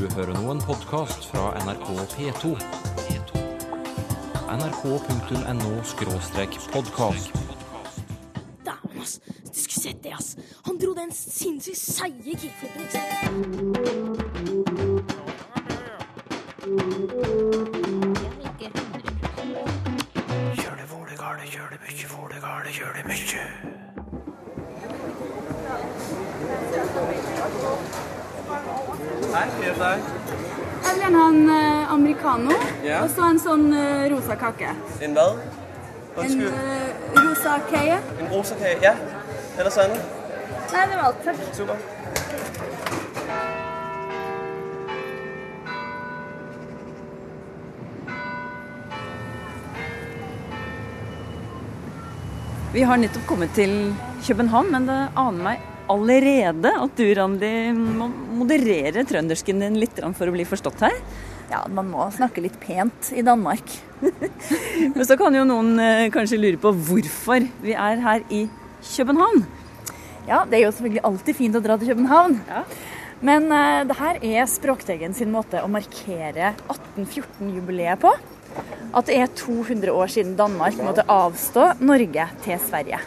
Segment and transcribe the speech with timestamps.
[0.00, 2.56] Du hører nå en podkast fra NRK P2.
[4.48, 7.28] nrk.no-podkast.
[8.64, 9.20] Dæven, ass.
[9.44, 10.36] Du skulle sett det, ass.
[10.64, 13.20] Han dro den sinnssykt seige kickflipen, ikke sant?
[29.30, 29.46] Hei,
[29.78, 30.00] deg.
[30.82, 32.50] Jeg vil gjerne ha en uh, americano
[32.82, 33.04] yeah.
[33.04, 34.72] og så en sånn uh, rosa kake.
[35.06, 35.26] En hva?
[36.18, 38.00] En eh, rosa kake.
[38.18, 38.96] En rosa kake, Ja.
[39.54, 39.94] Eller sånn?
[39.94, 41.38] Nei, det var alt, takk.
[41.54, 41.78] Super.
[52.74, 53.92] Vi har nettopp kommet til
[54.26, 58.08] København, men det aner meg allerede at du, Randi, må
[58.40, 60.96] moderere trøndersken din litt for å bli forstått her.
[61.50, 63.72] Ja, man må snakke litt pent i Danmark.
[64.94, 68.44] Men så kan jo noen eh, kanskje lure på hvorfor vi er her i
[68.86, 69.42] København.
[70.28, 72.38] Ja, det er jo selvfølgelig alltid fint å dra til København.
[72.46, 72.64] Ja.
[73.20, 78.14] Men uh, det her er Språkteigen sin måte å markere 1814-jubileet på.
[78.96, 83.02] At det er 200 år siden Danmark måtte avstå Norge til Sverige.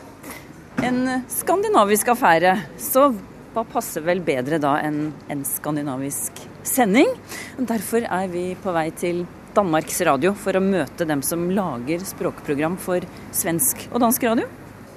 [0.84, 3.08] En skandinavisk affære, så
[3.54, 7.08] hva passer vel bedre da enn en skandinavisk sending?
[7.56, 9.22] Derfor er vi på vei til
[9.56, 14.50] Danmarks Radio for å møte dem som lager språkprogram for svensk og dansk radio.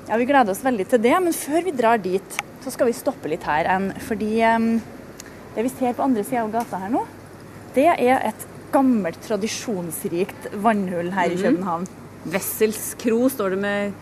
[0.08, 2.96] Ja, Vi gleder oss veldig til det, men før vi drar dit, så skal vi
[2.96, 3.68] stoppe litt her.
[3.70, 4.68] em, Fordi um,
[5.54, 7.04] det vi ser på andre sida av gata her nå,
[7.76, 11.86] det er et gammelt, tradisjonsrikt vannhull her i København.
[12.26, 13.92] Wessels kro står det med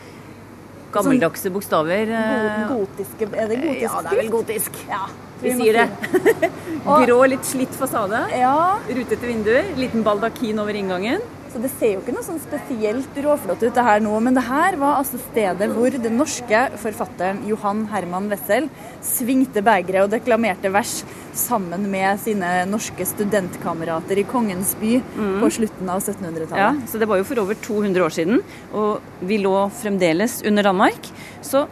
[0.95, 2.11] gammeldagse bokstaver.
[2.21, 4.81] eh, Gotiske, er det gotisk Ja, det er vel gotisk.
[4.89, 5.05] Ja,
[5.43, 6.51] Vi sier det.
[7.07, 8.21] Grå, litt slitt fasade.
[8.39, 9.65] Ja, Rutete vinduer.
[9.77, 11.21] Liten baldakin over inngangen.
[11.55, 14.43] Så det ser jo ikke noe sånn spesielt råflott ut det her nå, men det
[14.43, 18.67] her var altså stedet hvor den norske forfatteren Johan Herman Wessel
[19.07, 20.97] svingte begeret og deklamerte vers
[21.39, 26.59] sammen med sine norske studentkamerater i Kongens by på slutten av 1700-tallet.
[26.59, 28.43] Ja, så det var jo for over 200 år siden,
[28.75, 31.07] og vi lå fremdeles under Danmark.
[31.39, 31.69] Så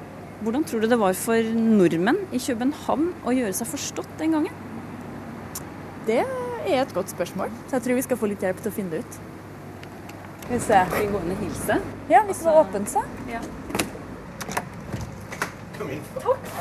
[0.47, 4.63] hvordan tror du det var for nordmenn i København å gjøre seg forstått den gangen?
[6.07, 8.79] Det er et godt spørsmål, så jeg tror vi skal få litt hjelp til å
[8.79, 9.21] finne det ut.
[10.43, 10.85] Skal vi se.
[10.91, 11.77] Skal vi gå inn og hilse?
[12.11, 13.03] Ja, hvis det var åpent, så.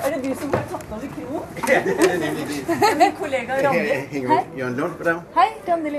[0.03, 1.43] Er det du som har tatt over kroen?
[1.71, 1.81] Ja.
[2.97, 3.89] Min kollega Randi.
[4.11, 4.43] hænger.
[4.57, 5.21] Jørgen Lund, goddag.
[5.35, 5.89] Hei, Randi.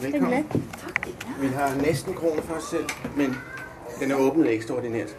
[0.00, 0.44] Hyggelig.
[1.40, 2.84] Vi har næsten kroner for os selv,
[3.16, 3.36] men
[4.00, 5.16] den er åbnet ekstraordinært.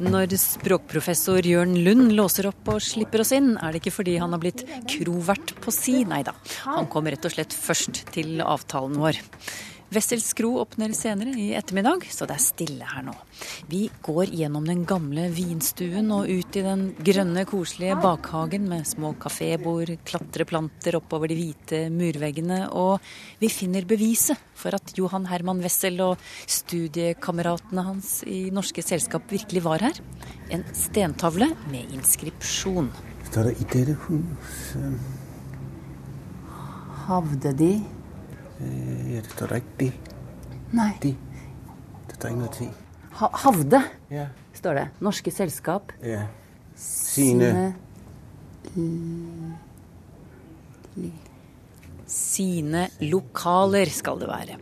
[0.00, 4.32] Når språkprofessor Jørn Lund låser opp og slipper oss inn, er det ikke fordi han
[4.32, 6.32] har blitt krovert på si, nei da.
[6.64, 9.20] Han kom rett og slett først til avtalen vår.
[9.90, 13.14] Wessels Skro åpner senere i ettermiddag, så det er stille her nå.
[13.66, 19.16] Vi går gjennom den gamle vinstuen og ut i den grønne, koselige bakhagen med små
[19.18, 23.02] kafébord, klatreplanter oppover de hvite murveggene, og
[23.42, 29.66] vi finner beviset for at Johan Herman Wessel og studiekameratene hans i norske selskap virkelig
[29.66, 29.98] var her.
[30.54, 32.92] En stentavle med inskripsjon.
[33.32, 34.76] Står det i deres hus?
[34.78, 34.92] øh,
[37.10, 37.72] Havde de
[38.62, 39.92] øh, Ja, det står da ikke de.
[40.72, 40.90] Nei.
[41.02, 41.16] De.
[42.06, 42.68] Det står ikke til.
[43.12, 44.26] Ha havde, Ja.
[44.52, 44.88] står det.
[45.00, 45.92] Norske selskap.
[46.02, 46.22] Ja.
[46.76, 47.74] Sine.
[48.74, 49.56] Sine
[53.00, 54.56] lokaler skal det være.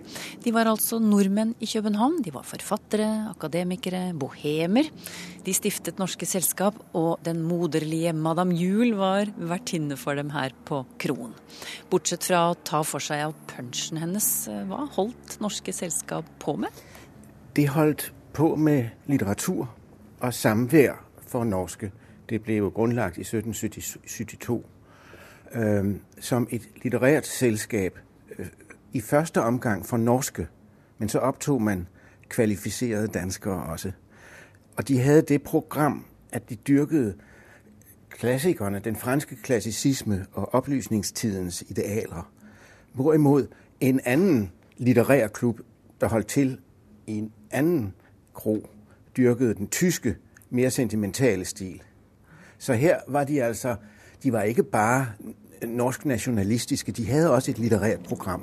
[0.44, 2.20] De var altså nordmenn i København.
[2.22, 4.90] De var forfattere, akademikere, bohemer.
[5.44, 10.84] De stiftet norske selskap, og den moderlige Madam Juel var vertinne for dem her på
[10.98, 11.34] Kroen.
[11.90, 16.70] Bortsett fra å ta for seg av punsjen hennes, hva holdt norske selskap på med?
[17.56, 21.90] De holdt på med litteratur og samvær for norske.
[22.28, 24.60] Det ble jo grunnlagt i 1772
[25.54, 27.98] øh, som et litterært selskab.
[28.38, 28.46] øh,
[28.92, 30.48] I første omgang for norske,
[30.98, 31.88] men så optog man
[32.28, 33.92] kvalificerede danskere også.
[34.76, 37.14] Og de hadde det program at de dyrkede
[38.10, 42.32] klassikerne, den franske klassicisme og opplysningstidens idealer.
[42.92, 43.46] Hvorimod
[43.80, 45.60] en anden litterær klub,
[46.00, 46.60] der holdt til
[47.06, 47.94] i en anden
[48.34, 48.68] kro,
[49.16, 50.16] dyrkede den tyske,
[50.50, 51.82] mer sentimentale stil.
[52.58, 53.76] Så her var de altså
[54.22, 55.06] De var ikke bare
[55.66, 58.42] norsk nasjonalistiske, de hadde også et litterært program.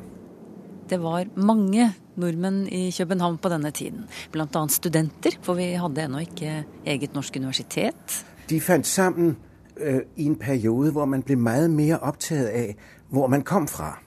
[0.90, 4.06] Det var mange nordmenn i København på denne tiden.
[4.32, 4.68] Bl.a.
[4.70, 8.26] studenter, for vi hadde ennå ikke eget norsk universitet.
[8.50, 9.38] De fant sammen
[9.78, 12.74] øh, i en periode, hvor man ble meget mer opptatt av
[13.10, 14.00] hvor man kom fra.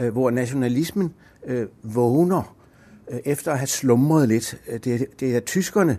[0.00, 1.14] Øh, hvor nasjonalismen
[1.46, 2.56] øh, vågner
[3.10, 4.56] øh, efter å ha slumret litt.
[4.68, 5.98] Øh, Det, det er tyskerne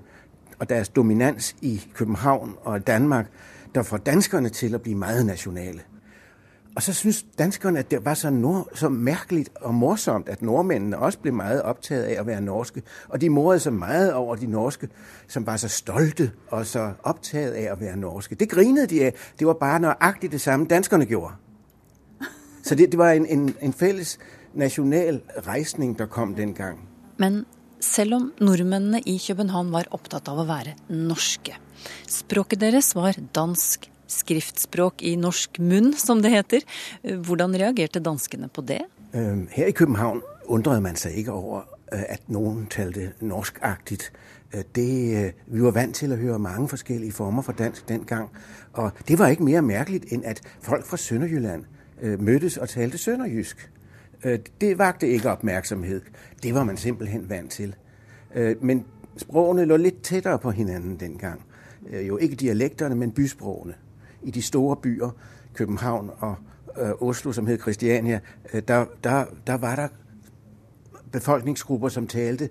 [0.60, 3.26] og deres dominans i København og Danmark,
[3.76, 5.82] der får danskerne til at blive meget nationale.
[6.76, 10.98] Og så synes danskerne, at det var så, nord, så mærkeligt og morsomt, at nordmændene
[10.98, 12.82] også blev meget optaget af at være norske.
[13.10, 14.90] Og de morede så meget over de norske,
[15.28, 18.36] som var så stolte og så optaget af at være norske.
[18.36, 19.14] Det grinede de af.
[19.40, 21.34] Det var bare nøjagtigt det samme, danskerne gjorde.
[22.64, 24.20] Så det, det var en, en, en fælles
[24.54, 26.80] national rejsning, der kom dengang.
[27.18, 27.46] Men
[27.80, 31.58] selv om nordmennene i København var opptatt av å være norske,
[32.10, 36.66] språket deres var dansk, skriftspråk i norsk munn, som det heter.
[37.02, 38.82] Hvordan reagerte danskene på det?
[39.52, 41.62] Her i København undrede man seg ikke over,
[41.94, 44.00] øh, at noen talte norskaktig.
[44.54, 48.30] Øh, øh, vi var vant til å høre mange forskellige former for dansk dengang,
[48.74, 51.66] og det var ikke mer merkelig enn at folk fra Sønderjylland
[52.20, 53.70] møttes og talte sønderjysk.
[54.62, 56.04] Det vakte ikke oppmerksomhet.
[56.44, 57.76] Det var man simpelthen vant til.
[58.62, 58.86] Men
[59.18, 61.40] språkene lå litt tettere på hinanden dengang.
[61.40, 61.51] Øh,
[62.08, 63.74] Jo ikke dialekterne, men bysprogene.
[64.24, 65.10] I de store byer,
[65.54, 66.36] København og
[66.80, 68.20] øh, Oslo, som hed Christiania,
[68.54, 69.88] øh, der, der, der var der
[71.12, 72.50] befolkningsgrupper, som talte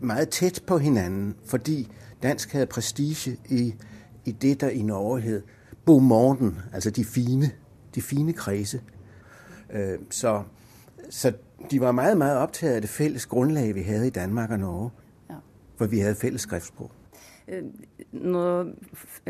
[0.00, 1.92] meget tæt på hinanden, fordi
[2.22, 3.74] dansk havde prestige i,
[4.24, 5.42] i det, der i Norge hed
[5.84, 7.50] Bomorden, altså de fine,
[7.94, 8.80] de fine kredse.
[9.72, 10.42] Øh, så,
[11.10, 11.32] så
[11.70, 14.90] de var meget, meget optaget af det fælles grundlag, vi havde i Danmark og Norge,
[15.30, 15.34] Ja.
[15.76, 16.90] for vi havde fælles skriftsprog.
[18.12, 18.42] Nå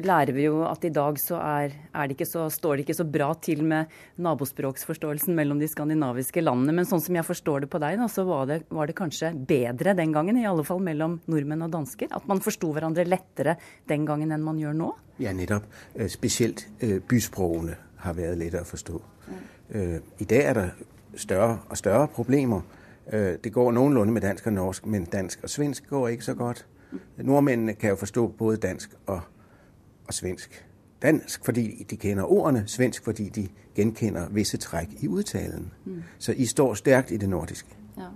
[0.05, 2.97] lærer vi jo at i dag så er, er det ikke så, står det ikke
[2.99, 3.93] så bra til med
[4.23, 6.75] nabospråksforståelsen mellom de skandinaviske landene.
[6.77, 9.33] Men sånn som jeg forstår det på deg, da, så var det, var det kanskje
[9.49, 10.41] bedre den gangen?
[10.41, 12.13] I alle fall mellom nordmenn og dansker?
[12.13, 13.57] At man forsto hverandre lettere
[13.89, 14.93] den gangen enn man gjør nå?
[15.23, 15.65] Ja, netop.
[16.09, 19.01] Spesielt Specielt øh, har været lettere å forstå.
[19.73, 20.69] Øh, I dag er det
[21.17, 22.63] større og større problemer.
[23.13, 26.63] Det går noenlunde med dansk og norsk, men dansk og svensk går ikke så godt.
[27.17, 29.21] Nordmændene kan jo forstå både dansk og,
[30.07, 30.67] og svensk.
[31.03, 35.73] Dansk, fordi de kender ordene, svensk, fordi de genkender visse træk i udtalen.
[36.19, 37.69] Så I står stærkt i det nordiske.
[37.99, 38.09] Ja.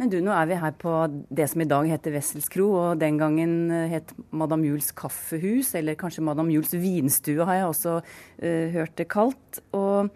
[0.00, 0.92] Men du, nå er vi her på
[1.28, 5.98] det som i dag heter Vesselskro, og den gangen eh, het Madame Jules kaffehus, eller
[6.00, 9.60] kanskje Madame Jules vinstue har jeg også uh, hørt det kalt.
[9.76, 10.08] Og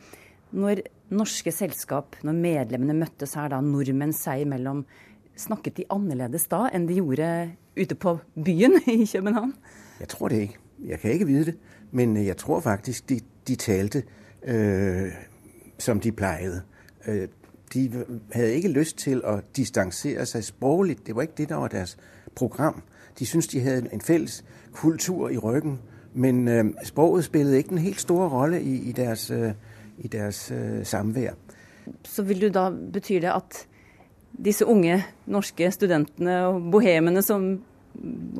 [0.56, 0.80] når
[1.12, 4.86] norske selskap, når medlemmene møttes her da, nordmenn seg imellom,
[5.36, 9.54] snakket de annerledes da enn de gjorde ute på byen i København?
[10.00, 10.58] Jeg tror det ikke.
[10.84, 11.58] Jeg kan ikke vide det,
[11.92, 14.02] men jeg tror faktisk, de, de talte,
[14.44, 15.12] øh,
[15.78, 16.62] som de plejede.
[17.06, 17.28] Øh,
[17.74, 21.06] de hadde ikke lyst til å distansere seg språklig.
[21.06, 21.96] Det var ikke det, der var deres
[22.34, 22.82] program.
[23.18, 25.78] De syntes, de hadde en felles kultur i ryggen,
[26.14, 29.52] men øh, sproget spilte ikke den helt store rolle i, i deres, øh,
[29.98, 31.32] i deres øh, samvær.
[32.04, 33.66] Så vil du da betyr det at
[34.44, 37.62] disse unge norske studentene og bohemene som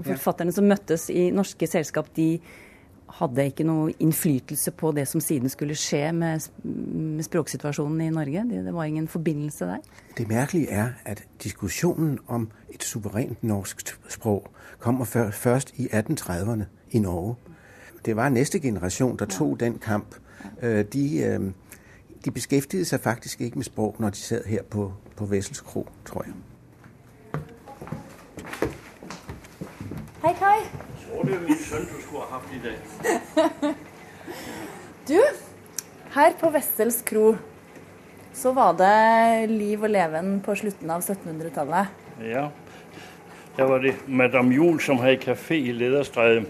[0.03, 2.39] forfatterne som møttes i norske selskap, de
[3.15, 8.43] hadde ikke noe innflytelse på det som siden skulle skje med, med språksituasjonen i Norge?
[8.51, 9.77] Det, det var ingen forbindelse der?
[10.19, 16.65] Det merkelige er, at diskusjonen om et suverent norsk språk kommer før, først i 1830'erne
[16.91, 17.35] i Norge.
[18.05, 20.15] Det var neste generasjon der tog den kamp.
[20.63, 21.41] Øh, De, øh,
[22.25, 25.87] de beskæftigede sig faktisk ikke med sprog, når de sad her på, på Vessels Kro,
[26.05, 26.35] tror jeg.
[30.25, 30.61] Hei, Kai.
[31.05, 33.75] tror, det er min sønn du skulle ha haft i dag.
[35.05, 35.19] Du,
[36.15, 37.35] her på Wessels kro
[38.33, 41.91] så var det liv og leven på slutten av 1700-tallet.
[42.25, 42.47] Ja.
[43.59, 46.49] Der var det Madame Juel som hadde kafé i Lederstredet.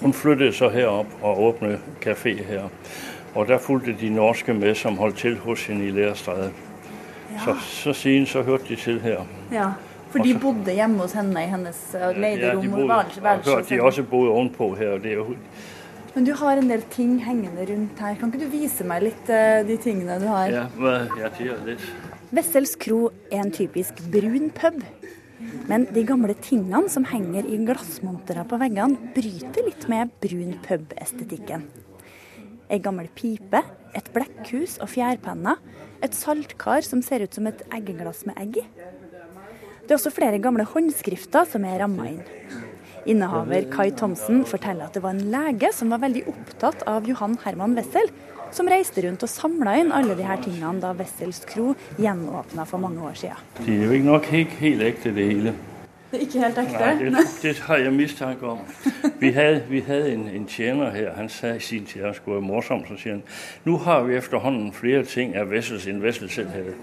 [0.00, 2.70] Hun flyttet så herop og åpnet kafé her.
[3.34, 6.52] Og der fulgte de norske med, som holdt til hos henne i Lederstræde.
[7.38, 9.24] Så, så siden så hørte de til her.
[9.52, 9.72] Ja,
[10.10, 11.80] For de bodde hjemme hos henne i hennes
[12.18, 14.96] leide rom de og værelse- og hørte, de også bodde ovenpå her.
[14.96, 15.36] Og det er jo,
[16.14, 18.14] Men du har en del ting hengende rundt her.
[18.18, 20.48] Kan ikke du vise meg litt uh, de tingene du har?
[20.50, 20.64] ja,
[21.20, 21.84] jeg tider litt.
[22.34, 24.82] Wessels kro er en typisk brun pub.
[25.70, 31.64] Men de gamle tingene som henger i glassmontere på veggene, bryter litt med brun pub-estetikken.
[32.70, 33.62] Ei gammel pipe,
[33.94, 35.58] et blekkhus og fjærpenner,
[36.04, 38.66] et saltkar som ser ut som et eggeglass med egg i.
[39.84, 42.22] Det er også flere gamle håndskrifter som er ramma inn.
[43.10, 47.38] Innehaver Kai Thomsen forteller at det var en lege som var veldig opptatt av Johan
[47.44, 48.12] Herman Wessel,
[48.54, 52.82] som reiste rundt og samla inn alle de her tingene da Wessels kro gjenåpna for
[52.82, 53.50] mange år siden.
[53.60, 55.54] Det er jo ikke nok helt, helt ekte, det hele.
[56.10, 56.72] Det er ikke helt ekte?
[56.72, 58.58] Nej, det, det har jeg mistanke om.
[59.20, 62.34] Vi havde, vi havde en, en tjener her, han sagde i sin tid, han skulle
[62.34, 63.22] være morsom, så siger han,
[63.64, 66.74] nu har vi efterhånden flere ting af Vessels, end Vessel selv havde.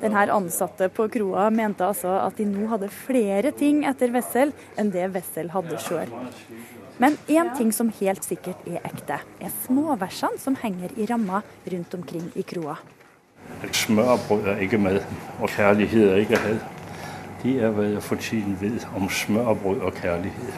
[0.00, 4.52] Den her ansatte på kroa mente altså at de nå hadde flere ting etter Wessel
[4.78, 6.12] enn det Wessel hadde sjøl.
[6.98, 11.40] Men én ting som helt sikkert er ekte, er småversene som henger i ramma
[11.72, 12.76] rundt omkring i kroa.
[13.72, 15.00] Smørbrød er ikke med,
[15.40, 16.75] og kjærlighet er ikke had.
[17.42, 20.54] Det er, hvad jeg for tiden ved om smørbrød og kjærlighet.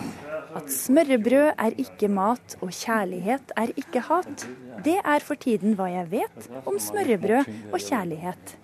[0.57, 4.47] At smørbrød er ikke mat og kjærlighet er ikke hat,
[4.85, 8.57] det er for tiden hva jeg vet om smørbrød og kjærlighet.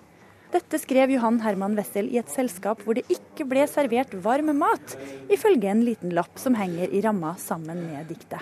[0.55, 4.95] Dette skrev Johan Herman Wessel i et selskap hvor det ikke ble servert varm mat,
[5.27, 8.39] ifølge en liten lapp som henger i ramma sammen med diktet.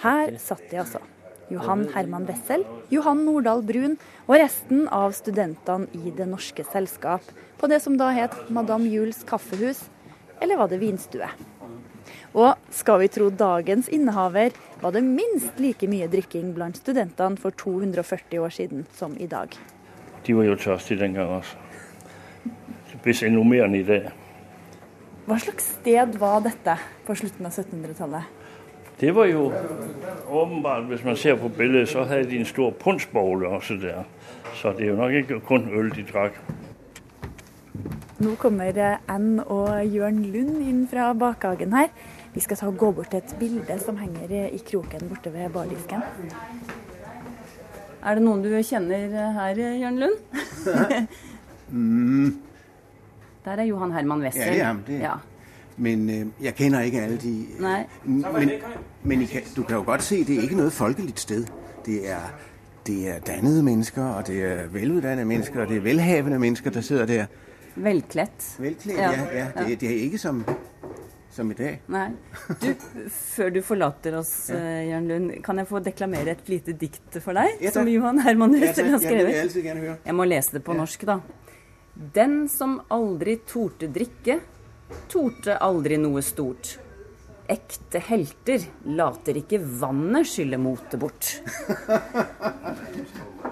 [0.00, 1.02] Her satt de altså.
[1.50, 2.62] Johan Herman Wessel,
[2.94, 3.96] Johan Nordahl Brun
[4.28, 7.26] og resten av studentene i Det Norske Selskap
[7.58, 9.82] på det som da het Madame Jules kaffehus,
[10.40, 11.26] eller var det vinstue?
[12.38, 17.50] Og skal vi tro dagens innehaver, var det minst like mye drikking blant studentene for
[17.50, 19.50] 240 år siden som i dag.
[20.22, 21.58] De var jo tørstige den gang også.
[22.90, 24.12] Det ble enda mer enn i dag.
[25.26, 28.39] Hva slags sted var dette på slutten av 1700-tallet?
[29.00, 29.52] Det var jo
[30.28, 34.02] åpenbart, hvis man ser på billedet, så hadde de en stor pundsbogle også der.
[34.54, 36.36] Så det er jo nok ikke kun øl, de drak.
[38.20, 41.88] Nå kommer Ann og Jørn Lund inn fra bakhagen her.
[42.34, 45.48] Vi skal ta og gå bort til et bilde som henger i kroken borte ved
[45.54, 46.04] bardisken.
[48.04, 50.20] Er det noen du kjenner her, Jørn Lund?
[51.70, 52.32] Mm,
[53.44, 54.40] Der er Johan Herman Wessel.
[54.42, 54.74] ja, det er.
[54.86, 54.96] Det.
[55.00, 55.12] Ja.
[55.80, 57.46] Men øh, jeg kender ikke alle de...
[57.60, 57.84] Nei.
[58.04, 58.50] Men,
[59.02, 61.46] men I kan, du kan jo godt se, det er ikke noget folkeligt sted.
[61.86, 62.20] Det er,
[62.86, 66.80] det er dannede mennesker, og det er veluddannede mennesker, og det er velhavende mennesker, der
[66.80, 67.26] sidder der.
[67.76, 68.56] Velklædt.
[68.58, 69.10] Velklædt, ja.
[69.10, 69.64] ja, ja.
[69.64, 70.44] Det, det er ikke som,
[71.30, 71.80] som i dag.
[71.88, 72.10] Nei.
[72.60, 72.74] Du,
[73.08, 74.84] før du forlater oss, ja.
[74.90, 77.56] Jørn Lund, kan jeg få deklamere et lite dikt for deg?
[77.62, 78.76] Ja, som Johan Herman takk.
[78.76, 79.98] har Ja, det vil jeg altid gerne høre.
[80.04, 81.20] Jeg må lese det på norsk, da.
[82.14, 84.40] Den som aldri torde drikke,
[85.10, 86.78] torde aldri noe stort.
[87.50, 91.40] Ekte helter later ikke vannet skylle motet bort.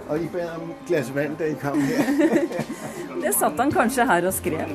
[3.23, 4.71] Det satt han kanskje her og skrev.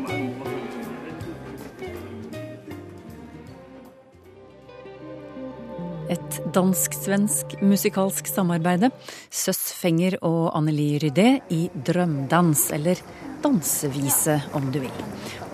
[6.13, 8.91] Et dansk-svensk musikalsk samarbeide.
[9.34, 13.01] Søss Fenger og Anneli Rydé i Drømdans, eller
[13.44, 15.04] dansevise om du vil.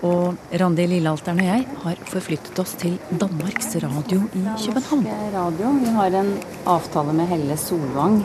[0.02, 5.06] Og Randi Lillealteren og jeg har forflyttet oss til Danmarks Radio i København.
[5.34, 5.72] Radio.
[5.80, 6.30] Vi har en
[6.66, 8.24] avtale med Helle Solvang.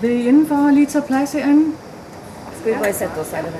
[0.00, 1.72] Vil I indenfor lige tage plads herinde?
[2.60, 3.38] Skal vi bare sette oss her?
[3.38, 3.52] eller?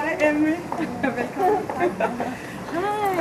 [0.00, 0.54] Hei, Emmy.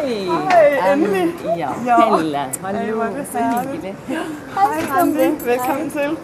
[0.03, 0.27] Hei!
[0.27, 1.29] Hei, endelig.
[1.57, 1.98] Ja, Ja.
[2.17, 2.39] Helle.
[2.62, 3.93] Hallo, så hyggelig.
[4.07, 5.27] Hei, Randi.
[5.45, 6.17] Velkommen til.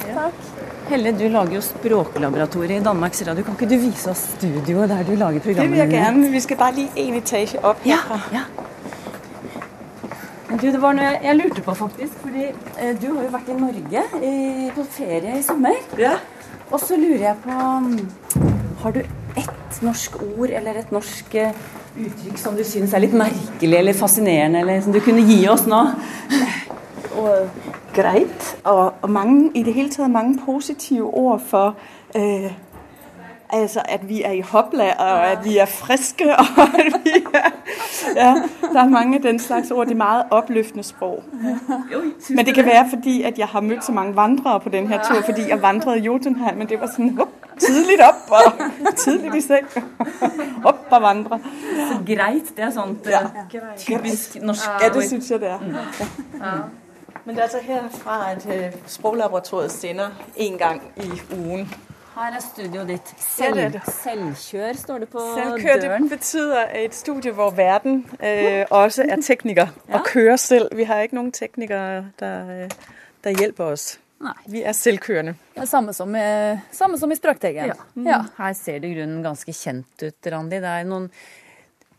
[0.90, 3.44] Helle, du lager jo Språklaboratoriet i Danmarks Radio.
[3.44, 6.32] Kan ikke du vise oss studioet der du lager Det vil jeg gjerne.
[6.32, 7.80] Vi skal bare lige en etasje opp.
[7.86, 8.20] herfra.
[8.34, 8.44] Ja.
[10.50, 12.20] Men du, det var noe jeg, jeg lurte på, faktisk.
[12.26, 15.80] Fordi eh, du har jo vært i Norge i, på ferie i sommer.
[15.98, 16.18] Ja.
[16.72, 18.10] Og så lurer jeg på mm,
[18.84, 19.00] Har du
[19.40, 21.56] ett norsk ord eller et norsk eh,
[22.00, 25.66] uttrykk som du syns er litt merkelig eller fascinerende, eller som du kunne gi oss
[25.70, 25.82] nå?
[27.20, 27.50] Og
[27.96, 31.76] greit, og, og mange, i det hele tatt mange positive ord for,
[32.16, 32.52] øh,
[33.50, 36.46] altså at vi er i hopla, og at vi er friske, og
[36.80, 37.50] at vi er,
[38.16, 38.36] ja,
[38.74, 39.86] der er mange af den slags ord.
[39.86, 41.24] Det er meget opløftende sprog.
[42.30, 45.04] Men det kan være, fordi at jeg har mødt så mange vandrere på den her
[45.04, 47.28] tur, fordi jeg vandrede i Jotunheim, men det var sådan, up,
[47.60, 48.54] tidligt op og
[49.04, 49.68] tidligt i seng.
[50.66, 51.40] Op og vandre.
[51.92, 53.20] Så greit, det er sånt Ja.
[53.22, 55.60] eh, typisk norsk Ja, det synes jeg, det er.
[57.26, 61.10] Men det er altså herfra, at øh, Sproglaboratoriet sender en gang i
[61.46, 61.74] ugen.
[62.20, 63.12] Her er studioet ditt.
[63.40, 66.08] Ja, det er Selv, selvkjør står det på Selvkør, døren.
[66.10, 70.68] det betyder et studie, hvor verden øh, også er tekniker og kører selv.
[70.76, 72.70] Vi har ikke noen teknikere, der, øh,
[73.24, 73.98] der hjelper oss.
[74.20, 74.34] Nei.
[74.52, 75.38] Vi er selvkørende.
[75.56, 77.72] Det er samme som, i- samme som i Språkteigen.
[77.72, 77.74] Ja.
[78.04, 78.22] Ja.
[78.38, 80.60] Her ser det i grunnen ganske kjent ut, Randi.
[80.60, 81.08] Det er noen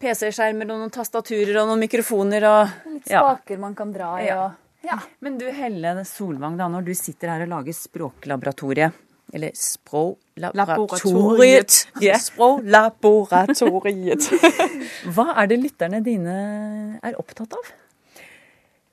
[0.01, 3.23] PC-skjermer og noen tastaturer og noen mikrofoner og Litt ja.
[3.25, 4.27] spaker man kan dra i.
[4.29, 4.43] Ja.
[4.45, 4.99] Og, ja.
[5.25, 8.93] Men du Helle Solvang, da, når du sitter her og lager Språklaboratoriet,
[9.35, 14.31] eller Språklaboratoriet Ja, Sproglaboratoriet.
[15.15, 17.65] Hva er det lytterne dine er opptatt av?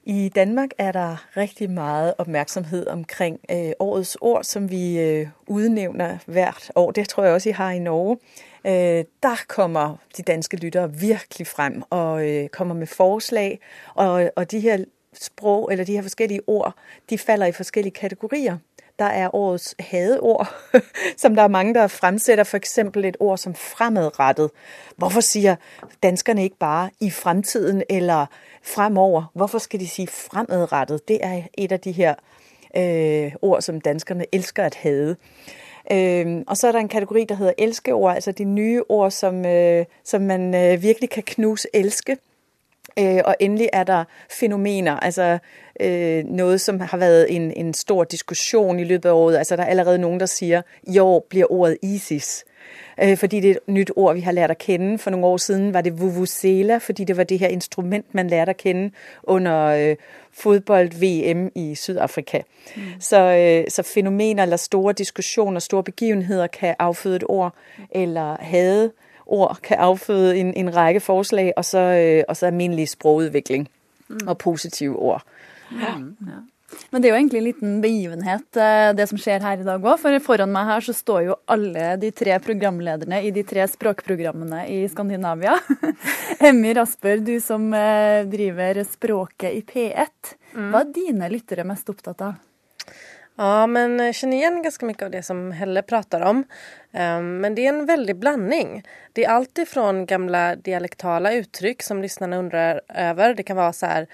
[0.10, 6.18] I Danmark er der rigtig meget opmærksomhed omkring øh, årets ord, som vi øh, udnævner
[6.26, 6.92] hvert år.
[6.92, 8.18] Det tror jeg også, I har i Norge.
[8.66, 13.60] Øh, der kommer de danske lyttere virkelig frem og øh, kommer med forslag,
[13.94, 14.84] og, og de her
[15.14, 16.76] sprog, eller de her forskellige ord,
[17.10, 18.58] de falder i forskellige kategorier.
[19.00, 20.56] Der er årets hadeord,
[21.18, 22.56] som der er mange, der fremsætter.
[22.56, 24.52] Eksempel et ord som fremadrettet.
[24.96, 25.56] Hvorfor siger
[26.04, 28.26] danskerne ikke bare i fremtiden eller
[28.64, 29.32] fremover?
[29.34, 31.08] Hvorfor skal de sige fremadrettet?
[31.08, 32.16] Det er et af de her
[32.78, 35.16] øh, ord, som danskerne elsker at hade.
[35.92, 39.46] Øh, og så er der en kategori, der hedder elskeord, altså de nye ord, som,
[39.46, 42.18] øh, som man øh, virkelig kan knuse elske.
[43.00, 45.38] Øh, og endelig er der fænomener, altså
[45.80, 49.38] øh, noget, som har været en, en stor diskussion i løbet af året.
[49.38, 52.46] Altså der er allerede nogen, der siger, i år bliver ordet ISIS.
[53.04, 54.98] Øh, fordi det er et nyt ord, vi har lært at kende.
[54.98, 58.50] For nogle år siden var det vuvuzela, fordi det var det her instrument, man lærte
[58.50, 58.92] at kende
[59.24, 59.96] under øh,
[60.34, 62.42] fodbold-VM i Sydafrika.
[62.76, 62.82] Mm.
[63.00, 67.56] Så, øh, så fænomener eller store diskussioner, store begivenheder kan afføde et ord,
[67.92, 68.92] eller hade
[69.28, 73.68] ord kan avføde en, en række forslag, og så, øh, og så almindelig sprogudvikling
[74.08, 74.28] mm.
[74.28, 75.24] og positive ord.
[75.72, 75.98] Ja.
[76.28, 76.40] ja.
[76.92, 79.84] Men det er jo egentlig en liten begivenhet, eh, det som skjer her i dag
[79.84, 80.00] òg.
[80.02, 84.66] For foran meg her så står jo alle de tre programlederne i de tre språkprogrammene
[84.74, 85.56] i Skandinavia.
[86.50, 90.36] Emmy Rasper, du som eh, driver Språket i P1.
[90.58, 90.70] Mm.
[90.74, 92.36] Hva er dine lyttere mest opptatt av?
[93.38, 96.40] Ja, men jeg kjenner igjen ganske mye av det som Helle prater om.
[96.98, 98.72] Um, men det er en veldig blandning.
[99.14, 103.38] Det er alt fra gamle dialektale uttrykk som lyssnarna undrer over.
[103.38, 104.10] Det kan være sånn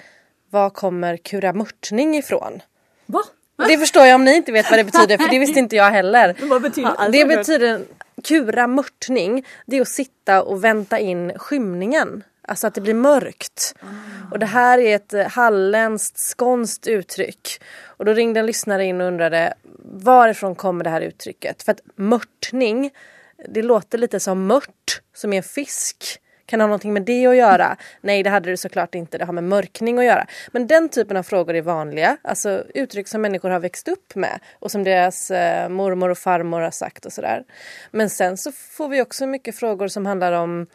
[0.51, 2.59] Hva kommer kuramörtning ifrån?
[3.07, 3.23] Va?
[3.63, 5.95] Det forstår jeg om ni ikke vet hva det betyder, for det visste ikke jeg
[6.01, 6.33] heller.
[6.49, 7.07] Hva betyr det?
[7.13, 7.83] Det betyder
[8.27, 12.23] kuramörtning, det er å sitte og vente inn skymningen.
[12.47, 13.75] Alltså att det blir mörkt.
[14.31, 17.61] Och det här är ett eh, halländskt, skånskt uttryck.
[17.83, 19.53] Och då ringde en lyssnare in och undrade
[19.93, 21.63] varifrån kommer det här uttrycket?
[21.63, 22.91] För att mörtning,
[23.49, 26.19] det låter lite som mört, som är en fisk.
[26.45, 27.77] Kan det ha någonting med det att göra?
[28.01, 29.17] Nej, det hade det såklart inte.
[29.17, 30.27] Det har med mörkning att göra.
[30.51, 32.17] Men den typen av frågor är vanliga.
[32.21, 36.61] Alltså uttryck som människor har växt upp med och som deras eh, mormor och farmor
[36.61, 37.43] har sagt och sådär.
[37.91, 40.67] Men sen så får vi också mycket frågor som handlar om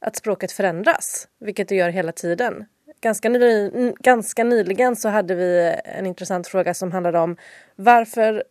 [0.00, 2.64] att språket förändras, vilket det gör hela tiden.
[3.00, 7.36] Ganska, ny, ganska nyligen så hade vi en intressant fråga som handlade om
[7.76, 8.44] varför,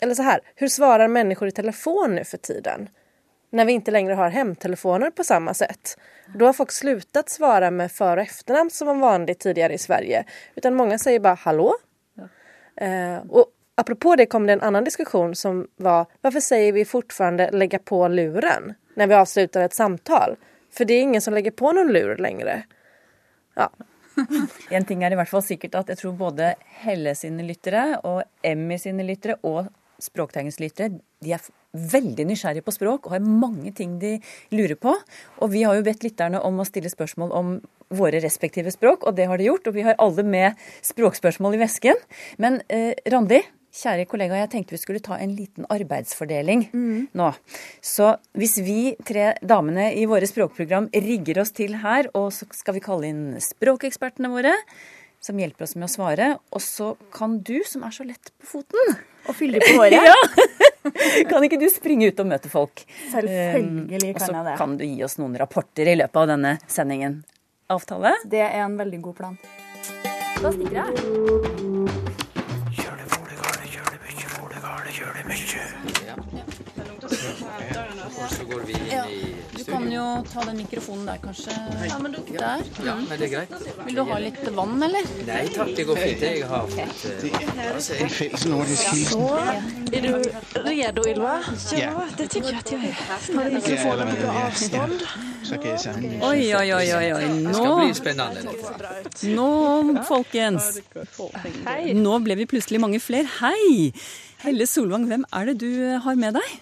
[0.00, 2.88] eller så här, hur svarar människor i telefon nu för tiden?
[3.50, 5.98] När vi inte längre har hemtelefoner på samma sätt.
[6.34, 10.24] Då har folk slutat svara med för och efternamn som var vanligt tidigare i Sverige.
[10.54, 11.74] Utan många säger bara hallå.
[12.14, 12.28] Ja.
[12.86, 17.50] Eh, och apropå det kom det en annan diskussion som var varför säger vi fortfarande
[17.50, 20.36] lägga på luren när vi avslutar ett samtal?
[20.74, 22.64] For det er ingen som legger på noen lur lenger.
[23.58, 23.70] Ja.
[24.76, 26.52] en ting er i hvert fall sikkert at jeg tror både
[26.84, 31.44] Helle sine lyttere og Emmy sine lyttere og Språktegnens lyttere de er
[31.92, 34.16] veldig nysgjerrige på språk og har mange ting de
[34.54, 34.94] lurer på.
[35.42, 37.54] Og vi har jo bedt lytterne om å stille spørsmål om
[37.94, 39.68] våre respektive språk, og det har de gjort.
[39.70, 42.00] Og vi har alle med språkspørsmål i vesken.
[42.42, 43.40] Men eh, Randi,
[43.74, 46.98] Kjære kollega, jeg tenkte vi skulle ta en liten arbeidsfordeling mm.
[47.18, 47.30] nå.
[47.82, 52.78] Så hvis vi tre damene i våre språkprogram rigger oss til her, og så skal
[52.78, 54.54] vi kalle inn språkekspertene våre,
[55.24, 58.52] som hjelper oss med å svare, og så kan du, som er så lett på
[58.58, 59.98] foten Og fylle på håret?
[60.10, 60.16] ja!
[61.30, 62.82] Kan ikke du springe ut og møte folk?
[63.08, 64.26] Selvfølgelig kan jeg det.
[64.28, 67.22] Og så kan du gi oss noen rapporter i løpet av denne sendingen.
[67.72, 68.18] Avtale?
[68.28, 69.38] Det er en veldig god plan.
[70.44, 71.73] Da stikker jeg
[78.44, 79.04] Så går vi inn ja.
[79.56, 80.02] Du kan jo
[80.32, 81.52] ta den mikrofonen der, kanskje.
[81.88, 82.64] Ja, men du, der.
[82.84, 83.52] Ja, men det er greit.
[83.86, 85.06] Vil du ha litt vann, eller?
[85.28, 86.24] Nei takk, det går fint.
[86.26, 89.22] Jeg har fått uh, En felles nordisk hilsen.
[89.94, 90.10] Er du
[90.66, 91.38] redo, Ylva?
[91.78, 92.98] Ja, det tykker jeg at jeg er
[93.38, 95.06] Har mikrofonen på avstand?
[95.46, 96.04] avstånd?
[96.28, 97.24] Oi, oi, oi, oi, oi.
[97.38, 98.44] Nå, det skal bli spennende.
[99.38, 99.48] Nå,
[100.10, 100.70] folkens.
[102.02, 103.30] Nå ble vi plutselig mange flere.
[103.40, 103.94] Hei!
[104.44, 106.56] Helle Solvang, hvem er det du eh, har med deg?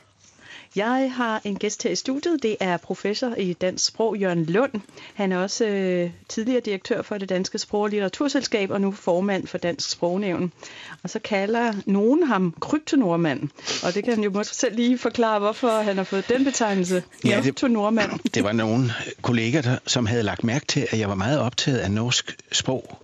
[0.77, 2.43] Jeg har en gæst her i studiet.
[2.43, 4.73] Det er professor i dansk sprog Jørgen Lund.
[5.15, 9.47] Han er også øh, tidligere direktør for det danske sprog- og litteraturselskab, og nu formand
[9.47, 10.53] for Dansk Sprognævn.
[11.03, 13.51] Og så kalder noen ham kryptonordmanden.
[13.85, 17.03] Og det kan han jo måske selv lige forklare, hvorfor han har fået den betegnelse.
[17.25, 17.61] Ja, det,
[18.35, 18.91] det var nogle
[19.23, 22.99] kolleger, som havde lagt mærke til, at jeg var meget optaget af norsk sprog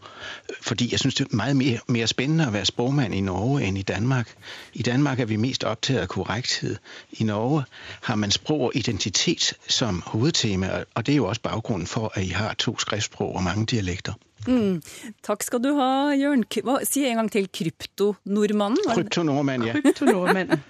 [0.60, 3.76] fordi jeg synes, det er meget mere, mere spændende at være sprogmand i Norge enn
[3.76, 4.34] i Danmark.
[4.72, 6.76] I Danmark er vi mest opptatt av korrekthed.
[7.12, 7.64] I Norge
[8.02, 12.24] har man sprog og identitet som hovedtema, og det er jo også bakgrunnen for, at
[12.24, 14.12] I har to skriftsprog og mange dialekter.
[14.48, 14.78] Mm.
[15.24, 16.44] Takk skal du ha, Jørn.
[16.64, 18.80] Hva, si en gang til kryptonordmannen.
[18.96, 19.74] Kryptonordmenn, ja.
[19.76, 20.62] Kryptonordmann.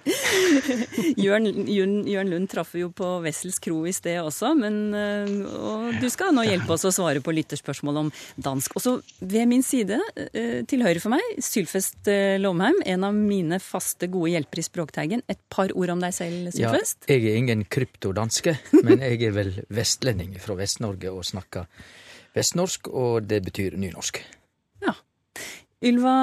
[1.25, 6.01] Jørn, Jørn, Jørn, Lund traff jo på Wessels kro i sted også, men eh, og
[6.01, 8.75] du skal nå hjelpe oss å svare på lytterspørsmål om dansk.
[8.79, 13.61] Også ved min side, eh, til høyre for meg, Sylfest eh, Lomheim, en av mine
[13.63, 15.23] faste gode hjelpere i Språkteigen.
[15.31, 17.07] Et par ord om deg selv, Sylfest?
[17.07, 21.69] Ja, jeg er ingen kryptodanske, men jeg er vel vestlending fra Vest-Norge og snakker
[22.35, 24.21] vestnorsk, og det betyr nynorsk.
[24.85, 24.93] Ja.
[25.85, 26.15] Ylva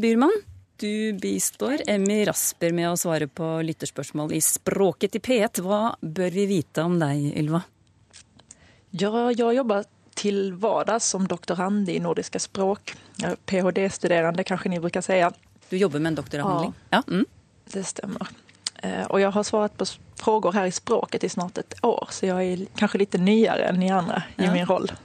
[0.00, 0.34] Byrman,
[0.82, 5.62] du bistår Emmy Rasper med å svare på lytterspørsmål i Språket i P1.
[5.62, 7.62] Hva bør vi vite om deg, Ylva?
[8.90, 9.86] Ja, jeg jobber
[10.18, 12.94] til hverdags som doktorand i nordiske språk.
[13.46, 15.20] Ph.d.-studerende, kanskje ni bruker si.
[15.70, 16.74] Du jobber med en doktoravhandling?
[16.90, 17.02] Ja, ja.
[17.08, 17.24] Mm.
[17.72, 18.34] det stemmer.
[18.82, 19.86] Eh, og jeg har svart på
[20.18, 23.80] frågor her i språket i snart et år, så jeg er kanskje litt nyere enn
[23.80, 24.52] de andre i ja.
[24.54, 24.98] min rolle.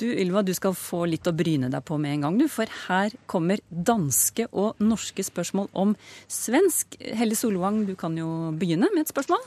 [0.00, 2.46] Du Ylva, du skal få litt å bryne deg på med en gang, du.
[2.52, 5.94] For her kommer danske og norske spørsmål om
[6.28, 6.98] svensk.
[7.16, 9.40] Helle Solvang, du kan jo begynne med et spørsmål.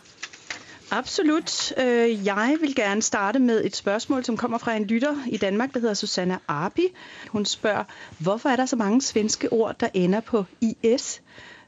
[0.91, 1.73] Absolutt.
[1.77, 5.73] Øh, jeg vil gjerne starte med et spørsmål som kommer fra en lytter i Danmark,
[5.73, 6.87] Det heter Susanne Arpi.
[7.29, 7.85] Hun spør
[8.17, 11.21] hvorfor er det så mange svenske ord der ender på IS?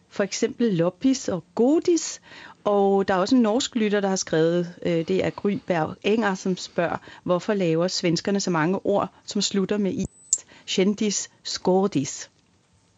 [0.10, 0.44] F.eks.
[0.60, 2.22] loppis og godis.
[2.63, 5.95] Og der er også en norsk lytter, der har skrevet, øh, det er Gry Berg
[6.04, 12.30] Enger, som spør, hvorfor laver svenskerne så mange ord, som slutter med is, kjendis, skårdis,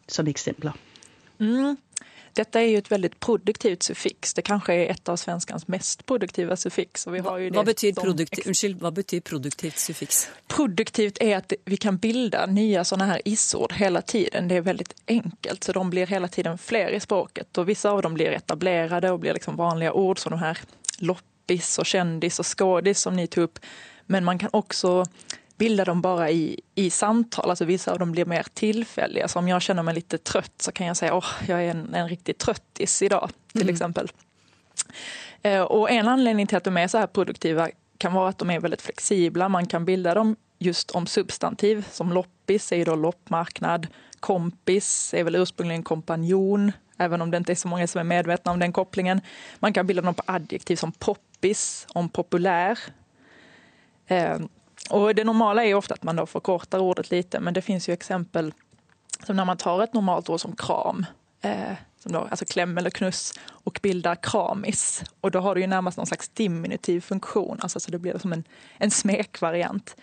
[0.10, 0.72] som eksempler.
[1.38, 1.78] Mm.
[2.34, 4.34] Dette er jo et veldig produktivt suffiks.
[4.34, 7.06] Det kanskje er et av svenskans mest produktive suffiks.
[7.06, 10.24] hva, betyr produktiv, unnskyld, hva betyr produktivt suffiks?
[10.50, 14.50] Produktivt er at vi kan bilde nye sånne her isord hele tiden.
[14.50, 14.88] Det er veldig
[15.18, 17.52] enkelt, så de blir hele tiden flere i språket.
[17.58, 20.66] Og visse av dem blir etablerte og blir liksom vanlige ord, som de her
[21.06, 23.66] loppis og kjendis og skådis som ni tok opp.
[24.10, 25.04] Men man kan også
[25.64, 27.50] bilda dem bara i, i samtal.
[27.50, 29.28] Alltså vissa av dem blir mer tillfälliga.
[29.28, 31.94] Så om jag känner mig lite trött så kan jag säga åh, jag är en,
[31.94, 33.74] en riktig tröttis idag till mm.
[33.74, 34.12] exempel.
[35.42, 38.50] Eh, och en anledning till att de är så här produktiva kan vara att de
[38.50, 39.50] är väldigt flexibla.
[39.50, 41.88] Man kan bilda dem just om substantiv.
[41.92, 43.88] Som loppis är ju då loppmarknad.
[44.20, 48.52] Kompis är väl ursprungligen kompanjon, även om det inte är så många som är medvetna
[48.52, 49.22] om den kopplingen.
[49.60, 52.80] Man kan bilda dem på adjektiv som poppis, om populär.
[54.90, 57.94] Och det normala är ofta att man då förkortar ordet lite, men det finns ju
[57.94, 58.54] exempel
[59.26, 61.06] som när man tar ett normalt ord som kram,
[61.42, 65.04] eh, som då, alltså kläm eller knuss, och bildar kramis.
[65.22, 68.34] Och då har det ju närmast någon slags diminutiv funktion, alltså så det blir som
[68.34, 68.44] en,
[68.78, 69.96] en smekvariant.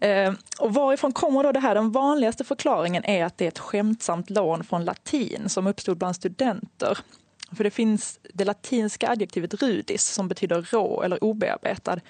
[0.00, 1.74] Eh, och varifrån kommer då det här?
[1.74, 6.16] Den vanligaste förklaringen är att det är ett skämtsamt lån från latin som uppstod bland
[6.16, 6.98] studenter.
[7.56, 12.00] För det finns det latinska adjektivet rudis som betyder rå eller obearbetad.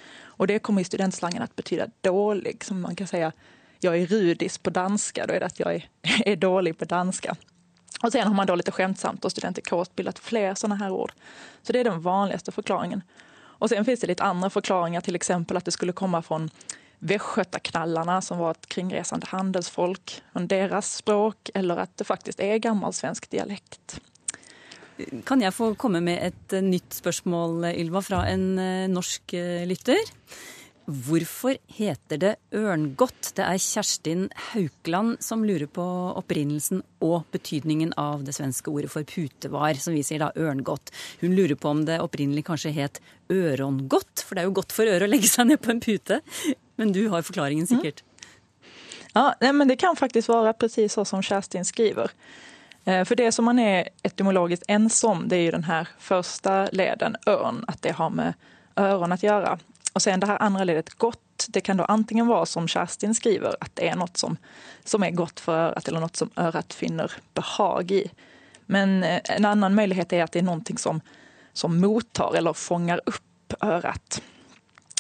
[0.42, 2.64] Och det kommer i studentslangen att betyda dålig.
[2.64, 3.33] Som man kan säga,
[3.81, 5.88] jag är rudis på danska, då är det att jag är,
[6.26, 7.37] är dålig på danska.
[8.02, 11.12] Och sen har man då lite skämtsamt och studenter K bildat fler sådana ord.
[11.62, 13.02] Så det är den vanligaste förklaringen.
[13.35, 16.50] Och sen finns det lite andra förklaringar, till exempel att det skulle komma från
[16.98, 23.31] Västgötaknallarna som var ett kringresande handelsfolk, från deras språk, eller att det faktiskt är gammalsvensk
[23.31, 24.00] dialekt.
[25.29, 29.62] Kan jeg få komme med et eh, nytt spørsmål, Ylva, fra en eh, norsk eh,
[29.69, 30.01] lytter?
[30.83, 33.31] Hvorfor heter det ørngodt?
[33.37, 35.85] Det er Kjerstin Haukland som lurer på
[36.19, 40.91] opprinnelsen og betydningen av det svenske ordet for putevar, som vi sier da ørngodt.
[41.23, 42.99] Hun lurer på om det opprinnelig kanskje het
[43.31, 46.19] ørongodt, for det er jo godt for øret å legge seg ned på en pute.
[46.81, 48.03] Men du har forklaringen sikkert.
[48.03, 48.09] Mm.
[49.12, 52.11] Ja, men det kan faktisk være precis så som Kjerstin skriver.
[52.85, 57.16] Eh, för det som man är etymologiskt ensom, det är ju den här första leden,
[57.27, 58.35] örn, att det har med
[58.77, 59.59] öron att göra.
[59.92, 63.57] Och sen det här andra ledet, gott, det kan då antingen vara som Kerstin skriver,
[63.61, 64.37] att det är något som,
[64.85, 68.11] som är gott för örat eller något som örat finner behag i.
[68.66, 71.01] Men eh, en annan möjlighet är att det är någonting som,
[71.53, 74.23] som mottar eller fångar upp örat.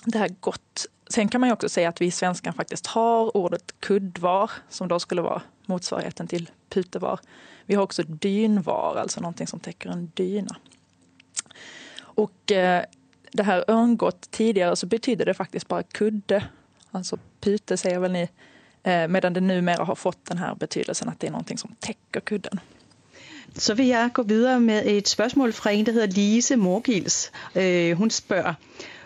[0.04, 0.86] Det här gott.
[1.10, 4.88] Sen kan man ju också säga att vi i svenskan faktiskt har ordet kuddvar, som
[4.88, 7.20] då skulle vara motsvarigheten till putevar.
[7.66, 10.56] Vi har också dynvar, alltså någonting som täcker en dyna.
[12.00, 12.84] Och eh,
[13.32, 16.44] det här örngott tidigare så betydde det faktiskt bara kudde.
[16.90, 18.28] Alltså pute säger väl ni.
[18.82, 22.20] Eh, medan det numera har fått den här betydelsen att det är någonting som täcker
[22.20, 22.60] kudden.
[23.54, 27.32] Så vil jeg gå videre med et spørsmål fra en, der hedder Lise Morgils.
[27.54, 28.54] Øh, hun spørger,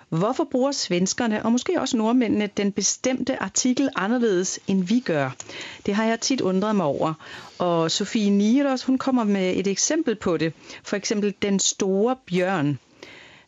[0.09, 5.31] Hvorfor bruger svenskerne, og måske også nordmændene, den bestemte artikel anderledes, end vi gør?
[5.87, 7.14] Det har jeg tit undret mig over.
[7.59, 10.53] Og Sofie Nieros, hun kommer med et eksempel på det.
[10.85, 12.79] For eksempel den store bjørn.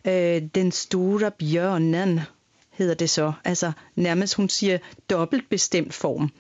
[0.05, 2.21] Øh, den store bjørnen
[2.71, 3.33] hedder det så.
[3.45, 4.79] Altså nærmest, hun sier
[5.11, 6.31] dobbeltbestemt form.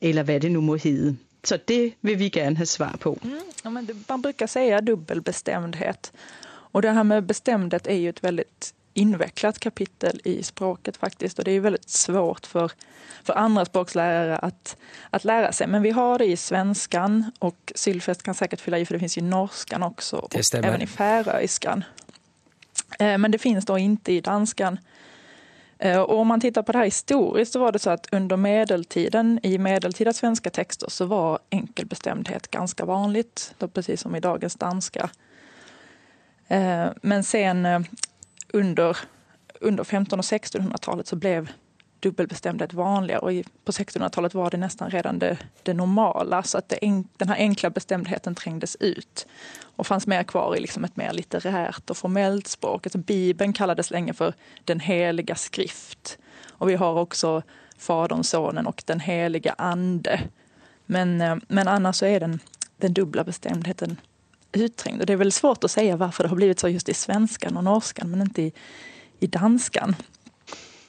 [0.00, 1.16] eller hva det nå må hede.
[1.44, 3.18] Så det vil vi gjerne ha svar på.
[3.22, 3.30] Mm,
[3.64, 6.12] ja, man bruker si dobbeltbestemthet.
[6.72, 11.44] Og det her med bestemthet er jo et väldigt invecklat kapitel i språket faktiskt och
[11.44, 12.72] det är väldigt svårt för,
[13.22, 14.76] för andra språkslärare att,
[15.10, 15.66] att lära sig.
[15.66, 19.18] Men vi har det i svenskan och Sylfest kan säkert fylla i för det finns
[19.18, 21.84] i norskan också och även i färöiskan.
[22.98, 24.78] Eh, men det finns då inte i danskan.
[25.78, 28.36] Og och om man tittar på det här historiskt så var det så att under
[28.36, 34.54] medeltiden, i medeltida svenska texter, så var enkelbestämdhet ganska vanligt, då precis som i dagens
[34.54, 35.10] danska.
[36.48, 37.66] Eh, men sen
[38.54, 38.96] under,
[39.60, 41.50] under 1500 och 1600-talet så blev
[42.00, 46.78] dubbelbestämdhet vanligare och på 1600-talet var det nästan redan det, det normala så att det,
[47.16, 49.26] den här enkla bestämdheten trängdes ut
[49.76, 52.86] och fanns mer kvar i liksom ett mer litterärt och formellt språk.
[52.86, 57.42] Alltså Bibeln kallades länge för den heliga skrift och vi har också
[57.78, 60.20] Fadern, Sonen och den heliga Ande.
[60.86, 62.38] Men, eh, men annars så är den,
[62.76, 63.96] den dubbla bestämdheten
[64.56, 65.00] utträngd.
[65.00, 67.56] Och det är väl svårt att säga varför det har blivit så just i svenskan
[67.56, 68.52] och norskan men inte i,
[69.20, 69.96] i danskan.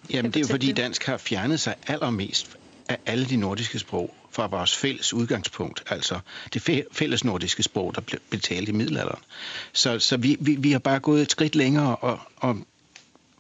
[0.08, 2.58] Jamen, det er jo fordi dansk har fjernet sig allermest
[2.90, 6.20] av alle de nordiske språk fra vores fælles udgangspunkt, altså
[6.54, 9.20] det fælles nordiske sprog, der blev talt i middelalderen.
[9.74, 12.58] Så, så vi, vi, vi har bare gået et skridt længere, og, og,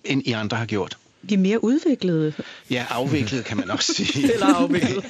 [0.03, 0.97] end I andre har gjort.
[1.29, 2.33] Vi mer mere udviklede.
[2.69, 4.23] Ja, avviklede kan man også sige.
[4.33, 5.05] Eller afviklet.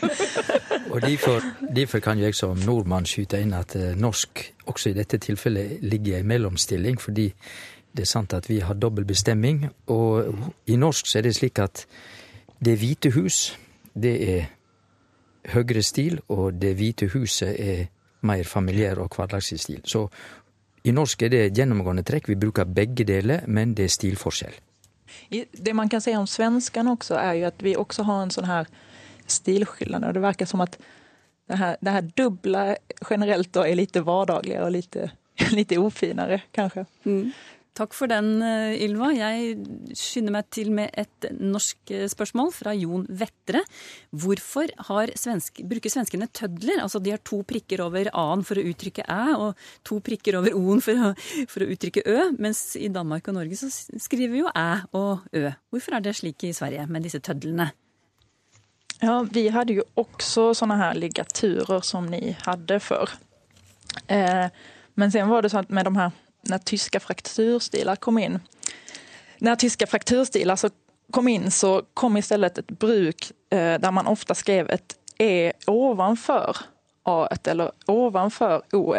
[0.93, 1.41] og derfor,
[1.75, 6.17] derfor kan jeg som nordmann skyte inn at uh, norsk også i dette tilfellet ligger
[6.17, 7.34] i mellomstilling, fordi
[7.95, 9.65] det er sant at vi har dobbel bestemming.
[9.88, 10.36] Og
[10.67, 11.86] i norsk så er det slik at
[12.65, 13.60] Det hvite hus,
[13.93, 14.45] det er
[15.51, 17.86] høyere stil, og Det hvite huset er
[18.21, 19.82] mer familiær og hverdagslig stil.
[19.84, 20.08] Så
[20.84, 22.30] i norsk er det gjennomgående trekk.
[22.30, 24.54] Vi bruker begge deler, men det er stilforskjell.
[25.51, 28.49] Det man kan si om svenskan også, er jo at vi også har en sånn
[28.49, 28.69] her
[29.28, 30.13] stilskillnad.
[30.13, 30.78] Det virker som at
[31.49, 32.63] det her, det her dubbla
[33.10, 34.97] generellt da er litt hverdagligere og litt,
[35.58, 36.86] lite ofinare kanske.
[37.06, 37.34] Mm.
[37.76, 39.10] Takk for den, eh, Ylva.
[39.12, 39.58] Jeg
[39.92, 43.66] skynder meg til med et norsk eh, spørsmål fra Jon Vettre.
[44.16, 44.72] Hvorfor
[45.20, 46.80] svensk, bruker svenskene tødler?
[46.80, 50.56] Altså de har to prikker over a-en for å uttrykke æ, og to prikker over
[50.56, 51.20] o-en for,
[51.52, 52.32] for, å uttrykke ø.
[52.40, 55.52] Mens i Danmark og Norge så skriver vi jo æ og ø.
[55.70, 57.74] Hvorfor er det slik i Sverige med disse tødlene?
[59.04, 63.18] Ja, vi hadde jo også sånne her ligaturer som ni hadde før.
[64.08, 64.48] Eh,
[64.96, 68.39] men sen var det sånn at med de her när tyska frakturstilar kom in.
[69.38, 70.69] När tyska frakturstilar så
[71.12, 76.58] kom in så kom istället ett bruk eh, där man ofta skrev ett E ovanför
[77.03, 78.95] A eller ovanför O.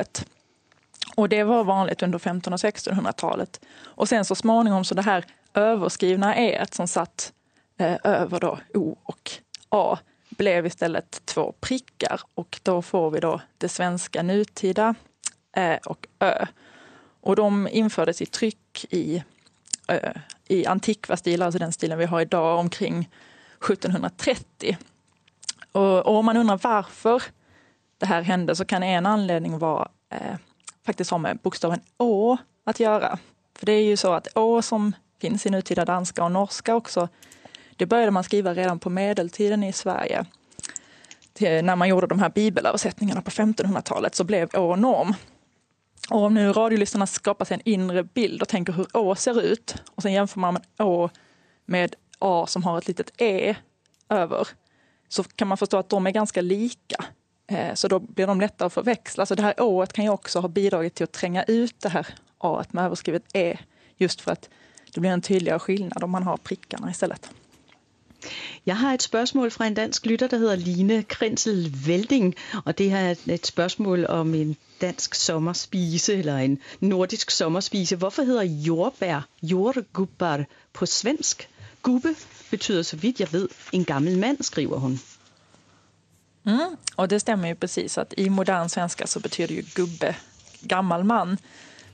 [1.17, 3.61] Och det var vanligt under 1500 och 1600-talet.
[3.83, 7.33] Och sen så småningom så det här överskrivna E som satt
[7.79, 9.31] eh, över då O och
[9.69, 14.95] A blev istället två prickar och då får vi då det svenska nutida
[15.57, 16.47] Ä och Ö.
[17.27, 19.23] Och de infördes i tryck i,
[19.89, 20.11] äh,
[20.49, 23.11] i antikva stilar, alltså den stilen vi har idag, omkring
[23.71, 24.77] 1730.
[25.73, 27.23] Och, om man undrar varför
[27.99, 30.37] det här hände så kan en anledning vara eh,
[30.87, 33.19] faktiskt ha med bokstaven Å att göra.
[33.55, 37.09] För det är ju så att Å som finns i nutida danska och norska också,
[37.77, 40.27] det började man skriva redan på medeltiden i Sverige.
[41.41, 45.15] När man gjorde de här bibelöversättningarna på 1500-talet så blev Å norm.
[46.11, 49.75] Och om nu radiolyssnarna skapar sig en inre bild och tänker hur Å ser ut
[49.95, 51.11] och sen jämför man med Å
[51.67, 53.57] med A som har ett litet E
[54.09, 54.49] över
[55.09, 57.05] så kan man förstå att de är ganska lika.
[57.47, 59.27] Eh, så då blir de lättare att förväxla.
[59.27, 62.07] Så det här Å kan ju också ha bidragit till att tränga ut det här
[62.39, 63.59] A med överskrivet E
[63.97, 64.49] just för att
[64.95, 67.31] det blir en tydeligere skillnad om man har prickarna istället.
[68.65, 72.93] Jeg har et spørsmål fra en dansk lytter, der hedder Line Krinsel Velding, og det
[72.93, 77.97] er et spørgsmål om en dansk sommerspise, eller en nordisk sommerspise.
[77.97, 81.49] Hvorfor hedder jordbær jordgubbar på svensk?
[81.83, 82.15] Gubbe
[82.51, 85.01] betyder, så vidt jeg ved, en gammel mann, skriver hun.
[86.47, 90.15] Mm, og det stemmer jo precis at i modern svenska så betyder ju gubbe
[90.69, 91.39] gammel man.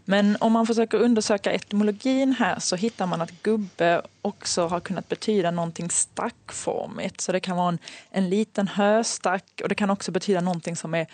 [0.04, 5.08] Men om man försöker undersöka etymologin här så hittar man att gubbe också har kunnat
[5.08, 7.20] betyda någonting stackformigt.
[7.20, 7.78] Så det kan vara en,
[8.10, 11.06] en liten höstack och det kan också betyda någonting som är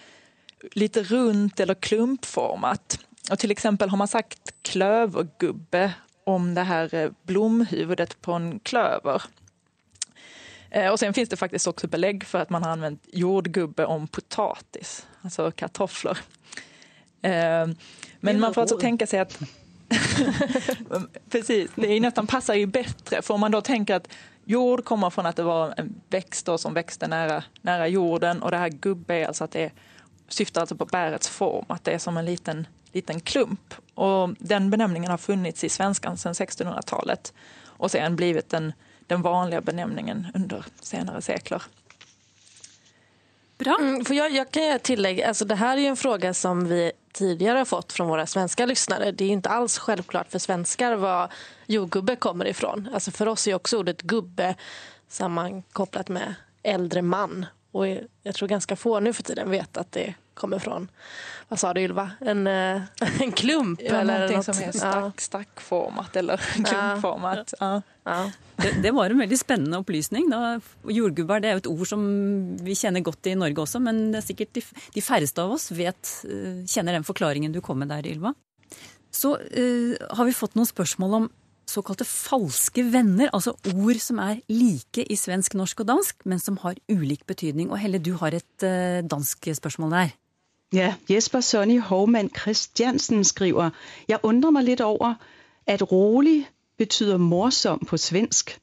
[0.73, 2.99] lite rundt eller klumpformat.
[3.31, 5.93] Och till exempel har man sagt klövergubbe
[6.25, 9.23] om det här eh, blomhuvudet på en klöver.
[10.75, 14.09] Og och sen finns det faktiskt också belägg för att man har använt jordgubbe om
[14.09, 16.19] potatis, alltså kartofflor.
[17.23, 17.67] Eh,
[18.21, 19.41] men man får alltså tänka sig att
[21.31, 23.23] Precis, det är nästan passar ju bättre.
[23.23, 24.09] För om man då tänker att
[24.45, 28.57] jord kommer från att det var en växt som växte nära, nära jorden och det
[28.57, 29.71] här gubbe är alltså att det
[30.29, 33.75] syftar alltså på bärets form, att det är som en liten, liten klump.
[33.95, 37.33] Och den benämningen har funnits i svenskan sedan 1600-talet
[37.65, 38.73] och sen blivit den,
[39.07, 41.63] den vanliga benämningen under senare sekler.
[43.59, 43.77] Bra.
[43.81, 45.23] Mm, för jag, jag kan göra tillägg.
[45.23, 48.67] Alltså, det här är ju en fråga som vi tidigare har fått från våra svenska
[48.67, 49.13] lyssnare.
[49.13, 51.33] Det är inte alls självklart för svenskar var
[51.67, 52.89] jordgubbe kommer ifrån.
[52.95, 54.55] Alltså för oss är också ordet gubbe
[55.09, 57.47] sammankopplat med äldre man.
[57.73, 57.89] Och
[58.23, 60.89] jag tror ganska få nu för tiden vet att det kommer från,
[61.49, 62.83] vad sa du Ylva, en, eh,
[63.21, 63.81] en klump?
[63.83, 64.45] Ja, eller något.
[64.45, 67.55] som är stack, stackformat eller klumpformat.
[67.61, 67.83] Ja.
[68.05, 68.31] Ja.
[68.57, 70.31] Det, det var en veldig spennende opplysning.
[70.31, 70.61] Da.
[70.89, 72.05] Jordgubbar det er jo et ord som
[72.65, 74.63] vi kjenner godt i Norge også, men det er sikkert de,
[74.95, 78.33] de færreste av oss vet, eh, kjenner den forklaringen du kom med der, Ylva.
[79.11, 81.29] Så uh, har vi fått noen spørsmål om
[81.69, 86.57] såkalte falske venner, altså ord som er like i svensk, norsk og dansk, men som
[86.63, 87.71] har ulik betydning.
[87.71, 90.15] Og Helle, du har et eh, dansk spørsmål der.
[90.73, 93.71] Ja, Jesper Sonny Hovmann Christiansen skriver,
[94.09, 95.15] Jeg undrer meg litt over,
[95.67, 98.59] at rolig betyder morsom på svensk,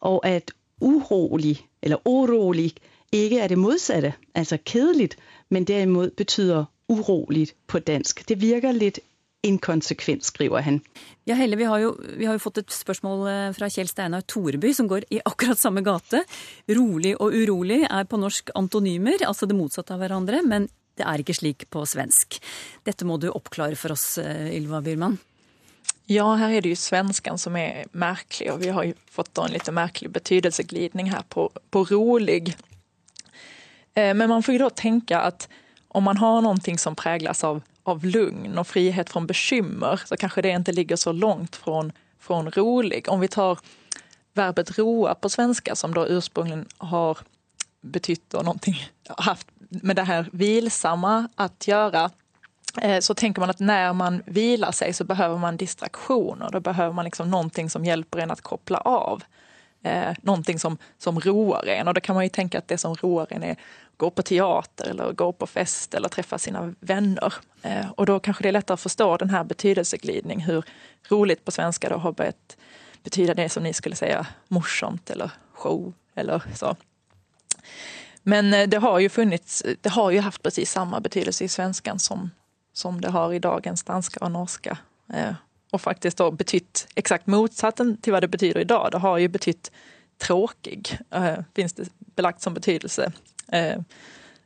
[0.00, 2.74] og at urolig eller urolig
[3.12, 5.10] ikke er det modsatte, altså kjedelig,
[5.48, 8.28] men derimod betyder urolig på dansk.
[8.28, 8.98] Det virker lidt
[9.46, 10.80] inkonsekvent, skriver han.
[11.28, 14.24] Ja, Helle, vi har, jo, vi har jo fått et spørsmål eh, fra Kjell Steinar
[14.28, 16.22] Toreby, som går i akkurat samme gate.
[16.76, 20.68] Rolig og urolig er på norsk antonymer, altså det motsatte av hverandre, men
[21.00, 22.40] det er ikke slik på svensk.
[22.84, 25.16] Dette må du oppklare for oss, eh, Ylva Byrman.
[26.10, 29.54] Ja, her er det jo svensken som er merkelig, og vi har jo fått en
[29.54, 32.52] litt merkelig betydelseglidning her på, på rolig.
[33.94, 35.48] Eh, Men man får jo da tenke at
[35.94, 40.42] om man har noe som preges av, av lugn och frihet från bekymmer så kanske
[40.42, 41.12] det inte ligger så
[41.56, 43.08] från, från rolig.
[43.08, 43.58] Om vi tar
[44.34, 47.18] verbet roa på svenska som då ursprungligen har
[47.80, 48.74] betytt då någonting,
[49.68, 52.10] med det här vilsamma att göra
[52.82, 56.50] eh, så tänker man att när man vilar sig så behöver man distraktioner.
[56.52, 59.22] Då behöver man liksom någonting som hjälper en att koppla av.
[59.82, 61.88] Eh, någonting som, som roar en.
[61.88, 63.58] Och då kan man ju tänka att det som roar en att
[64.00, 67.34] gå på teater eller gå på fest eller träffa sina vänner.
[67.62, 70.40] Eh, och då kanske det är lättare att förstå den här.
[70.40, 70.64] Hur
[71.08, 72.56] roligt på svenska då har börjat
[73.02, 76.76] betyda det som ni skulle säga morsomt eller show eller så.
[78.22, 81.98] Men eh, det har ju funnits, det har ju haft precis samma betydelse i svenskan
[81.98, 82.30] som,
[82.72, 84.78] som det har i dagens danska och norska.
[85.12, 85.34] Eh,
[85.70, 88.88] och faktiskt då betytt exakt motsatsen till vad det betyder idag.
[88.92, 89.70] Det har ju betytt
[90.18, 93.12] tråkig, eh, finns det belagt som betydelse.
[93.52, 93.80] Eh,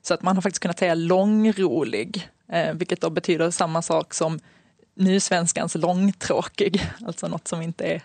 [0.02, 4.40] så att man har faktiskt kunnat säga långrolig, eh, vilket då betyder samma sak som
[4.94, 8.02] nysvenskans långtråkig, alltså något som inte är,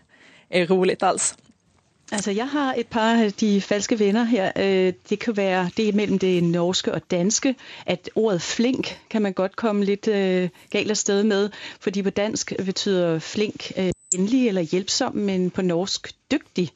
[0.50, 1.38] är roligt alls.
[2.12, 4.52] Altså, jeg har et par av de falske venner her.
[4.56, 9.34] Øh, Det kan være det mellom det norske og danske, at ordet flink kan man
[9.34, 10.06] godt komme litt
[10.72, 13.72] galt av sted med, fordi på dansk betyder flink
[14.14, 16.72] endelig eller hjelpsom, men på norsk dygtig.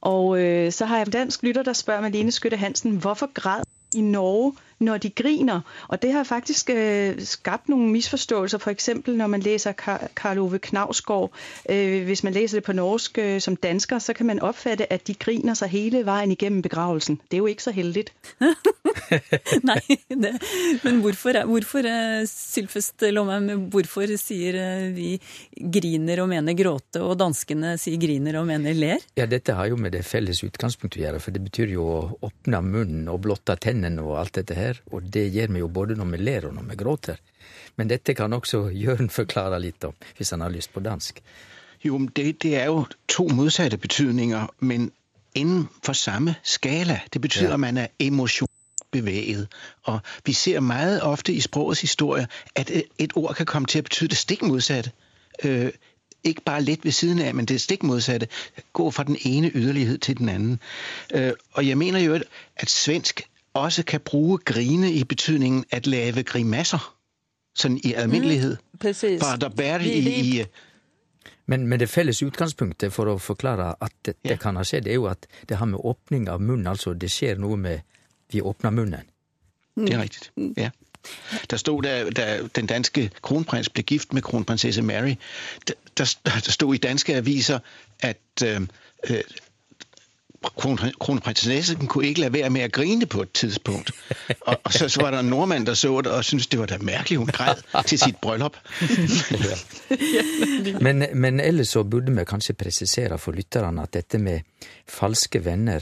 [0.00, 3.62] Og øh, så har jeg en dansk lytter, der spørger Malene Skytte Hansen, hvorfor græd
[3.94, 5.60] i Norge, når de griner?
[5.88, 9.72] Og det har faktisk øh, skapt nogle misforståelser, for eksempel når man læser
[10.16, 11.32] Karl Ove Knavsgaard.
[11.70, 15.06] Øh, hvis man læser det på norsk øh, som dansker, så kan man opfatte, at
[15.06, 17.20] de griner sig hele vejen igennem begravelsen.
[17.30, 18.12] Det er jo ikke så heldigt.
[19.70, 20.32] Nei, det,
[20.84, 25.08] men hvorfor, hvorfor eh, Sylfest Lomheim, hvorfor sier eh, vi
[25.72, 29.02] griner og mener gråte, og danskene sier griner og mener ler?
[29.18, 31.98] Ja, dette har jo med det felles utgangspunktet å gjøre, for det betyr jo å
[32.28, 35.96] åpne munnen og blotte tennene og alt dette her, og det gjør vi jo både
[35.96, 37.16] når vi ler og når vi gråter.
[37.76, 41.20] Men dette kan også Jørn forklare litt om, hvis han har lyst på dansk.
[41.84, 44.90] Jo, det, det er jo to modsatte betydninger, men
[45.34, 47.00] inden for samme skala.
[47.12, 47.54] Det betyder, Ja.
[47.54, 49.48] at man er emosjonsbeveget.
[49.82, 53.82] Og vi ser meget ofte i sprogets historie, at et- ord kan komme til å
[53.82, 54.90] betyde det stikk motsatte.
[55.44, 55.68] Uh,
[56.24, 58.26] ikke bare litt ved siden av, men det stikk motsatte.
[58.72, 60.60] Gå fra den ene ytterlighet til den anden.
[61.14, 62.20] Uh, og jeg mener jo,
[62.56, 63.22] at svensk
[63.54, 66.96] også kan bruge grine i betydningen at lave grimasser.
[67.58, 68.56] Sånn i almindelighed.
[68.80, 69.20] Precis.
[69.20, 70.44] Bare der bærer det i, i
[71.46, 75.08] Men, men det felles utgangspunktet for å forklare at dette kan ha skjedd, er jo
[75.10, 77.80] at det har med åpning av munnen, altså det skjer noe med
[78.30, 79.08] Vi åpner munnen.
[79.74, 80.30] Det er riktig.
[80.56, 80.70] ja.
[81.50, 85.14] Der stod, da, da den danske kronprins ble gift med kronprinsesse Mary,
[85.66, 87.58] der, der, der stod i danske aviser,
[88.00, 88.60] at øh,
[89.10, 89.20] øh,
[90.40, 93.90] kronprinsessen kunne ikke lade være med at grine på et tidspunkt.
[94.40, 96.66] Og, og så, så var der en nordmand, der så det og syntes, det var
[96.66, 97.54] da mærkeligt, hun græd
[97.86, 98.56] til sit bryllup.
[100.80, 104.40] men, men ellers så burde vi kanskje presisere for lytterne at dette med
[104.88, 105.80] falske venner,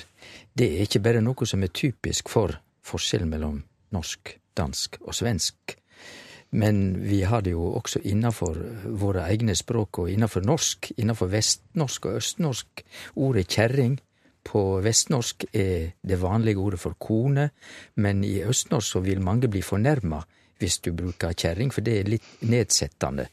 [0.59, 3.63] det er ikke bare noe som er typisk for forskjellen mellom
[3.95, 5.77] norsk, dansk og svensk.
[6.51, 12.07] Men vi har det jo også innafor våre egne språk, og innafor norsk, innafor vestnorsk
[12.09, 12.85] og østnorsk.
[13.17, 13.99] Ordet kjerring
[14.49, 17.51] på vestnorsk er det vanlige ordet for kone,
[18.01, 20.23] men i østnorsk så vil mange bli fornærma
[20.59, 23.29] hvis du bruker kjerring, for det er litt nedsettende.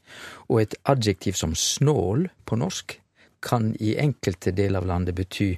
[0.51, 2.99] Og et adjektiv som snål på norsk
[3.45, 5.55] kan i enkelte deler av landet bety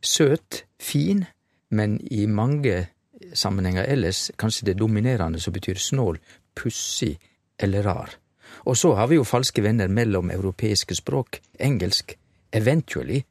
[0.00, 1.24] søt, fin,
[1.70, 2.86] men i mange
[3.34, 6.20] sammenhenger ellers, kanskje det dominerende, så betyr snål
[6.56, 7.16] pussig
[7.58, 8.16] eller rar.
[8.64, 11.40] Og så har vi jo falske venner mellom europeiske språk.
[11.60, 12.16] Engelsk
[12.52, 13.24] eventually.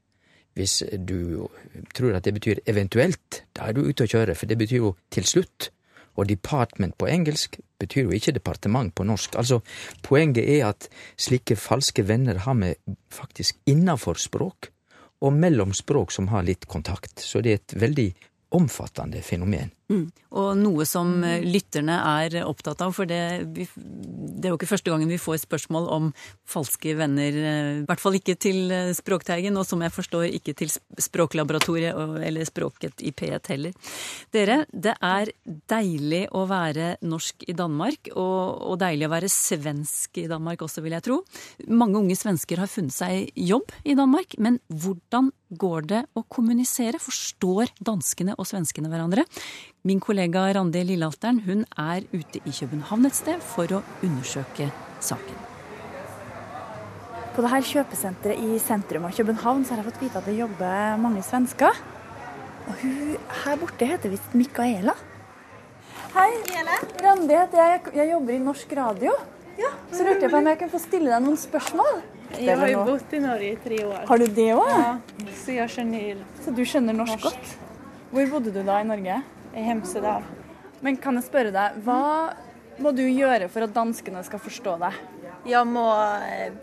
[0.55, 1.47] Hvis du
[1.95, 4.93] tror at det betyr eventuelt, da er du ute å kjøre, for det betyr jo
[5.11, 5.71] til slutt.
[6.15, 9.35] Og department på engelsk betyr jo ikke departement på norsk.
[9.35, 9.59] Altså,
[10.05, 10.87] poenget er at
[11.19, 12.71] slike falske venner har vi
[13.11, 14.71] faktisk innafor språk,
[15.19, 17.19] og mellom språk som har litt kontakt.
[17.19, 18.07] Så det er et veldig
[18.55, 19.71] omfattende fenomen.
[19.85, 20.07] Mm.
[20.33, 23.19] Og noe som eh, lytterne er opptatt av, for det,
[23.53, 26.07] det, er jo ikke første gangen vi får spørsmål om
[26.49, 27.37] falske venner.
[27.37, 31.93] Eh, I hvert fall ikke til eh, Språkteigen, og som jeg forstår ikke til Språklaboratoriet
[32.25, 33.93] eller Språket i P1 heller.
[34.33, 35.33] Dere, det er
[35.69, 40.81] deilig å være norsk i Danmark, og, og deilig å være svensk i Danmark også,
[40.85, 41.21] vil jeg tro.
[41.69, 46.99] Mange unge svensker har funnet seg jobb i Danmark, men hvordan går det å kommunisere?
[47.01, 49.25] Forstår danskene og svenskene hverandre?
[49.85, 55.43] Min kollega Randi Lillealteren hun er ute i København et sted for å undersøke saken.
[57.35, 60.97] På dette kjøpesenteret i sentrum av København så har jeg fått vite at det jobber
[61.03, 61.77] mange svensker.
[62.65, 63.13] Og hun
[63.43, 64.95] her borte heter visst Micaela.
[66.15, 66.31] Hei,
[67.05, 67.85] Randi heter jeg.
[67.99, 69.13] Jeg jobber i norsk radio.
[69.61, 72.01] Ja, så lurte jeg på om jeg kunne få stille deg noen spørsmål.
[72.41, 74.01] Jeg har jo bodd i Norge i tre år.
[74.09, 74.73] Har du det òg?
[74.73, 77.29] Ja, så jeg skjønner Så du skjønner norsk, norsk.
[77.29, 77.55] godt?
[78.15, 79.21] Hvor bodde du da i Norge?
[79.55, 80.23] I Hemsedal.
[80.83, 82.35] Men kan jeg spørre deg, hva
[82.83, 84.97] må du gjøre for at danskene skal forstå deg?
[85.47, 85.85] Jeg må
[86.25, 86.57] eh,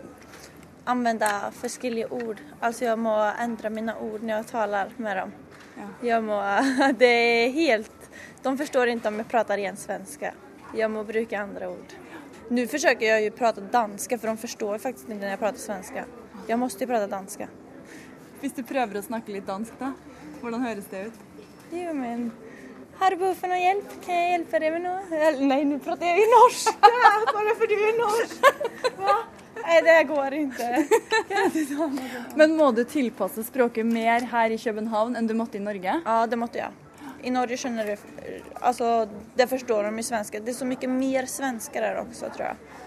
[0.89, 2.41] anvende forskjellige ord.
[2.61, 5.33] Altså jeg må endre mine ord når jeg taler med dem.
[5.73, 5.89] Ja.
[6.11, 6.37] Jeg må,
[7.01, 8.09] det er helt
[8.43, 10.27] De forstår ikke om jeg prater ren svensk.
[10.75, 11.97] Jeg må bruke andre ord.
[12.53, 15.99] Nå forsøker jeg å prate dansk, for de forstår faktisk ikke når jeg prater svensk.
[16.49, 17.45] Jeg må jo prate dansk.
[18.41, 19.93] Hvis du prøver å snakke litt dansk, da?
[20.41, 21.21] Hvordan høres det ut?
[21.71, 22.27] Jo, men
[22.99, 23.95] har du behov for noe hjelp?
[24.03, 25.21] Kan jeg hjelpe deg med noe?
[25.41, 26.83] Nei, nå prater jeg jo norsk!
[27.37, 28.51] Bare fordi du er norsk!
[28.99, 29.17] Hva?
[29.63, 30.69] Nei, det går ikke.
[32.39, 35.99] Men må du tilpasse språket mer her i København enn du måtte i Norge?
[36.03, 36.79] Ja, det måtte jeg.
[37.23, 37.93] I Norge skjønner du
[38.63, 39.05] Altså,
[39.37, 40.39] det forstår de i svenska.
[40.43, 42.81] Det er så mye mer svensker der også, tror jeg.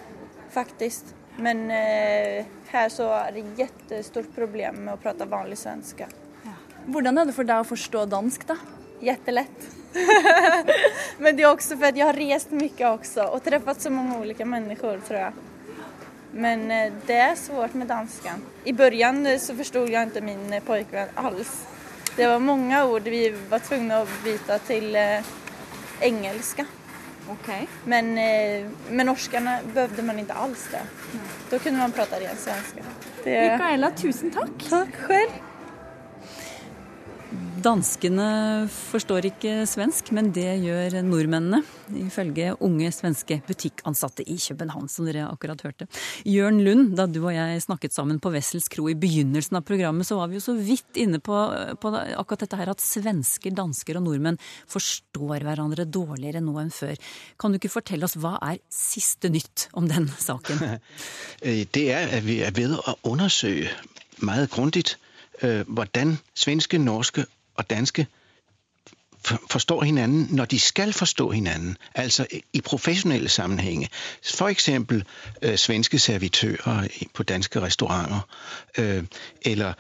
[0.53, 1.13] Faktisk.
[1.41, 6.01] Men eh, her så er det et kjempestort problem med å prate vanlig svensk.
[6.05, 6.55] Ja.
[6.87, 8.57] Hvordan er det for deg å forstå dansk, da?
[9.01, 9.77] Jättelätt.
[11.19, 14.19] Men det är också för att jag har rest mycket också och träffat så många
[14.19, 15.33] olika människor tror jag.
[16.37, 18.43] Men eh, det är svårt med danskan.
[18.65, 21.67] I början eh, så förstod jag inte min eh, pojkvän alls.
[22.17, 24.97] Det var många ord vi var tvungna att byta till
[26.01, 26.67] engelska.
[27.31, 27.67] Okay.
[27.85, 28.15] Men
[28.91, 30.77] med norskarna behövde man inte alls det.
[30.77, 31.27] Mm.
[31.51, 32.81] Då kunde man prata ren svenska.
[33.25, 33.53] Det...
[33.53, 34.69] Mikaela, tusen tack.
[34.71, 35.31] Tack själv.
[37.67, 41.59] Danskene forstår ikke svensk, men det gjør nordmennene,
[41.99, 45.89] ifølge unge svenske butikkansatte i København, som dere akkurat hørte.
[46.31, 50.07] Jørn Lund, da du og jeg snakket sammen på Wessels kro i begynnelsen av programmet,
[50.07, 51.35] så var vi jo så vidt inne på,
[51.83, 54.39] på akkurat dette her at svensker, dansker og nordmenn
[54.71, 56.95] forstår hverandre dårligere nå enn før.
[57.35, 60.79] Kan du ikke fortelle oss hva er siste nytt om den saken?
[61.75, 63.75] Det er at vi er ved å undersøke
[64.23, 65.01] meget grundigt
[65.43, 67.27] øh, hvordan svenske, norske
[67.59, 68.07] og danske
[69.51, 73.89] forstår hinanden, når de skal forstå hinanden, altså i professionelle sammenhænge.
[74.35, 75.05] For eksempel
[75.43, 78.21] øh, svenske servitører på danske restauranter,
[78.79, 79.05] øh,
[79.43, 79.73] eller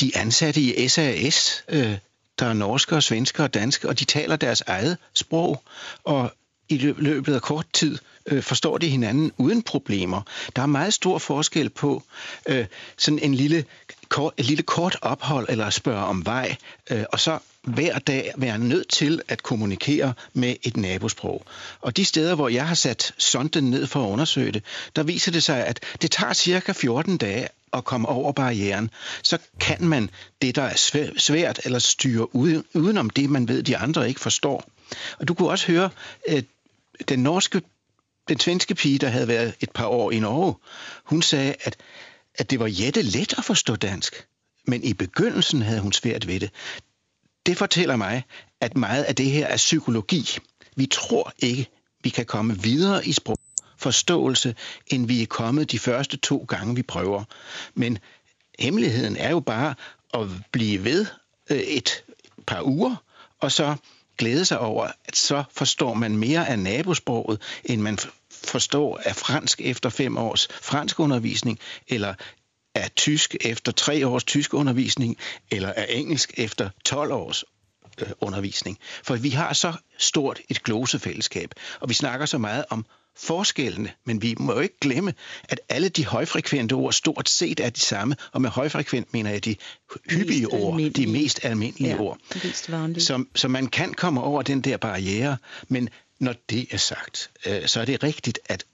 [0.00, 1.98] de ansatte i SAS, øh,
[2.38, 5.62] der er norske og svenske og danske, og de taler deres eget sprog,
[6.04, 6.32] og
[6.70, 10.22] i løbet av kort tid øh, forstår de hinanden uden problemer.
[10.56, 12.02] Der er meget stor forskel på
[12.48, 12.66] øh,
[12.96, 13.64] sådan en lille
[14.08, 16.56] kort, et lille kort opphold eller spørre om vej,
[16.90, 21.44] øh, og så hver dag være nødt til at kommunikere med et nabosprog.
[21.80, 24.62] Og de steder, hvor jeg har sat sonden ned for å undersøge det,
[24.96, 26.72] der viser det seg at det tar ca.
[26.72, 28.90] 14 dager å komme over barrieren.
[29.22, 30.10] Så kan man
[30.42, 30.76] det, der er
[31.16, 34.64] svært, eller styre utenom det, man vet de andre ikke forstår.
[35.18, 35.90] Og du kunne også høre,
[37.08, 37.62] den norske,
[38.28, 40.54] den svenske pige, der havde været et par år i Norge,
[41.04, 41.76] hun sagde, at,
[42.34, 44.26] at det var jette let at forstå dansk.
[44.66, 46.50] Men i begyndelsen havde hun svært ved det.
[47.46, 48.22] Det fortæller mig,
[48.60, 50.38] at meget af det her er psykologi.
[50.76, 51.66] Vi tror ikke,
[52.02, 53.36] vi kan komme videre i sprog
[53.80, 54.54] forståelse,
[54.86, 57.24] end vi er kommet de første to gange, vi prøver.
[57.74, 57.98] Men
[58.58, 59.74] hemmeligheden er jo bare
[60.14, 61.06] at blive ved
[61.50, 62.04] øh, et
[62.46, 62.96] par uger,
[63.40, 63.76] og så
[64.20, 67.98] glæde sig over, at så forstår man mere af nabosproget, end man
[68.44, 71.58] forstår af fransk efter fem års fransk undervisning,
[71.88, 72.14] eller
[72.74, 75.16] af tysk efter tre års tysk undervisning,
[75.50, 77.44] eller af engelsk efter 12 års
[77.98, 78.78] øh, undervisning.
[79.02, 81.50] For vi har så stort et glosefællesskab,
[81.80, 82.86] og vi snakker så meget om
[83.16, 87.70] forskellene, men vi må jo ikke glemme, at alle de højfrekvente ord stort sett er
[87.70, 89.56] de samme, og med højfrekvent mener jeg de
[90.10, 92.18] hyppige ord, de mest almindelige ja, ord.
[93.00, 95.36] Så, så man kan komme over den der barriere,
[95.68, 95.88] men
[96.18, 98.64] når det er sagt, øh, så er det riktig at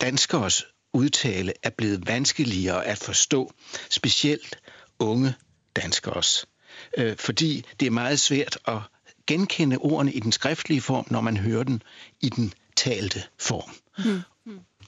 [0.00, 3.52] danskers uttale er blevet vanskeligere at forstå,
[3.90, 4.58] specielt
[4.98, 5.34] unge
[5.76, 6.46] danskers.
[6.98, 8.78] Øh, fordi det er meget svært at
[9.26, 11.82] genkende ordene i den skriftlige form, når man hører den
[12.20, 13.70] i den talte form.
[14.04, 14.22] Mm.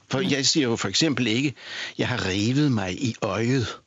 [0.07, 1.53] For jeg sier jo for eksempel ikke,
[1.97, 3.79] jeg har revet meg i øyet'.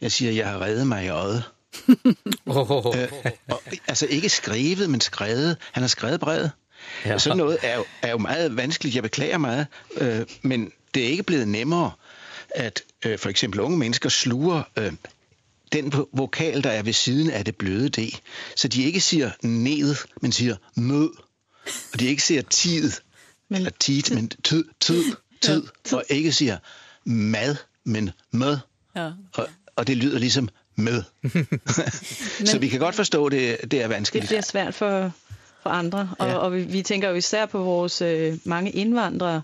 [0.00, 1.42] Jeg sier jeg har reddet meg i øyet'.
[2.46, 2.98] oh.
[2.98, 3.12] øh,
[3.48, 5.56] og, altså ikke skrevet, men skrevet.
[5.72, 6.50] Han har skrevet brevet.
[7.04, 7.18] Ja.
[7.18, 8.94] Sånn noe er jo, er jo meget vanskelig.
[8.94, 11.92] Jeg beklager meget, øh, men det er ikke blevet nemmere,
[12.50, 14.92] at øh, for eksempel unge mennesker sluger øh,
[15.72, 18.14] den vokal, der er ved siden av det bløde D.
[18.56, 21.10] Så de ikke sier ned, men sier mød.
[21.92, 22.92] Og de ikke sier tid,
[23.48, 25.04] men, tit, men tid, tid,
[25.42, 26.58] tid, ja, og ikke sier
[27.04, 28.58] mad, men mød
[28.96, 29.10] Ja.
[29.34, 31.02] Og, og det lyder liksom med.
[32.50, 34.22] så vi kan godt forstå, det, det er vanskelig.
[34.22, 35.12] Det blir svært for,
[35.62, 39.42] for andre, og, og vi, vi tænker jo især på vores øh, mange indvandrere,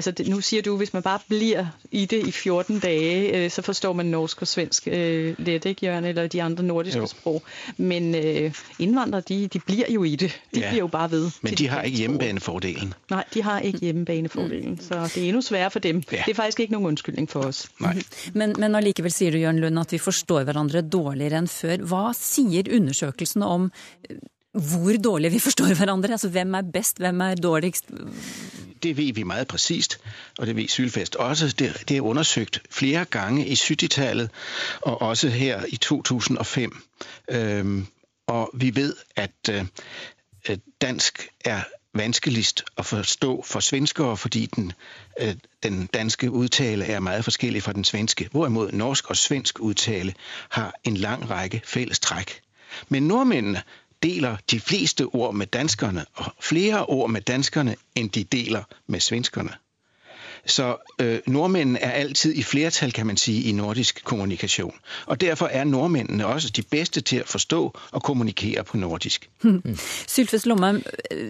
[0.00, 3.50] Altså det, nu siger du, hvis man bare bliver i det i 14 dage, øh,
[3.50, 7.06] så forstår man norsk og svensk øh, let, ikke Jørgen, eller de andre nordiske jo.
[7.06, 7.42] sprog.
[7.76, 10.40] Men øh, indvandrere, de, de bliver jo i det.
[10.54, 10.68] De ja.
[10.68, 11.30] bliver jo bare ved.
[11.42, 12.94] Men de har ikke hjemmebanefordelen.
[13.10, 14.80] Nej, de har ikke hjemmebanefordelen, mm.
[14.80, 16.02] så det er endnu sværere for dem.
[16.12, 16.22] Ja.
[16.26, 17.68] Det er faktisk ikke nogen undskyldning for os.
[17.80, 18.02] Nej.
[18.32, 21.76] Men, men allikevel sier du, Jørgen Lund, at vi forstår hverandre dårligere enn før.
[21.76, 23.72] Hva sier undersøkelsen om
[24.52, 26.10] hvor dårlig vi forstår hverandre?
[26.10, 27.84] Altså hvem er best, hvem er dårligst?
[28.82, 30.00] Det vet vi meget præcist,
[30.38, 31.54] og det vet Sylfest også.
[31.58, 34.30] Det, det er undersøgt flere gange i 70-tallet,
[34.80, 36.82] og også her i 2005.
[37.28, 37.86] Øhm,
[38.26, 39.64] og vi ved, at øh,
[40.80, 41.60] dansk er
[41.94, 44.72] vanskeligst å forstå for svenskere, fordi den,
[45.20, 50.14] øh, den danske udtale er meget forskellig fra den svenske, hvorimod norsk og svensk udtale
[50.48, 52.40] har en lang række felles trekk.
[52.88, 53.62] Men nordmændene
[54.02, 59.00] deler de fleste ord med danskerne, og flere ord med danskerne, end de deler med
[59.00, 59.52] svenskerne.
[60.46, 64.74] Så øh, nordmændene er altid i flertal, kan man sige, i nordisk kommunikation.
[65.06, 69.30] Og derfor er nordmændene også de bedste til at forstå og kommunikere på nordisk.
[69.42, 69.76] Hmm.
[70.14, 70.82] Sylfes Lomme,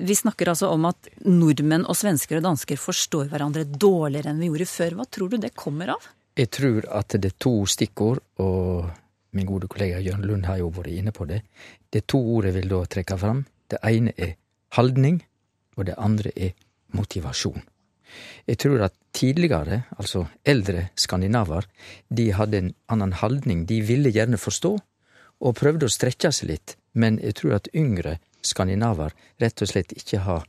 [0.02, 4.50] vi snakker altså om at nordmenn og svensker og dansker forstår hverandre dårligere enn vi
[4.52, 4.96] gjorde før.
[5.00, 6.10] Hva tror du det kommer av?
[6.38, 8.86] Jeg tror at det er to stikkord, og
[9.36, 11.42] min gode kollega Jørn Lund har jo vært inne på det.
[11.90, 13.44] Det er to ord jeg vil da trekke fram.
[13.70, 14.36] Det ene er
[14.76, 15.20] holdning,
[15.76, 16.54] og det andre er
[16.94, 17.62] motivasjon.
[18.46, 21.66] Jeg tror at tidligere, altså eldre skandinaver,
[22.10, 23.66] de hadde en annen holdning.
[23.68, 24.76] De ville gjerne forstå,
[25.40, 29.94] og prøvde å strekke seg litt, men jeg tror at yngre skandinaver rett og slett
[29.96, 30.46] ikke har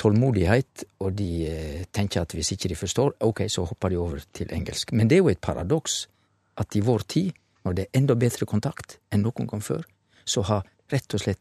[0.00, 4.22] tålmodighet, og de eh, tenker at hvis ikke de forstår, ok, så hopper de over
[4.32, 4.94] til engelsk.
[4.96, 6.06] Men det er jo et paradoks
[6.60, 9.84] at i vår tid når det er enda bedre kontakt enn noen gang før,
[10.24, 11.40] så har rett og slett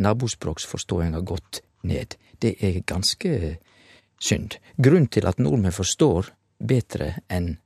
[0.00, 2.16] nabospråksforståinga gått ned.
[2.38, 3.56] Det er ganske
[4.20, 4.56] synd.
[4.76, 7.56] Grunnen til at nordmenn forstår bedre enn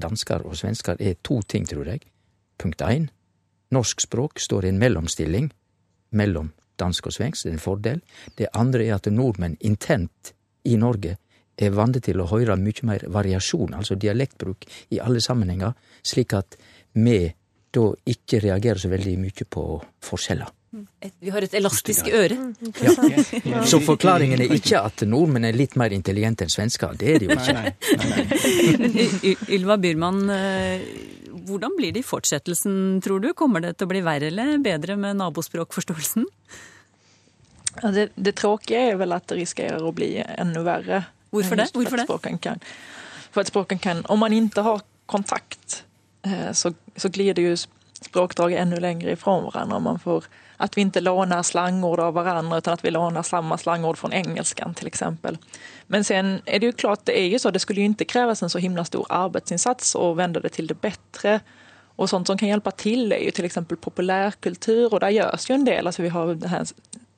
[0.00, 2.04] dansker og svensker, er to ting, tror jeg.
[2.60, 3.08] Punkt én.
[3.72, 5.48] Norsk språk står i en mellomstilling
[6.12, 8.00] mellom dansk og svensk, det er en fordel.
[8.36, 10.34] Det andre er at nordmenn internt
[10.68, 11.16] i Norge
[11.56, 15.72] er vant til å høre mye mer variasjon, altså dialektbruk, i alle sammenhenger,
[16.04, 16.56] slik at
[16.94, 17.32] vi
[17.72, 19.64] da ikke reagerer så veldig mye på
[20.04, 20.50] forskjeller.
[21.20, 22.36] Vi har et elastisk øre.
[23.44, 23.60] Ja.
[23.68, 26.94] Så forklaringen er ikke at nordmenn er litt mer intelligente enn svensker.
[26.96, 27.74] Det er de jo ikke.
[28.80, 28.96] Men
[29.52, 30.86] Ylva Byrman, eh,
[31.42, 33.32] Hvordan blir det i fortsettelsen, tror du?
[33.34, 36.26] Kommer det til å bli verre eller bedre med nabospråkforståelsen?
[37.80, 41.02] Ja, det, det tråkige er vel at det risikerer å bli enda verre.
[41.34, 41.70] Hvorfor det?
[41.74, 42.06] Hvorfor det?
[42.06, 42.62] For at språken kan,
[43.32, 45.82] for at språken kan, om man ikke har kontakt
[46.52, 47.56] så, så glider ju
[48.00, 49.78] språkdrag ännu längre ifrån varandra.
[49.78, 50.24] Man får,
[50.56, 54.74] att vi inte lånar slangord av varandra utan att vi lånar samma slangord från engelskan
[54.74, 55.38] till exempel.
[55.86, 58.42] Men sen är det ju klart, det är ju så, det skulle ju inte krävas
[58.42, 61.40] en så himla stor arbetsinsats och vända det till det bättre.
[61.96, 65.54] Och sånt som kan hjälpa till är ju till exempel populärkultur och där görs ju
[65.54, 65.86] en del.
[65.86, 66.66] Alltså vi har det här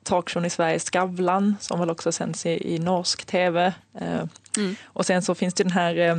[0.03, 3.73] talkshowen i Sverige, Skavlan, som väl också sänds i, i norsk tv.
[4.01, 4.25] Eh,
[4.57, 4.77] Mm.
[4.85, 6.17] Och sen så finns det den här eh,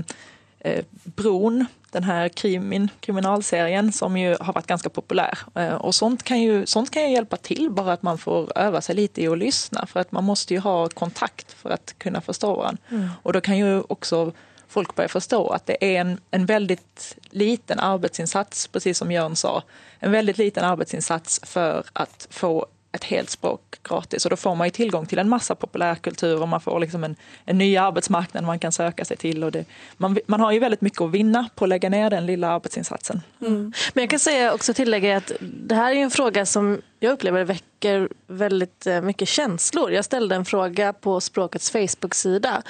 [0.60, 1.66] eh, Bron,
[1.96, 5.38] den här krimin, kriminalserien som ju har varit ganska populär.
[5.56, 8.82] Eh, och sånt kan, ju, sånt kan ju hjälpa till, bara att man får öva
[8.82, 9.86] sig lite i att lyssna.
[9.86, 12.82] För att man måste ju ha kontakt för att kunna förstå varandra.
[12.90, 13.10] Mm.
[13.24, 14.32] Och då kan ju också
[14.68, 19.64] folk börja förstå att det är en, en väldigt liten arbetsinsats, precis som Jörn sa.
[20.00, 22.66] En väldigt liten arbetsinsats för att få
[22.96, 24.26] ett helt språk gratis.
[24.26, 27.16] Och då får man ju tillgång till en massa populärkultur och man får liksom en,
[27.46, 29.44] en ny arbetsmarknad man kan söka sig till.
[29.44, 29.66] Och det,
[29.98, 33.22] man, man har ju väldigt mycket att vinna på att lägga ner den lilla arbetsinsatsen.
[33.42, 33.74] Mm.
[33.94, 37.44] Men jag kan säga också tillägga att det här är en fråga som jag upplever
[37.44, 39.92] väcker väldigt mye mycket känslor.
[39.92, 42.64] Jag ställde en fråga på Språkets Facebook-sida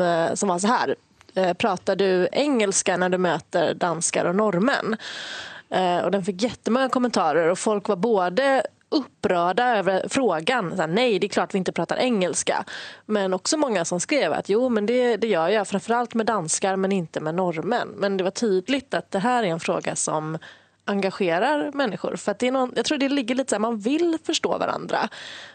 [0.00, 0.94] eh, som var så här.
[1.34, 4.96] Prater Pratar du engelska när du möter danskar och norrmän?
[5.70, 10.70] Eh, Och den fick jättemånga kommentarer och folk var både upprörda över frågan.
[10.76, 12.64] Så här, Nej, det är klart vi inte pratar engelska.
[13.06, 15.68] Men också många som skrev att jo, men det, det gör jag.
[15.68, 17.88] Framförallt med danskar, men inte med norrmän.
[17.96, 20.38] Men det var tydligt att det här är en fråga som
[20.84, 22.16] engagerar människor.
[22.16, 24.58] För att det är någon, jag tror det ligger lite så här, man vill förstå
[24.58, 25.08] varandra.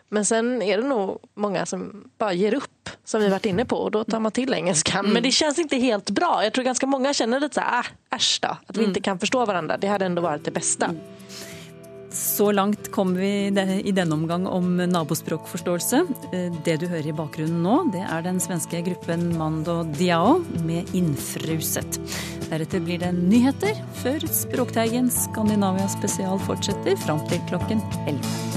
[0.10, 3.76] Men sen är det nog många som bara ger upp, som vi varit inne på.
[3.78, 5.00] Och då tar man till engelskan.
[5.00, 5.14] Mm.
[5.14, 6.44] Men det känns inte helt bra.
[6.44, 8.48] Jag tror ganska många känner lite så här, ah, äsch då.
[8.48, 8.90] Att vi Mm.
[8.90, 9.78] inte kan förstå varandra.
[9.78, 10.92] Det hade ändå varit det bästa.
[12.16, 13.28] Så langt kom vi
[13.84, 15.98] i denne omgang om nabospråkforståelse.
[16.32, 20.88] Eh, Det du hører i bakgrunnen nå, det er den svenske gruppen Mando Diao med
[20.96, 22.00] 'Innfruset'.
[22.50, 28.56] Deretter blir det nyheter, før Språkteigen Skandinavia spesial fortsetter fram til klokken 11.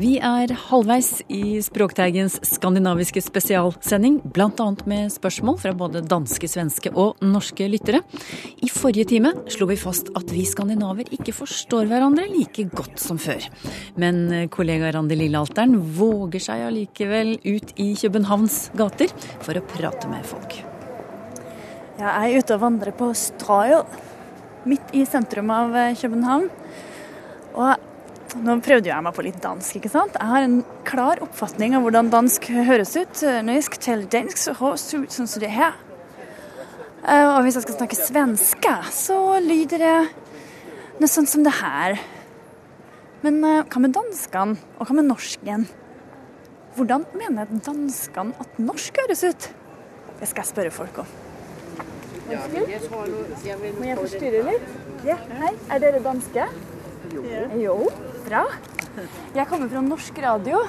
[0.00, 4.66] Vi er halvveis i Språkteigens skandinaviske spesialsending, bl.a.
[4.88, 8.02] med spørsmål fra både danske, svenske og norske lyttere.
[8.60, 13.20] I forrige time slo vi fast at vi skandinaver ikke forstår hverandre like godt som
[13.20, 13.48] før.
[14.00, 20.26] Men kollega Randi Lillealteren våger seg allikevel ut i Københavns gater for å prate med
[20.28, 20.60] folk.
[22.00, 24.00] Jeg er ute og vandrer på Strøget,
[24.68, 26.50] midt i sentrum av eh, København.
[27.56, 27.89] Og
[28.38, 30.14] nå prøvde jeg meg på litt dansk, ikke sant?
[30.18, 33.22] Jeg har en klar oppfatning av hvordan dansk høres ut.
[33.46, 35.74] Når jeg skal tale dansk, så høres det ut sånn som det her.
[37.06, 39.94] Eh, Og hvis jeg skal snakke svenske, så lyder det
[41.00, 41.98] noe sånt som det her.
[43.24, 45.66] Men eh, hva med danskene, og hva med norsken?
[46.76, 49.48] Hvordan mener danskene at norsk høres ut?
[50.20, 51.08] Det skal jeg spørre folk om.
[52.30, 54.68] Må jeg forstyrre litt?
[55.08, 55.54] Ja, hei.
[55.72, 56.44] Er dere danske?
[57.10, 57.22] Jo.
[57.58, 57.74] Jo,
[58.30, 58.44] bra.
[59.34, 60.62] Jeg kommer fra norsk radio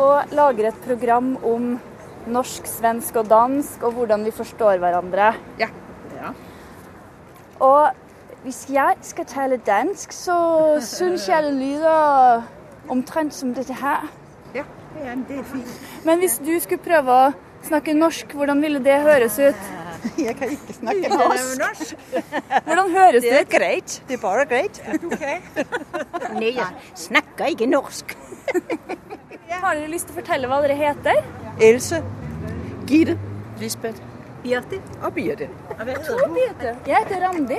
[0.00, 1.76] og lager et program om
[2.26, 5.34] norsk, svensk og dansk, og hvordan vi forstår hverandre.
[5.60, 5.68] Ja.
[7.60, 7.90] Og
[8.44, 10.36] hvis jeg skal tale dansk, så
[10.84, 12.44] syns jeg det lyder
[12.92, 14.08] omtrent som dette her.
[14.54, 14.64] Ja,
[14.96, 15.72] det er fint.
[16.04, 17.32] Men hvis du skulle prøve å
[17.66, 19.85] snakke norsk, hvordan ville det høres ut?
[20.26, 21.94] Jeg kan ikke snakke norsk.
[22.64, 23.30] Hvordan høres det?
[23.30, 23.32] ut?
[23.32, 24.02] Det er greit.
[24.08, 24.82] Det er bare greit.
[26.40, 26.66] Nei, jeg
[27.06, 28.16] snakker ikke norsk.
[29.66, 31.22] Har dere lyst til å fortelle hva dere heter?
[31.62, 32.02] Else.
[32.86, 33.16] Gide.
[33.60, 34.02] Lisbeth.
[34.44, 34.78] Birte.
[35.02, 35.48] Og Birte.
[36.86, 37.58] Jeg heter Randi.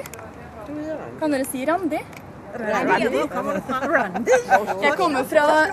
[1.19, 1.99] Kan dere si Randi?
[2.53, 3.17] Randi.
[3.93, 4.31] Randi.
[4.83, 5.65] Jeg kommer fra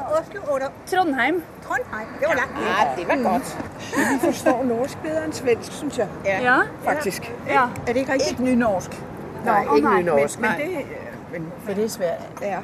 [0.90, 1.42] Trondheim.
[1.66, 2.08] Trondheim.
[2.20, 2.54] Det var lett.
[2.66, 3.56] Ja, det var godt.
[3.96, 6.08] Vi forstår norsk bedre enn svensk, synes jeg.
[6.24, 6.58] Ja.
[6.84, 7.32] Faktisk.
[7.48, 7.62] Ja.
[7.86, 8.30] Er det ikke riktig?
[8.30, 8.90] Ikke nynorsk.
[9.44, 10.40] Nei, ikke nynorsk.
[10.40, 10.50] men-
[11.32, 12.42] Men, det, for det er svært.
[12.42, 12.58] Ja.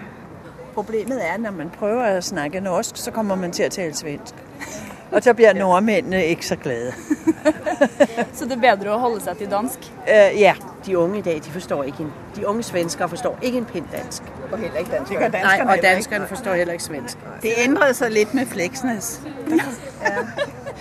[0.74, 4.34] Problemet er, når man prøver å snakke norsk, så kommer man til å tale svensk.
[5.10, 6.92] Og så blir nordmennene ikke så glade.
[8.36, 9.86] Så det er bedre å holde seg til dansk?
[10.04, 10.52] Uh, ja,
[10.86, 13.88] de unge i dag, de forstår ikke en, de unge svenskere forstår ikke en pind
[13.92, 14.22] dansk.
[14.52, 17.26] Og heller ikke danskerne Nei, og danskerne forstår heller ikke svensk.
[17.42, 19.20] Det endret seg litt med Fleksnes.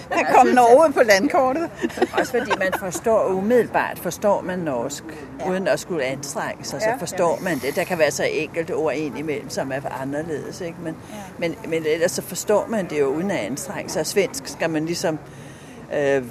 [0.10, 1.70] Der kom Norge på landkortet.
[2.14, 5.04] Også fordi man forstår umiddelbart, forstår man norsk,
[5.50, 7.76] uden at skulle anstrenge sig, så forstår man det.
[7.76, 10.78] Der kan være så enkelte ord indimellem, som er anderledes, ikke?
[10.84, 10.96] Men,
[11.38, 14.06] men, men ellers så forstår man det jo uden at anstrenge sig.
[14.06, 15.20] Svensk skal man ligesom
[15.98, 16.24] øh,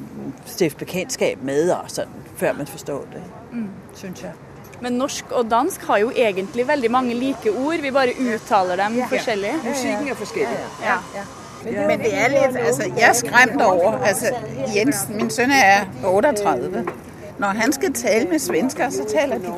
[0.46, 3.22] stifte bekendtskab med, og sådan, før man forstår det,
[3.52, 3.68] Mm.
[3.94, 4.32] synes jeg.
[4.80, 9.02] Men norsk og dansk har jo egentlig veldig mange like ord, vi bare uttaler dem
[9.08, 9.50] forskjellig.
[9.68, 10.58] Musikken er forskjellig.
[10.82, 10.94] Ja.
[11.64, 14.34] Men det er lidt, altså, jeg er skræmt over, altså
[14.76, 16.86] Jens, min søn er 38.
[17.38, 19.52] Når han skal tale med svensker, så taler de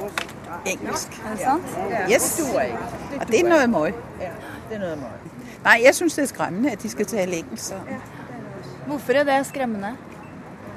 [0.67, 1.09] engelsk.
[1.27, 1.63] Er det sant?
[2.13, 2.41] Yes.
[3.21, 3.95] Og det er noget møg.
[4.71, 4.97] Er.
[5.65, 7.73] Nej, jeg synes, det er skræmmende, at de skal tale engelsk.
[8.87, 9.97] Hvorfor er det skremmende?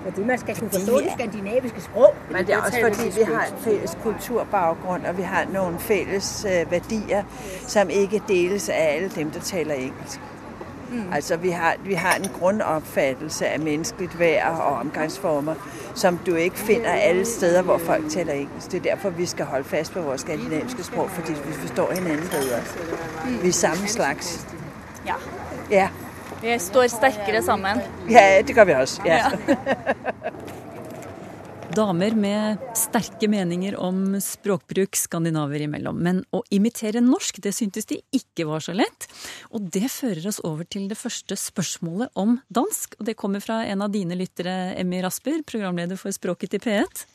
[0.04, 2.16] Fordi man skal kunne forstå det skandinaviske sprog.
[2.32, 6.46] Men det er også fordi, vi har en fælles kulturbaggrund, og vi har nogle fælles
[6.50, 7.24] øh, værdier,
[7.68, 10.20] som ikke deles af alle dem, der taler engelsk.
[10.94, 11.14] Mm.
[11.14, 15.56] Altså, vi har, vi har en grunnoppfattelse av menneskelig vær og omgangsformer,
[15.96, 18.72] som du ikke finner alle steder, hvor folk taler engelsk.
[18.72, 22.28] Det er derfor, vi skal holde fast på vårt skandinaviske sprog, fordi vi forstår hinanden
[22.32, 22.62] bedre.
[23.42, 24.48] Vi er samme slags.
[25.06, 25.16] Ja.
[25.72, 25.88] Ja,
[26.42, 27.78] Vi står sterkere sammen.
[28.10, 29.02] ja det gjør vi også.
[29.06, 29.18] Ja.
[29.48, 29.56] Ja.
[31.74, 35.98] Damer med sterke meninger om språkbruk skandinaver imellom.
[36.06, 39.08] Men å imitere norsk, det syntes de ikke var så lett.
[39.50, 43.00] Og det fører oss over til det første spørsmålet om dansk.
[43.00, 47.06] Og det kommer fra en av dine lyttere, Emmy Rasper, programleder for Språket i P1.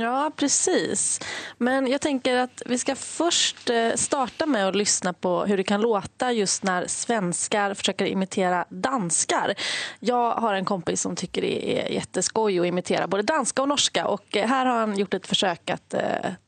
[0.00, 1.20] Ja, precis.
[1.58, 5.64] Men jag tänker att vi ska först eh, starta med att lyssna på hur det
[5.64, 9.54] kan låta just när svenskar försöker imitera danskar.
[10.00, 14.06] Jag har en kompis som tycker det är jätteskoj att imitera både danska och norska
[14.06, 16.00] och eh, här har han gjort ett försök att uh,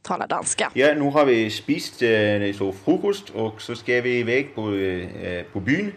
[0.02, 0.70] tala danska.
[0.74, 5.42] Ja, nu har vi spist uh, så frokost, og så skal vi væk på, uh,
[5.52, 5.92] på byen.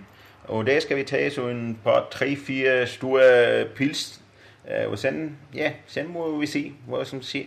[0.52, 4.21] Og der skal vi ta så en par, tre, fire store pils.
[4.70, 7.46] Øh, og sådan, ja, sen må vi se, hva som skjer.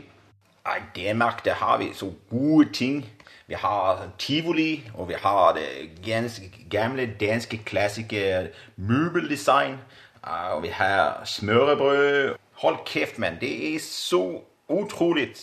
[0.65, 3.07] I Danmark, der har vi så gode ting.
[3.47, 8.47] Vi har Tivoli, og vi har det ganske gamle danske klassiker
[8.77, 9.77] møbeldesign.
[10.23, 12.35] Og vi har smørrebrød.
[12.53, 13.37] Hold kjeft, mann.
[13.41, 15.29] det er så utrolig.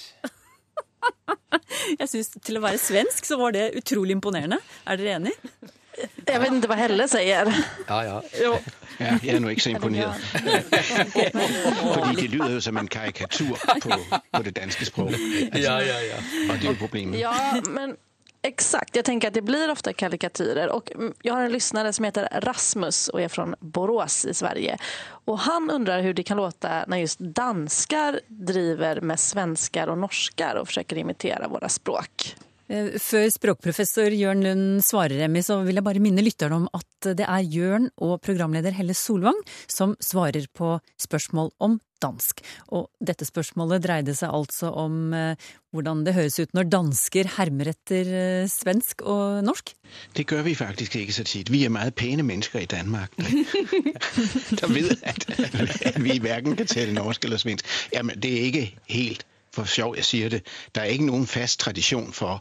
[2.00, 4.58] Jeg syns til å være svensk så var det utrolig imponerende.
[4.88, 5.34] Er dere enig?
[6.28, 7.52] Jag vet ikke hva Helle sier.
[7.88, 8.22] Ja, ja.
[9.02, 10.14] Ja, jeg er nå ikke så imponeret.
[11.96, 13.98] Fordi det lyder jo som en karikatur på,
[14.32, 15.20] på det danske språket.
[15.58, 16.22] Ja, ja, ja.
[16.50, 17.20] Og det er jo problemet.
[17.20, 17.34] Ja,
[17.70, 17.96] men
[18.44, 18.96] exakt.
[18.96, 20.70] Jag tänker att det blir ofta karikatyrer.
[20.70, 20.92] Och
[21.22, 24.78] jag har en lyssnare som heter Rasmus och är från Borås i Sverige.
[25.26, 30.56] Och han undrar hur det kan låta när just danskar driver med svenskar och norskar
[30.56, 32.36] och försöker imitera våra språk.
[32.72, 37.12] Eh, Før språkprofessor Jørn Lund svarer, Emmy, så vil jeg bare minne lytterne om at
[37.18, 42.40] det er Jørn og programleder Helle Solvang som svarer på spørsmål om dansk.
[42.74, 47.74] Og dette spørsmålet dreide seg altså om eh, hvordan det høres ut når dansker hermer
[47.74, 49.74] etter eh, svensk og norsk.
[50.18, 51.52] Det gør vi faktisk ikke så tit.
[51.52, 53.12] Vi er meget pene mennesker i Danmark,
[54.62, 55.28] der, vet at,
[55.86, 57.68] at vi hverken kan tale norsk eller svensk.
[57.94, 60.46] Jamen, det er ikke helt for sjov, jeg sier det.
[60.76, 62.40] Der er ikke noen fast tradisjon for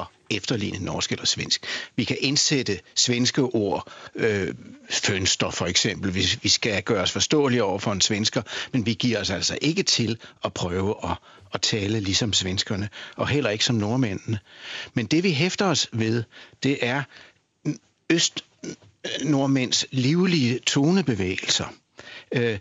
[0.00, 1.64] at efterligne norsk eller svensk.
[1.96, 4.54] Vi kan indsætte svenske ord, øh,
[4.90, 8.42] fønster for eksempel, hvis vi skal gøre os forståelige over for en svensker,
[8.72, 11.16] men vi giver os altså ikke til at prøve at,
[11.54, 14.38] at tale ligesom svenskerne, og heller ikke som nordmændene.
[14.94, 16.22] Men det vi hæfter os ved,
[16.62, 17.02] det er
[18.10, 18.44] øst
[19.90, 21.66] livlige tonebevægelser.
[22.32, 22.58] Øh,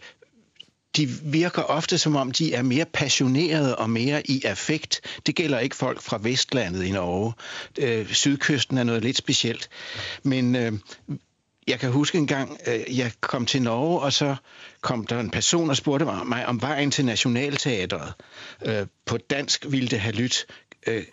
[0.98, 5.02] de virker ofte som om, de er mer passionerede og mer i affekt.
[5.26, 7.34] Det gælder ikke folk fra Vestlandet i Norge.
[7.80, 9.70] Øh, sydkysten er noe litt specielt.
[10.24, 10.74] Men øh,
[11.68, 14.36] jeg kan huske en gang, øh, jeg kom til Norge, og så
[14.82, 18.14] kom der en person og spurte meg om veien til Nationaltheatret.
[18.66, 20.46] Øh, på dansk ville det ha lyttet,
[20.88, 21.04] øh,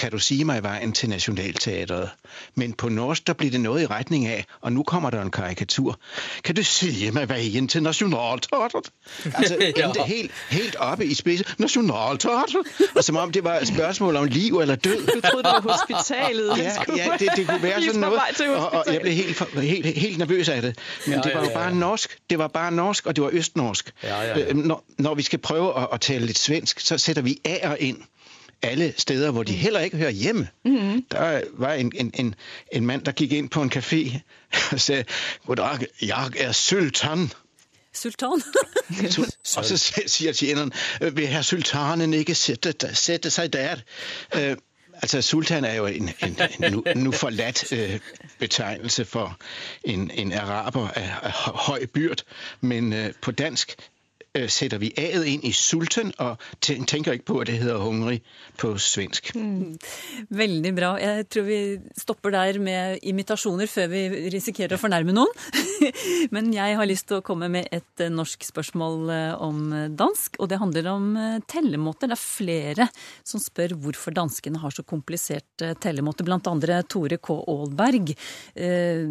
[0.00, 2.10] kan du sige mig veien til Nationalteatret?
[2.54, 5.30] Men på norsk, der bliver det noget i retning af, og nu kommer der en
[5.30, 5.98] karikatur.
[6.44, 8.90] Kan du sige mig veien til Nationalteatret?
[9.34, 11.46] Altså, endte helt, helt oppe i spidsen.
[11.58, 12.66] Nationalteatret?
[12.96, 15.06] Og som om det var et spørgsmål om liv eller død.
[15.06, 16.58] Du troede, det var hospitalet.
[16.58, 18.20] Ja, ja det, det kunne være sådan noget.
[18.56, 20.78] Og, og jeg blev helt, helt, helt nervøs af det.
[21.06, 22.18] Men Ja, det var jo ja, bare norsk.
[22.30, 23.92] Det var bare norsk, og det var østnorsk.
[24.02, 24.48] Ja, ja, ja.
[24.48, 27.74] Øh, Når, når vi skal prøve at, at tale lidt svensk, så sætter vi A'er
[27.74, 27.98] ind
[28.62, 30.48] alle steder, hvor de heller ikke hører hjemme.
[30.64, 31.04] Mm-hmm.
[31.10, 32.34] Der var en, en, en,
[32.72, 34.18] en mand, der gikk inn på en kafé
[34.72, 35.02] og sa
[35.46, 37.32] God dag, jeg er sultan.
[37.94, 38.42] Sultan.
[39.56, 43.76] og så sier tjeneren, "Øh, vil herr sultanen ikke sætte, sette seg der?
[44.36, 44.56] Uh,
[45.02, 48.00] Altså, sultan er jo en, en, en nu, nu forladt øh,
[48.38, 49.38] betegnelse for
[49.84, 52.22] en, en araber av, af høj byrd,
[52.60, 53.76] men øh, på dansk
[54.30, 58.20] sætter vi A-et ind i sulten og tenker ikke på at det heter hungrig
[58.60, 59.32] på svensk.
[59.34, 59.74] Mm.
[60.30, 60.92] Veldig bra.
[61.02, 61.60] Jeg tror vi
[61.98, 65.32] stopper der med imitasjoner før vi risikerer å fornærme noen.
[66.34, 69.58] Men jeg har lyst til å komme med et eh, norsk spørsmål eh, om
[69.98, 72.12] dansk, og det handler om eh, tellemåter.
[72.12, 72.88] Det er flere
[73.26, 77.34] som spør hvorfor danskene har så komplisert tellemåte, blant andre Tore K.
[77.50, 78.14] Aalberg.
[78.54, 79.06] Er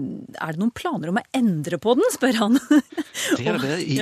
[0.55, 2.57] det noen planer om å endre på den, spør han.
[2.69, 3.99] Det har det vært i,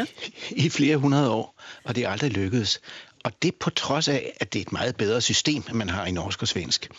[0.68, 2.82] i flere 100 år, og det er aldrig lykkedes.
[3.24, 6.12] Og det på trods af, at det er et meget bedre system, man har i
[6.12, 6.90] norsk og svensk.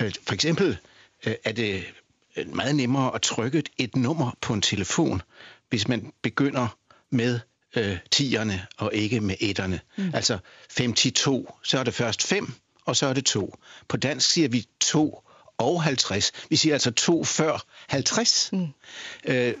[0.00, 0.76] Øh, for eksempel
[1.26, 1.84] øh, er det
[2.36, 5.22] øh, meget nemmere at trykke et nummer på en telefon,
[5.68, 6.76] hvis man begynder
[7.10, 7.40] med
[7.76, 9.80] øh, tierne og ikke med etterne.
[9.96, 10.10] Mm.
[10.14, 10.38] Altså
[10.76, 12.52] 52, så er det først 5,
[12.84, 13.54] og så er det 2.
[13.88, 15.20] På dansk siger vi 2
[15.58, 16.32] og 50.
[16.50, 18.50] Vi siger altså 2 før 50.
[18.52, 18.66] Mm.
[19.24, 19.54] Øh,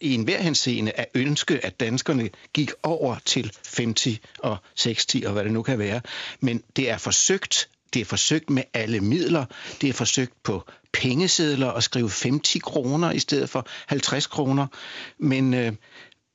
[0.00, 5.44] i enhver henseende at ønske, at danskerne gik over til 50 og 60 og hva
[5.44, 6.00] det nu kan være.
[6.40, 7.68] Men det er forsøgt.
[7.94, 9.44] Det er forsøgt med alle midler.
[9.80, 14.66] Det er forsøgt på pengesedler å skrive 50 kroner i stedet for 50 kroner.
[15.18, 15.72] Men øh,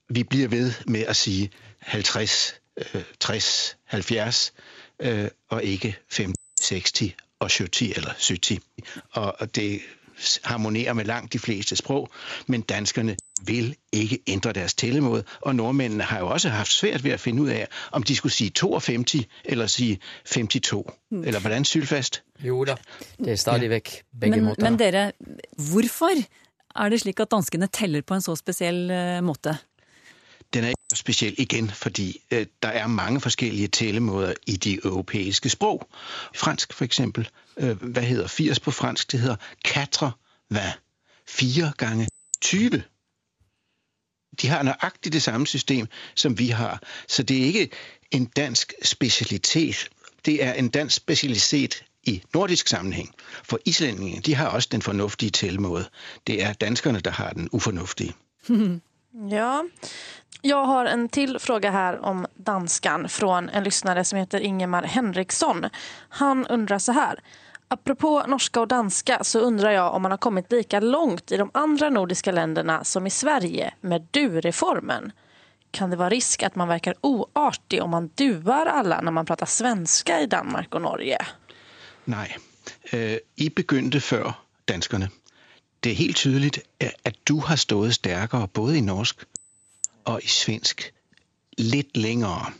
[0.10, 1.50] vi blir ved med at sige
[1.80, 4.54] 50, øh, 60, 70
[5.00, 8.60] øh, og ikke 50, 60 og 70 eller 70.
[9.12, 9.82] Og det
[10.44, 12.10] harmonerer med langt de fleste sprog,
[12.48, 17.12] men danskerne vil ikke ændre deres tællemåde, og nordmændene har jo også haft svært ved
[17.12, 20.86] at finde ud af, om de skulle sige 52 eller sige 52.
[21.12, 21.24] Mm.
[21.24, 22.24] Eller hvordan sylfast?
[22.40, 22.76] Jo da,
[23.18, 24.70] det er stadig vekk begge men, måter.
[24.70, 25.12] Men dere,
[25.72, 26.10] hvorfor
[26.76, 29.58] er det slik at danskene teller på en så spesiell uh, måte?
[31.04, 35.90] Er igen, fordi øh, der er mange forskellige talemåder i de europæiske sprog.
[36.36, 39.12] Fransk for eksempel, øh, hvad hedder 80 på fransk?
[39.12, 39.36] Det hedder
[39.66, 40.12] quatre
[40.50, 40.72] hvad?
[41.28, 42.08] 4 gange
[42.42, 42.84] 20.
[44.42, 46.82] De har nøjagtigt det samme system, som vi har.
[47.08, 47.70] Så det er ikke
[48.12, 49.90] en dansk specialitet.
[50.26, 53.16] Det er en dansk specialitet i nordisk sammenhæng.
[53.44, 55.90] For islændingene, de har også den fornuftige tællemåde.
[56.28, 58.14] Det er danskerne, der har den ufornuftige.
[59.30, 59.66] ja,
[60.42, 65.66] jag har en till fråga här om danskan från en lyssnare som heter Ingemar Henriksson.
[66.10, 67.20] Han undrar så här.
[67.68, 71.52] Apropå norska och danska så undrar jag om man har kommit lika långt i de
[71.54, 75.12] andra nordiska länderna som i Sverige med du-reformen.
[75.72, 79.46] Kan det vara risk att man verkar oartig om man duar alla när man pratar
[79.46, 81.18] svenska i Danmark och Norge?
[82.04, 82.38] Nej,
[82.84, 84.34] eh, I begynte før
[84.66, 85.10] danskerne.
[85.84, 89.26] Det er helt tydeligt, at du har stået stærkere både i norsk
[90.06, 90.94] og i svensk
[91.58, 92.52] litt længere.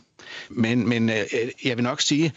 [0.48, 1.26] Men, men øh,
[1.64, 2.32] jeg vil nok sige,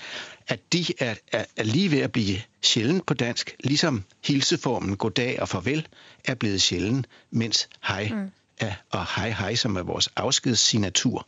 [0.47, 5.41] at de er, er, er lige ved at blive sjældent på dansk, ligesom hilseformen goddag
[5.41, 5.87] og farvel
[6.25, 8.31] er blevet sjælden, mens hej mm.
[8.57, 11.27] er, og hej hej, som er vores afskedssignatur,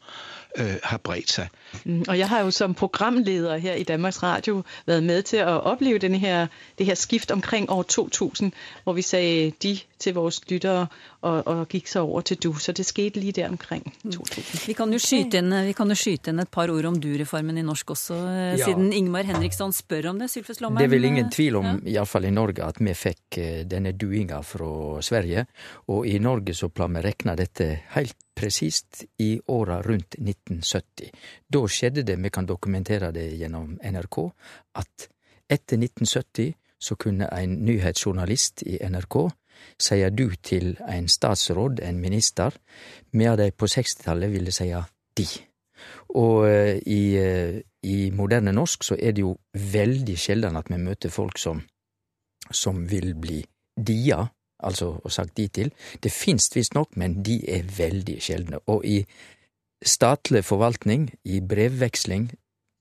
[0.57, 1.47] øh, har bredt sig.
[1.85, 5.47] Mm, og jeg har jo som programleder her i Danmarks Radio været med til at
[5.47, 6.47] opleve denne her,
[6.77, 8.51] det her skift omkring år 2000,
[8.83, 10.87] hvor vi sagde de til vores lyttere
[11.22, 12.49] og, og gikk så over til du.
[12.59, 14.41] Så det skete lige der omkring 2000.
[14.41, 14.61] Mm.
[14.67, 17.59] Vi kan jo skyte inn, vi kan jo skyte inn et par ord om du-reformen
[17.61, 18.65] i norsk også, eh, ja.
[18.65, 20.32] siden Ingmar Henriksson spør om det.
[20.34, 20.82] Sylfes Lomheim?
[20.82, 21.97] Det er vel ingen tvil om, ja.
[21.97, 25.45] iallfall i Norge, at vi fikk eh, denne duinga fra Sverige.
[25.93, 31.11] Og i Norge så pleier vi rekne dette helt presist i åra rundt 1970.
[31.51, 34.17] Da skjedde det, vi kan dokumentere det gjennom NRK,
[34.82, 35.11] at
[35.51, 39.17] etter 1970 så kunne en nyhetsjournalist i NRK
[39.82, 42.55] sier du til en statsråd, en minister,
[43.12, 44.70] medan de på 60-tallet ville si
[45.18, 45.28] de.
[46.16, 50.78] Og uh, i, uh, i, moderne norsk så er det jo veldig sjelden at vi
[50.82, 51.62] møter folk som,
[52.51, 53.41] som vil bli
[53.78, 54.22] dia,
[54.62, 55.72] altså og sagt de til.
[56.03, 58.62] Det finst visstnok, men de er veldig sjeldne.
[58.68, 59.01] Og i
[59.82, 62.30] statlig forvaltning, i brevveksling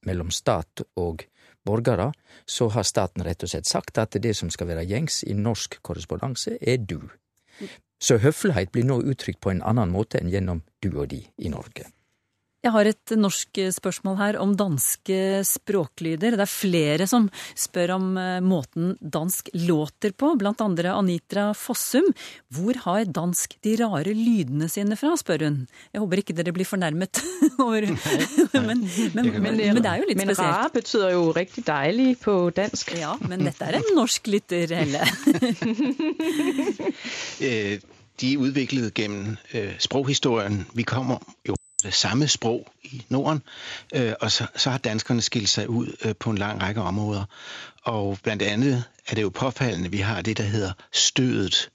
[0.07, 1.24] mellom stat og
[1.66, 2.11] borgere,
[2.46, 5.78] så har staten rett og slett sagt at det som skal være gjengs i norsk
[5.82, 7.11] korrespondanse, er du.
[8.00, 11.52] Så høflighet blir nå uttrykt på en annen måte enn gjennom du og de i
[11.52, 11.90] Norge.
[12.61, 16.34] Jeg har et norsk spørsmål her om danske språklyder.
[16.36, 22.11] Det er flere som spør om eh, måten dansk låter på, blant andre Anitra Fossum.
[22.52, 25.56] Hvor har dansk de rare lydene sine fra, spør hun.
[25.94, 27.22] Jeg håper ikke dere blir fornærmet
[27.64, 27.96] over men,
[28.52, 28.84] men,
[29.16, 30.42] men, men, det er jo litt spesielt.
[30.44, 32.92] Men rar betyr jo riktig deilig på dansk.
[33.00, 35.06] Ja, men dette er en norsk lytter, Helle.
[37.40, 37.80] Eh,
[38.20, 40.66] de er utviklet gennem øh, sproghistorien.
[40.76, 41.54] Vi kommer jo
[41.91, 43.43] samme sprog i Norden,
[43.95, 47.24] øh, og så, så har danskerne skilt sig ud øh, på en lang række områder.
[47.83, 51.70] Og blandt andet er det jo påfaldende, vi har det, der hedder stødet.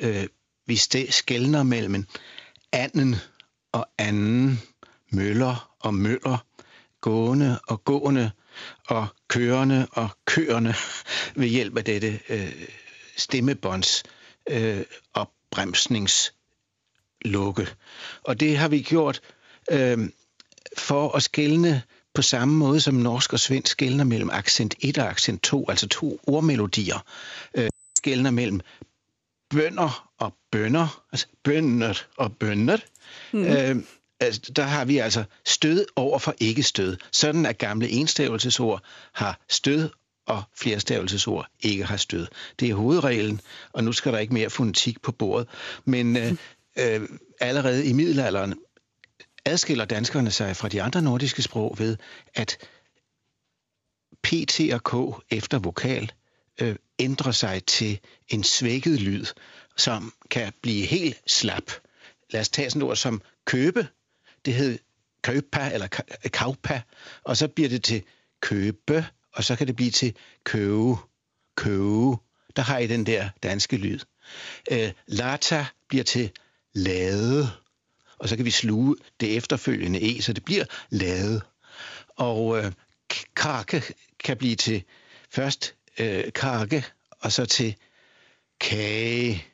[0.00, 0.26] Øh,
[0.66, 0.76] vi
[1.10, 2.06] skældner mellem
[2.72, 3.16] anden
[3.72, 4.60] og anden,
[5.12, 6.44] møller og møller,
[7.00, 8.30] gående og gående,
[8.86, 10.74] og kørende og kørende
[11.40, 12.52] ved hjælp af dette øh,
[13.16, 14.02] stemmebånds
[14.50, 14.82] øh,
[15.14, 17.68] opbremsningslukke.
[18.22, 19.30] Og det har vi gjort øh,
[20.78, 21.82] for å skille
[22.14, 25.88] på samme måte som norsk og svensk skældner mellom accent 1 og accent 2, altså
[25.88, 27.04] to ordmelodier.
[27.54, 27.68] Øh,
[28.06, 28.60] mellom mellem
[29.50, 32.78] bønder og bønder, altså bønder og bønder.
[33.32, 33.44] Mm.
[33.44, 33.76] Øh,
[34.20, 36.96] altså, der har vi altså stød over for ikke stød.
[37.12, 38.82] Sånn at gamle enstavelsesord
[39.12, 39.88] har stød
[40.26, 42.26] og flerstavelsesord ikke har stød.
[42.60, 43.40] Det er hovedregelen,
[43.72, 45.48] og nå skal der ikke mer fonetik på bordet.
[45.84, 46.32] Men øh,
[46.82, 47.08] øh,
[47.40, 48.54] allerede i middelalderen
[49.44, 51.96] adskiller danskerne sig fra de andre nordiske sprog ved,
[52.34, 52.58] at
[54.22, 56.12] PT og K efter vokal
[56.60, 59.26] øh, ændrer sig til en svækket lyd,
[59.76, 61.72] som kan blive helt slap.
[62.30, 63.88] Lad os tage sådan et ord som købe.
[64.44, 64.78] Det hed
[65.22, 65.86] køpa eller
[66.32, 66.82] kaupa,
[67.24, 68.02] og så bliver det til
[68.40, 70.98] købe, og så kan det blive til køve.
[71.56, 72.18] Køve.
[72.56, 73.98] Der har I den der danske lyd.
[74.70, 76.30] Øh, lata bliver til
[76.72, 77.50] lade
[78.20, 81.42] og så kan vi sluge det efterfølgende e, så det blir lavet.
[82.08, 82.72] Og øh,
[83.36, 83.82] kake
[84.24, 84.84] kan bli til
[85.30, 86.84] først øh, kake,
[87.20, 87.76] og så til
[88.60, 89.44] kage,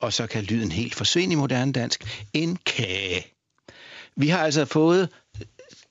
[0.00, 2.26] og så kan lyden helt forsvinde i moderne dansk.
[2.32, 3.26] En kage.
[4.16, 5.08] Vi har altså fået,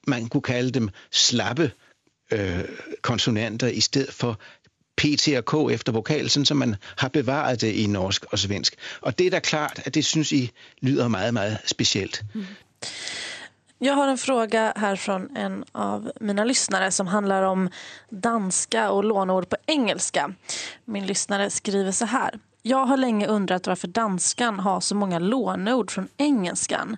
[0.07, 1.71] man kunne kalde dem slappe
[2.31, 2.65] øh,
[3.01, 4.39] konsonanter, i stedet for
[4.97, 8.77] PT og K efter vokal, sånn som man har bevaret det i norsk og svensk.
[9.01, 10.47] Og det er da klart at det syns i
[10.81, 12.21] lyder meget, meget spesielt.
[12.33, 12.45] Mm.
[13.79, 17.69] Jag har en fråga her fra en av mine lyssnare som handler om
[18.09, 20.33] danska og lånord på engelska.
[20.85, 22.39] Min lyssnare skriver så her.
[22.63, 26.97] Jeg har lenge undret hvorfor danskan har så mange låneord fra engelskan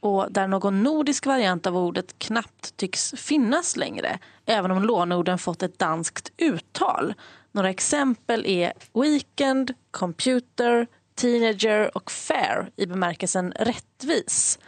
[0.00, 5.62] och där någon nordisk variant av ordet knappt tycks finnas längre, även om låneorden fått
[5.62, 7.14] ett danskt uttal.
[7.52, 14.58] Några exempel är weekend, computer, teenager och fair i bemärkelsen rättvis.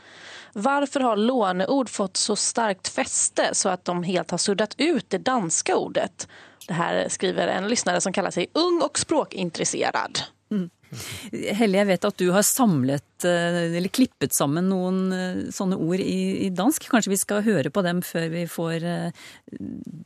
[0.52, 5.18] Varför har låneord fått så starkt fäste så att de helt har suddat ut det
[5.18, 6.28] danska ordet?
[6.66, 10.18] Det här skriver en lyssnare som kallar sig ung och språkintresserad.
[10.50, 10.70] Mm.
[11.52, 16.00] Helle, jeg vet at du har samlet, eh, eller klippet sammen noen eh, sånne ord
[16.02, 16.88] i, i, dansk.
[16.90, 19.26] Kanskje vi skal høre på dem før vi får eh,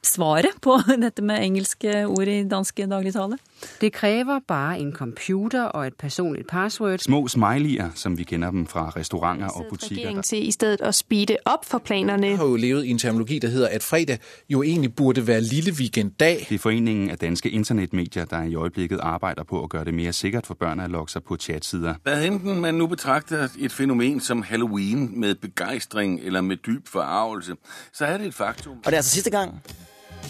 [0.04, 3.38] svaret på dette med engelske ord i dansk dagligtale?
[3.80, 6.98] Det krever bare en computer og et personlig password.
[6.98, 10.22] Små smiley'er, som vi kender dem fra restauranter og butikker.
[10.22, 12.34] til i stedet å speede opp for planene.
[12.34, 15.40] Vi har jo levet i en terminologi, der heter at fredag jo egentlig burde være
[15.40, 16.46] lille weekenddag.
[16.48, 20.12] Det er foreningen av danske internetmedier, der i øyeblikket arbeider på å gjøre det mer
[20.12, 21.94] sikkert for børn å at logge seg på chatsider.
[22.02, 27.56] Hvad enten man nu betragter et fænomen som Halloween med begejstring eller med dyb forarvelse,
[27.92, 28.72] så er det et faktum.
[28.72, 29.62] Og det er altså sidste gang,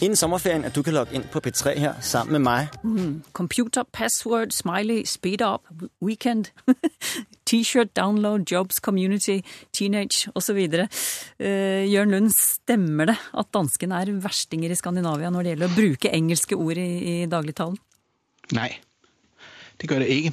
[0.03, 2.69] inden sommerferien, at du kan logge ind på P3 her sammen med mig.
[2.85, 3.23] Mm.
[3.33, 5.61] Computer, password, smiley, speed up,
[6.03, 6.45] weekend,
[7.51, 9.39] t-shirt, download, jobs, community,
[9.73, 10.57] teenage osv.
[10.57, 15.77] Uh, Jørn Lund, stemmer det at danskene er verstinger i Skandinavia når det gjelder å
[15.79, 17.79] bruke engelske ord i, i dagligtalen?
[18.53, 18.73] Nei.
[19.81, 20.33] Det gør det ikke.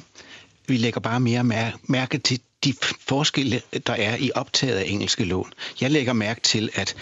[0.66, 5.52] Vi lægger bare mere mærke til de forskelle, der er i optaget af engelske lån.
[5.80, 6.96] Jeg lægger mærke til, at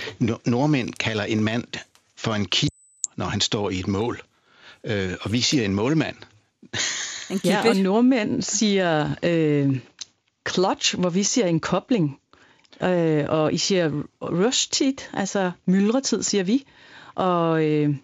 [0.46, 1.64] nordmænd kalder en mand
[2.16, 2.76] for en keeper,
[3.16, 4.22] når han står i et mål.
[4.84, 6.16] Øh, og vi siger en målmand.
[7.30, 9.80] En ja, og nordmænd siger øh,
[10.48, 12.18] clutch, hvor vi siger en kobling.
[12.82, 16.64] Øh, og I siger rush tit, altså myldretid, siger vi.
[17.14, 17.94] Og øh,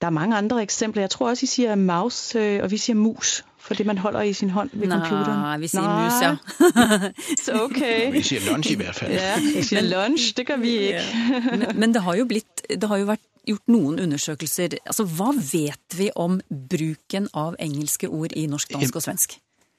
[0.00, 1.02] der er mange andre eksempler.
[1.02, 4.22] Jeg tror også, I siger mouse, øh, og vi siger mus for det, man holder
[4.22, 5.38] i sin hånd ved Nå, computeren?
[5.40, 6.36] Nej, vi siger mus, ja.
[7.44, 8.12] Så okay.
[8.12, 9.12] Vi siger lunch i hvert fald.
[9.12, 11.00] Ja, vi siger lunch, det kan vi ikke.
[11.30, 11.56] Ja.
[11.56, 14.76] Men, men det har jo blitt, det har jo vært gjort noen undersøkelser.
[14.86, 19.38] Altså, hva vet vi om bruken av engelske ord i norsk, dansk og svensk?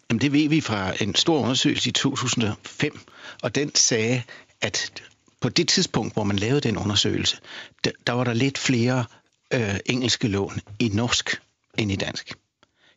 [0.09, 2.99] Jamen, det vet vi fra en stor undersøkelse i 2005,
[3.43, 4.23] og den sagde,
[4.61, 5.03] at
[5.41, 7.37] på det tidspunkt, hvor man lavede den undersøgelse,
[7.83, 9.05] der, der var der lidt flere
[9.53, 11.41] øh, engelske lån i norsk
[11.77, 12.33] end i dansk.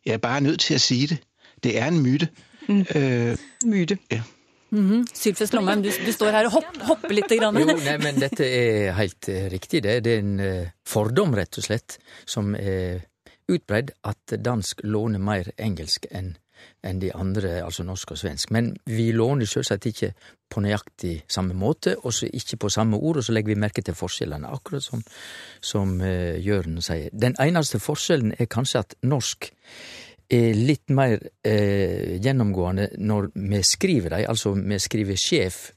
[0.09, 1.19] Jeg er bare nødt til å si det.
[1.63, 2.31] Det er en myte.
[2.65, 2.85] Mm.
[2.95, 3.97] Øh, myte.
[4.11, 4.21] Ja.
[4.71, 5.05] Mm -hmm.
[5.13, 7.29] Sylfest Lomheim, du, du, står her og hopp, hopper litt.
[7.39, 7.57] Grann.
[7.57, 9.83] jo, nei, men dette er helt uh, riktig.
[9.83, 10.03] Det.
[10.03, 12.99] det er en uh, fordom, rett og slett, som er
[13.49, 16.37] utbredd at dansk låner mer engelsk enn
[16.85, 18.51] enn de andre, altså norsk og svensk.
[18.55, 20.11] Men vi låner selvsagt ikke
[20.49, 23.83] på nøyaktig samme måte, og så ikke på samme ord, og så legger vi merke
[23.85, 25.03] til forskjellene, akkurat som,
[25.61, 27.09] som uh, Jørn sier.
[27.13, 29.51] Den eneste forskjellen er kanskje at norsk
[30.29, 35.67] er litt mer uh, gjennomgående når vi skriver dem, altså vi skriver sjef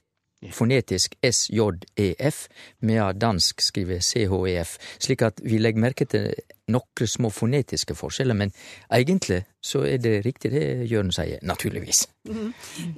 [0.51, 2.47] fonetisk SJEF,
[2.81, 6.33] medan dansk skriver CHEF, slik at vi legger merke til
[6.71, 8.51] nokre små fonetiske forskjeller, men
[8.93, 12.03] egentlig så er det riktig det Jørn sier, naturligvis.
[12.27, 12.51] Mm.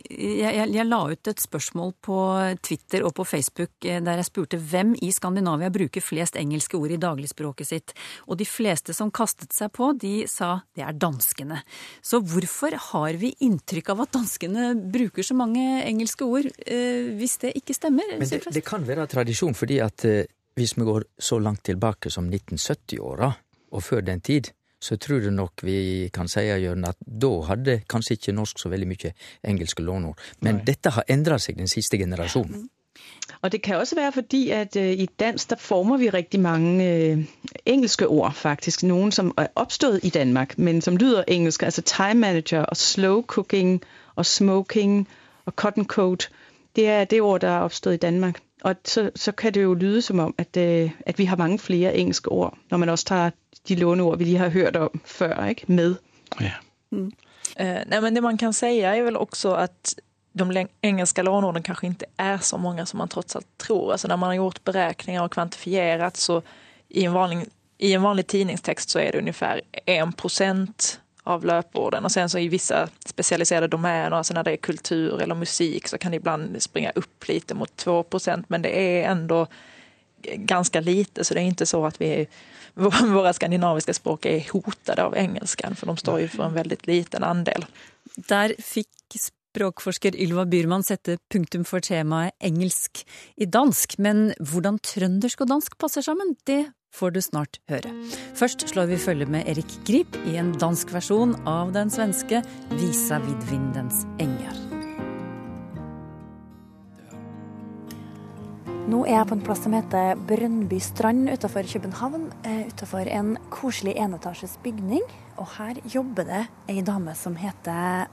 [0.09, 2.18] Jeg, jeg, jeg, la ut et spørsmål på
[2.66, 6.93] Twitter og på Facebook eh, der jeg spurte hvem i Skandinavia bruker flest engelske ord
[6.93, 7.95] i dagligspråket sitt,
[8.30, 11.61] og de fleste som kastet seg på, de sa det er danskene.
[12.05, 17.39] Så hvorfor har vi inntrykk av at danskene bruker så mange engelske ord, eh, hvis
[17.45, 18.18] det ikke stemmer?
[18.18, 22.09] Men det, det kan være tradisjon, fordi at eh, hvis vi går så langt tilbake
[22.11, 23.34] som 1970-åra,
[23.72, 24.51] og før den tid,
[24.82, 28.70] så tror jeg nok vi kan si Jørgen, at da hadde kanskje ikke norsk så
[28.70, 29.11] veldig mye
[29.43, 30.20] engelske låneord.
[30.41, 30.66] Men Nei.
[30.70, 32.68] dette har endret seg den siste generasjonen.
[33.41, 37.13] Og det kan også være fordi, at uh, i dansk der former vi rigtig mange
[37.13, 37.24] uh,
[37.66, 38.84] engelske ord faktisk.
[38.84, 41.63] Nogle som er opstået i Danmark, men som lyder engelsk.
[41.63, 43.82] Altså time manager og slow cooking
[44.16, 45.07] og smoking
[45.45, 46.30] og cotton coat.
[46.76, 48.39] Det er det ord, der er opstået i Danmark.
[48.66, 51.59] Og så, så kan det jo lyde som om, at, uh, at vi har mange
[51.59, 53.32] flere engelske ord, når man også tar
[53.68, 55.66] de låneord vi lige har hørt om før, ikke?
[55.68, 55.95] med.
[56.41, 56.51] Ja.
[56.89, 57.11] Mm.
[57.59, 59.95] Eh, nej, men det man kan si, er vel også at
[60.39, 63.91] de engelska låneorden kanskje ikke er så mange som man trots alt tror.
[63.91, 66.41] Alltså når man har gjort beregninger og kvantifierat så
[66.89, 67.47] i en vanlig,
[67.80, 72.05] i en vanlig tidningstext så er det ungefär en procent av löporden.
[72.05, 75.97] Och sen så i vissa specialiserade domäner, alltså när det är kultur eller musik så
[75.97, 78.49] kan det ibland springa upp lite mot 2 procent.
[78.49, 79.47] Men det är ändå
[80.34, 82.28] ganska lite så det är inte så att vi
[83.03, 87.23] våra skandinaviska språk är hotade av engelskan, för de står ju för en väldigt liten
[87.23, 87.65] andel.
[88.15, 88.89] Der fikk
[89.55, 93.05] språkforsker Ylva Byrman sette punktum for temaet engelsk
[93.36, 96.65] i dansk, men hvordan trøndersk og dansk passer sammen, det
[96.96, 97.91] får du snart høre.
[98.39, 102.41] Først slår vi følge med Erik Grip i en dansk versjon av den svenske
[102.76, 104.66] Visa vid vindens enger.
[108.86, 112.28] Nå er jeg på en plass som heter Brønnby strand utenfor København.
[112.46, 115.02] Eh, utenfor en koselig enetasjes bygning.
[115.41, 118.06] Og her jobber det ei dame som heter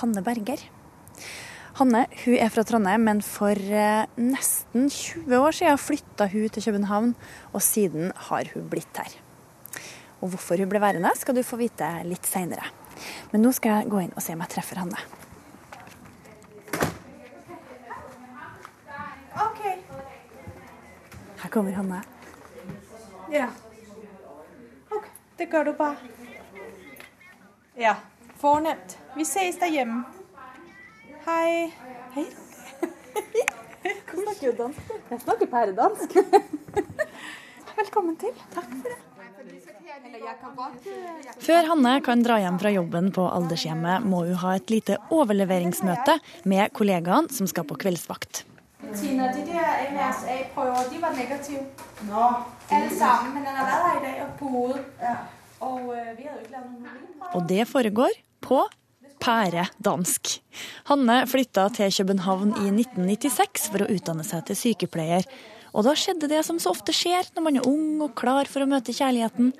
[0.00, 0.64] Hanne Berger.
[1.78, 6.64] Hanne hun er fra Trondheim, men for eh, nesten 20 år siden flytta hun til
[6.64, 7.14] København.
[7.54, 9.14] Og siden har hun blitt her.
[10.18, 12.66] Og hvorfor hun ble værende, skal du få vite litt seinere.
[13.30, 14.98] Men nå skal jeg gå inn og se om jeg treffer Hanne.
[21.38, 22.02] Her kommer Hanne.
[23.30, 23.46] Ja.
[24.90, 25.06] Ok,
[25.38, 25.96] det går du bare.
[27.78, 27.94] Ja,
[28.42, 28.98] fornemt.
[29.14, 30.17] Vi ses derhjemme.
[31.28, 31.72] Hei.
[32.14, 32.24] Hei.
[33.84, 34.92] Du snakker jo dansk.
[35.10, 36.14] Jeg snakker pæredansk.
[37.80, 38.32] Velkommen til.
[38.54, 38.96] Takk for det.
[41.44, 46.16] Før Hanne kan dra hjem fra jobben på aldershjemmet, må hun ha et lite overleveringsmøte
[46.48, 48.44] med kollegaene som skal på kveldsvakt.
[48.96, 51.66] Tina, de der MRSA-prøver, de var negative.
[52.08, 52.26] Nå.
[52.72, 54.84] Alle sammen, men den har vært her i dag og på hodet.
[55.04, 55.14] Ja.
[55.60, 57.32] Og øh, vi hadde jo ikke lavet noen.
[57.34, 58.64] Og det foregår på
[59.22, 60.38] pæredansk.
[60.90, 65.26] Hanne flytta til København i 1996 for å utdanne seg til sykepleier.
[65.76, 68.64] Og da skjedde det som så ofte skjer når man er ung og klar for
[68.64, 69.52] å møte kjærligheten.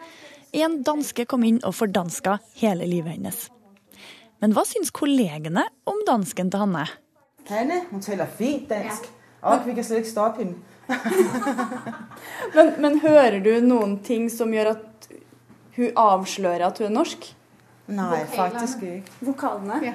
[0.56, 3.44] En danske kom inn og fordanska hele livet hennes.
[4.40, 6.86] Men hva syns kollegene om dansken til Hanne?
[7.48, 9.08] Hanne, hun taler fint dansk.
[9.08, 9.54] Ja.
[9.54, 10.58] Og vi kan slett ikke stoppe henne.
[12.56, 15.08] men, men, hører du noen ting som gjør at
[15.76, 17.28] hun avslører at hun er norsk?
[17.88, 19.12] Nei, faktisk ikke.
[19.20, 19.80] Vokalene?
[19.82, 19.94] Ja.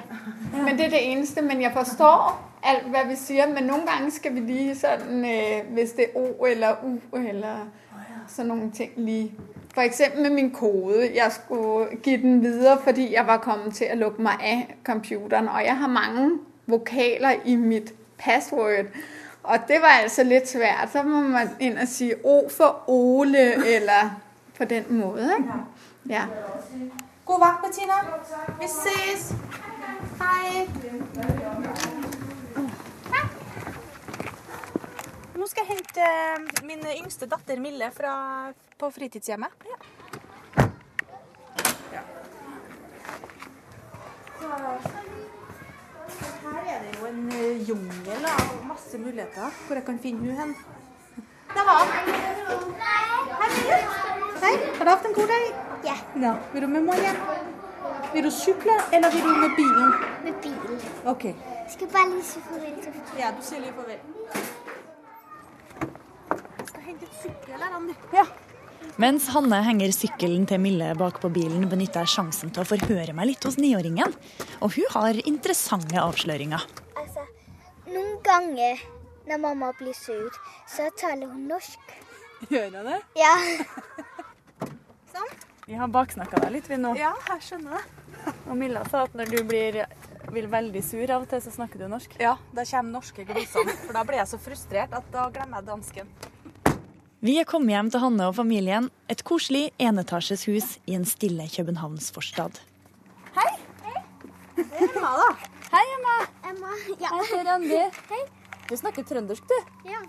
[0.52, 1.42] Men det er det eneste.
[1.42, 3.46] Men jeg forstår alt hva vi sier.
[3.54, 5.22] Men noen ganger skal vi lige sånn
[5.74, 7.66] Hvis det er O eller U eller
[8.28, 9.30] sånn noen ting lige
[9.74, 10.02] F.eks.
[10.16, 11.10] med min kode.
[11.14, 15.48] Jeg skulle gi den videre fordi jeg var kommet til å lukke meg av computeren.
[15.50, 18.86] Og jeg har mange vokaler i mitt password.
[19.42, 20.92] Og det var altså litt svært.
[20.92, 24.14] Så må man inn og si O for Ole, eller
[24.58, 25.50] på den måten.
[26.08, 26.26] Ja.
[27.24, 28.04] God vakt, Bettina.
[28.60, 29.32] Vi ses.
[30.20, 30.68] Hei.
[35.34, 38.12] Nå skal jeg hente eh, min yngste datter Mille fra,
[38.76, 39.56] på fritidshjemmet.
[39.70, 39.80] Ja.
[46.44, 50.54] Her er det jo en eh, jungel av masse muligheter hvor jeg kan finne henne
[50.54, 50.56] hen.
[51.56, 51.88] Der var hun.
[52.84, 53.54] Hei,
[54.44, 55.63] Hei, har du hatt en god dag?
[55.84, 55.96] Ja.
[56.16, 56.34] Nå.
[56.52, 57.16] Vil du med hjem?
[58.14, 59.90] Vil du sykle, eller vil du med bilen?
[60.24, 60.78] Med bil.
[61.04, 61.24] Ok.
[61.68, 63.98] Skal bare lige sige farvel til Ja, du sier lige farvel.
[66.58, 67.94] Jeg skal hente et sykkel eller Randi.
[68.14, 68.24] Ja.
[68.96, 73.16] Mens Hanne henger sykkelen til Mille bak på bilen, benytter jeg sjansen til å forhøre
[73.16, 74.14] meg litt hos niåringen.
[74.60, 76.64] Og hun har interessante avsløringer.
[77.00, 77.24] Altså,
[77.90, 78.84] noen ganger
[79.28, 80.30] når mamma blir sur,
[80.68, 81.96] så taler hun norsk.
[82.52, 83.00] Gjør hun det?
[83.18, 83.34] Ja.
[85.66, 86.90] Vi har baksnakka deg litt, vi nå.
[86.98, 88.32] Ja, jeg skjønner det.
[88.50, 89.78] Og Milla sa at når du blir,
[90.28, 92.18] blir veldig sur av og til, så snakker du norsk.
[92.20, 93.72] Ja, da kommer norske glosene.
[93.86, 96.12] For da blir jeg så frustrert at da glemmer jeg dansken.
[97.24, 98.90] Vi er kommet hjem til Hanne og familien.
[99.08, 102.60] Et koselig enetasjes hus i en stille københavnsforstad.
[103.38, 103.50] Hei.
[103.86, 104.02] Hei.
[104.58, 105.30] Det er Emma, da.
[105.72, 106.18] Hei, Emma.
[106.50, 107.14] Emma, ja.
[107.14, 107.84] Hei, er Randi.
[108.10, 108.24] Hei.
[108.68, 109.88] Du snakker trøndersk, du.
[109.88, 110.04] Ja.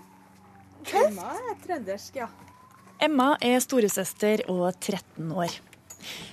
[1.00, 2.28] Emma er trøndersk, ja.
[3.02, 5.52] Emma er storesøster og 13 år.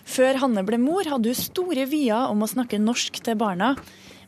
[0.07, 3.73] Før Hanne ble mor, hadde hun store vyer om å snakke norsk til barna,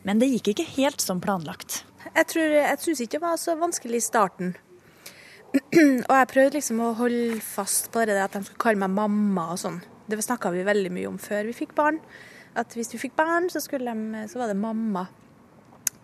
[0.04, 1.82] men det gikk ikke helt som planlagt.
[2.12, 4.54] Jeg, tror, jeg syns ikke det var så vanskelig i starten.
[6.08, 9.48] og jeg prøvde liksom å holde fast på det at de skulle kalle meg mamma
[9.54, 9.80] og sånn.
[10.06, 12.02] Det snakka vi veldig mye om før vi fikk barn.
[12.56, 15.06] At hvis du fikk barn, så, de, så var det mamma.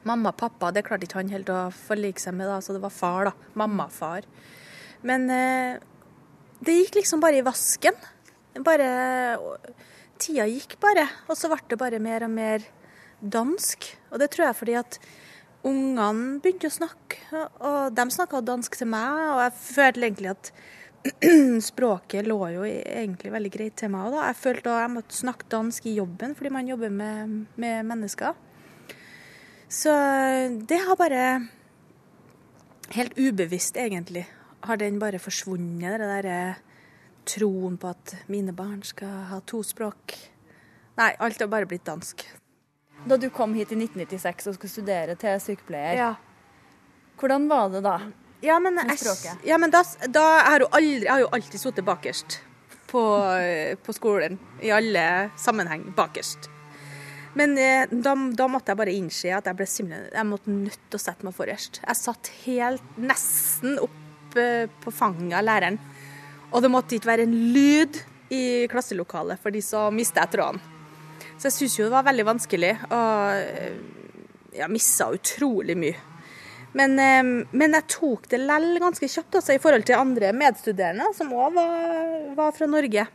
[0.08, 2.82] Mamma og pappa, det klarte ikke han helt å forlike seg med, da, så det
[2.82, 3.50] var far, da.
[3.60, 4.26] Mamma og far.
[5.06, 5.78] Men eh,
[6.62, 7.96] det gikk liksom bare i vasken.
[8.62, 8.88] Bare
[10.22, 12.66] Tida gikk bare, og så ble det bare mer og mer
[13.18, 13.88] dansk.
[14.12, 14.98] Og det tror jeg fordi at
[15.66, 17.18] ungene begynte å snakke,
[17.62, 20.52] og de snakka dansk til meg, og jeg følte egentlig at
[21.70, 24.28] språket lå jo egentlig veldig greit til meg òg, da.
[24.30, 28.38] Jeg følte at jeg måtte snakke dansk i jobben, fordi man jobber med, med mennesker.
[29.72, 29.96] Så
[30.68, 31.24] det har bare
[32.92, 34.26] Helt ubevisst, egentlig,
[34.62, 36.36] har den bare forsvunnet, det derre
[37.28, 40.14] troen på at mine barn skal ha to språk.
[40.98, 42.24] Nei, alt har bare blitt dansk.
[43.08, 46.14] Da du kom hit i 1996 og skulle studere til sykepleier, Ja.
[47.18, 47.96] hvordan var det da?
[48.42, 49.44] Ja, men, Med språket?
[49.46, 52.40] ja, men da, da har jo aldri, jeg har jo alltid sittet bakerst
[52.90, 53.02] på,
[53.82, 54.38] på skolen.
[54.60, 56.48] I alle sammenheng bakerst.
[57.34, 60.82] Men eh, da, da måtte jeg bare innse at jeg ble simpelthen, jeg måtte nødt
[60.90, 61.80] til å sette meg forrest.
[61.86, 64.01] Jeg satt helt nesten opp eh,
[64.34, 65.78] på fanget av læreren.
[66.52, 67.98] Og det måtte ikke være en lyd
[68.32, 70.60] i klasselokalet, for de så mista jeg tråden.
[71.36, 73.78] Så jeg syns jo det var veldig vanskelig, og eh,
[74.56, 75.96] jeg missa utrolig mye.
[76.78, 81.10] Men, eh, men jeg tok det lell ganske kjapt, altså, i forhold til andre medstuderende
[81.16, 81.74] som òg var,
[82.38, 83.08] var fra Norge.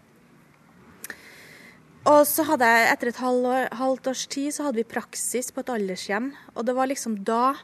[2.07, 3.23] Og så hadde jeg, etter et
[3.75, 6.29] halvt års tid, så hadde vi praksis på et aldershjem.
[6.55, 7.57] Og det var liksom da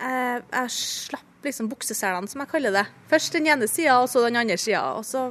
[0.00, 2.84] jeg, jeg slapp liksom bukseselene, som jeg kaller det.
[3.10, 4.82] Først den ene sida, og så den andre sida.
[4.98, 5.26] Og så,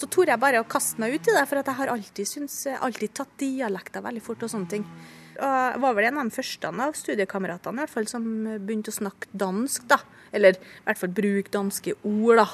[0.00, 2.56] så torde jeg bare å kaste meg ut i det, for jeg har alltid, synes,
[2.78, 4.86] alltid tatt dialekter veldig fort og sånne ting.
[5.32, 8.26] Og jeg var vel en av de første av studiekameratene i hvert fall, som
[8.62, 10.00] begynte å snakke dansk, da.
[10.32, 12.48] Eller i hvert fall bruke danske ord, da.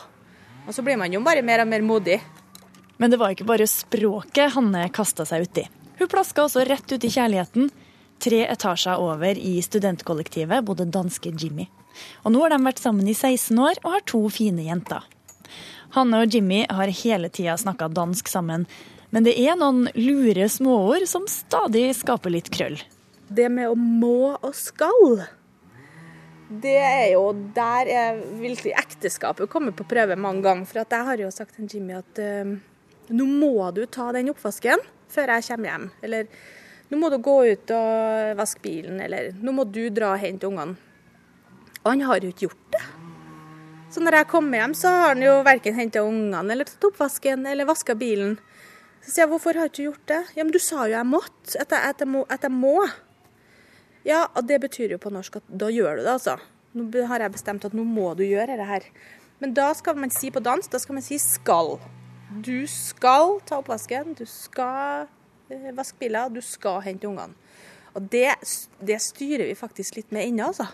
[0.68, 2.18] Og så blir man jo bare mer og mer modig.
[2.98, 5.64] Men det var ikke bare språket Hanne kasta seg uti.
[5.98, 7.70] Hun plaska også rett ut i kjærligheten.
[8.18, 11.68] Tre etasjer over i studentkollektivet bodde danske Jimmy.
[12.24, 15.06] Og nå har de vært sammen i 16 år og har to fine jenter.
[15.96, 18.66] Hanne og Jimmy har hele tida snakka dansk sammen,
[19.10, 22.76] men det er noen lure småord som stadig skaper litt krøll.
[23.28, 25.24] Det med å må og skal,
[26.48, 30.68] det er jo der jeg vil si ekteskapet kommer på prøve mange ganger.
[30.68, 32.54] For jeg har jo sagt til Jimmy at eh,
[33.12, 34.80] nå må du ta den oppvasken
[35.12, 35.84] før jeg kommer hjem.
[36.08, 36.30] Eller
[36.88, 40.48] nå må du gå ut og vaske bilen, eller nå må du dra og hente
[40.48, 40.78] ungene.
[41.82, 42.84] Og han har jo ikke gjort det.
[43.92, 47.46] Så når jeg kommer hjem, så har han jo verken henta ungene eller tatt oppvasken
[47.48, 48.36] eller vaska bilen.
[49.00, 50.22] Så sier jeg hvorfor har du ikke gjort det?
[50.36, 52.74] Ja, men du sa jo jeg måtte, at jeg, at jeg, må, at jeg må.
[54.08, 56.36] Ja, og det betyr jo på norsk at da gjør du det, altså.
[56.76, 58.88] Nå har jeg bestemt at nå må du gjøre det her.
[59.40, 61.78] Men da skal man si på dans, da skal man si skal.
[62.44, 65.08] Du skal ta oppvasken, du skal
[65.76, 67.34] vaske biler, du skal hente ungene.
[67.96, 68.28] Og det,
[68.84, 70.68] det styrer vi faktisk litt med ennå, altså.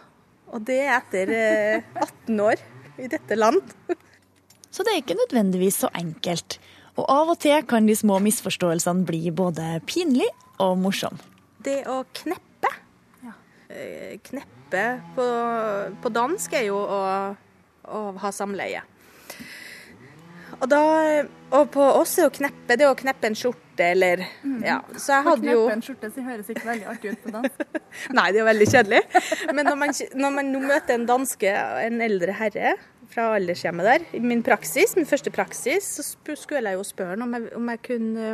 [0.55, 2.63] Og det er etter eh, 18 år
[3.01, 3.63] i dette land.
[4.75, 6.59] Så det er ikke nødvendigvis så enkelt.
[6.95, 10.29] Og av og til kan de små misforståelsene bli både pinlig
[10.63, 11.19] og morsom.
[11.65, 12.71] Det å kneppe
[13.25, 13.35] ja.
[14.29, 14.85] Kneppe
[15.17, 15.27] på,
[16.03, 17.01] på dansk er jo å,
[17.89, 18.85] å ha samleie.
[20.61, 20.83] Og, da,
[21.57, 24.23] og på oss er å kneppe det er å kneppe en skjorte eller
[24.63, 24.79] ja.
[24.95, 27.33] Så jeg Å hadde jo kneppe en skjorte så høres ikke veldig artig ut på
[27.35, 27.65] dansk.
[28.19, 29.01] Nei, det er veldig kjedelig.
[29.51, 29.95] Men når man,
[30.25, 32.75] når man nå møter en danske, en eldre herre
[33.15, 37.27] fra aldershjemmet der, i min praksis, min første praksis, så skulle jeg jo spørre han
[37.27, 38.29] om jeg, om jeg kunne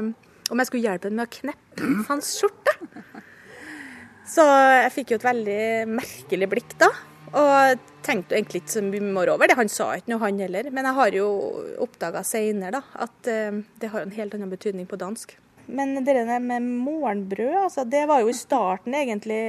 [0.50, 2.74] om jeg skulle hjelpe ham med å kneppe hans skjorte.
[4.30, 6.90] Så jeg fikk jo et veldig merkelig blikk da.
[7.31, 9.59] Og tenkte egentlig ikke så mye mer over det.
[9.59, 10.70] Han sa ikke noe, han heller.
[10.74, 11.28] Men jeg har jo
[11.85, 15.36] oppdaga seinere at uh, det har en helt annen betydning på dansk.
[15.70, 19.43] Men det der med morgenbrød, altså, det var jo i starten egentlig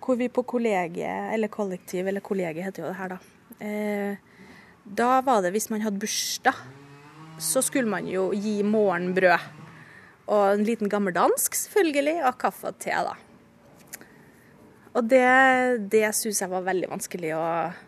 [0.00, 3.18] hvor vi på kollegiet, eller kollektiv, eller kollegiet heter jo det her, da.
[3.60, 4.14] Eh,
[4.84, 6.56] da var det hvis man hadde bursdag,
[7.40, 9.48] så skulle man jo gi morgenbrød.
[10.30, 13.14] Og en liten gammeldansk, selvfølgelig, og kaffe og te, da.
[14.90, 15.26] Og det,
[15.92, 17.34] det syns jeg var veldig vanskelig.
[17.38, 17.82] Og,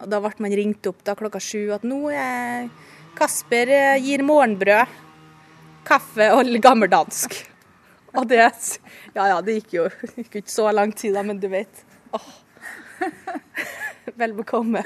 [0.00, 2.70] og da ble man ringt opp da klokka sju at nå er
[3.16, 4.96] Kasper eh, gir morgenbrød,
[5.88, 7.36] kaffe og gammeldansk.
[8.16, 8.44] Og det
[9.16, 11.84] Ja ja, det gikk jo gikk ikke så lang tid da, men du vet.
[12.16, 12.28] Åh.
[14.20, 14.84] Vel bekomme.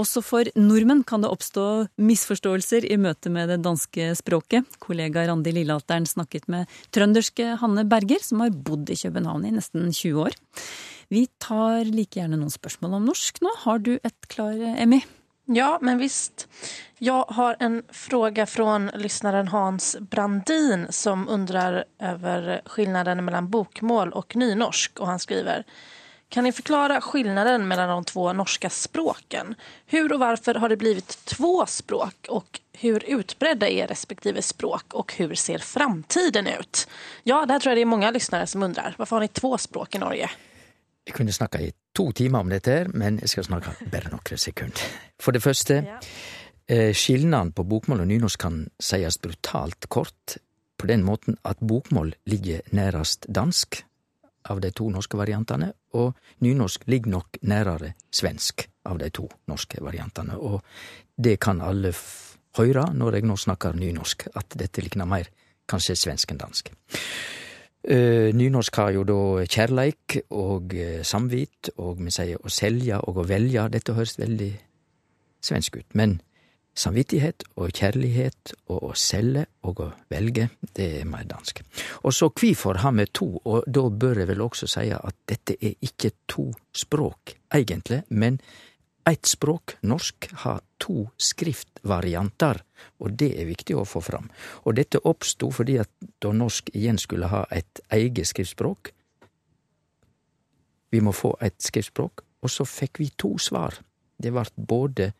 [0.00, 1.66] Også for nordmenn kan det oppstå
[2.00, 4.68] misforståelser i møte med det danske språket.
[4.80, 9.90] Kollega Randi Lillealteren snakket med trønderske Hanne Berger, som har bodd i København i nesten
[9.92, 10.38] 20 år.
[11.12, 13.52] Vi tar like gjerne noen spørsmål om norsk nå.
[13.66, 15.02] Har du et klar, Emmy?
[15.52, 16.46] Ja, men visst.
[17.02, 24.36] Jeg har en fråga fra lyssnaren Hans Brandin som undrer over forskjellen mellom bokmål og
[24.38, 25.02] nynorsk.
[25.02, 25.66] Og han skriver
[26.32, 29.54] kan ni forklare skillnaden mellom de två norska språken?
[29.86, 35.12] Hur och varför har det blivit två språk och hur utbredda är respektive språk og
[35.12, 36.88] hur ser framtiden ut?
[37.22, 38.94] Ja, det tror jeg det er mange lyssnare som undrer.
[38.96, 40.30] Hvorfor har ni två språk i Norge?
[41.04, 44.88] Jeg kunne snakka i to timer om dette, men jeg skal snakke bare noen sekunder.
[45.20, 46.00] For det første, ja.
[46.66, 50.38] eh, skilnaden på bokmål og nynorsk kan sies brutalt kort,
[50.80, 53.84] på den måten at bokmål ligger nærest dansk,
[54.50, 59.82] av de to norske variantene, og nynorsk ligger nok nærere svensk av de to norske
[59.82, 60.38] variantene.
[60.38, 60.62] Og
[61.16, 61.92] det kan alle
[62.58, 65.30] høre når jeg nå snakker nynorsk, at dette likner mer
[65.70, 66.72] kanskje svensk enn dansk.
[67.82, 73.18] Uh, nynorsk har jo da kjærleik og uh, samvit, og vi sier å selge og
[73.18, 73.64] å velge.
[73.74, 74.52] Dette høres veldig
[75.42, 75.88] svensk ut.
[75.98, 76.20] Men
[76.72, 81.60] Samvittighet og kjærlighet og å selge og å velge, det er mer dansk.
[82.08, 85.58] Og så kvifor har vi to, og da bør jeg vel også seie at dette
[85.60, 88.40] er ikke to språk, egentlig, men
[89.08, 92.62] eit språk, norsk, har to skriftvarianter,
[93.04, 94.30] og det er viktig å få fram.
[94.64, 95.92] Og dette oppsto fordi at
[96.22, 98.94] da norsk igjen skulle ha et eget skriftspråk,
[100.92, 103.78] vi må få et skriftspråk, og så fikk vi to svar.
[104.16, 105.12] Det vart både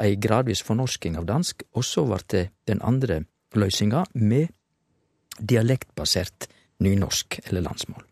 [0.00, 3.22] ei gradvis fornorsking av dansk, og så det den andre
[3.54, 4.48] løysinga med
[5.38, 6.48] dialektbasert
[6.84, 8.04] nynorsk eller landsmål.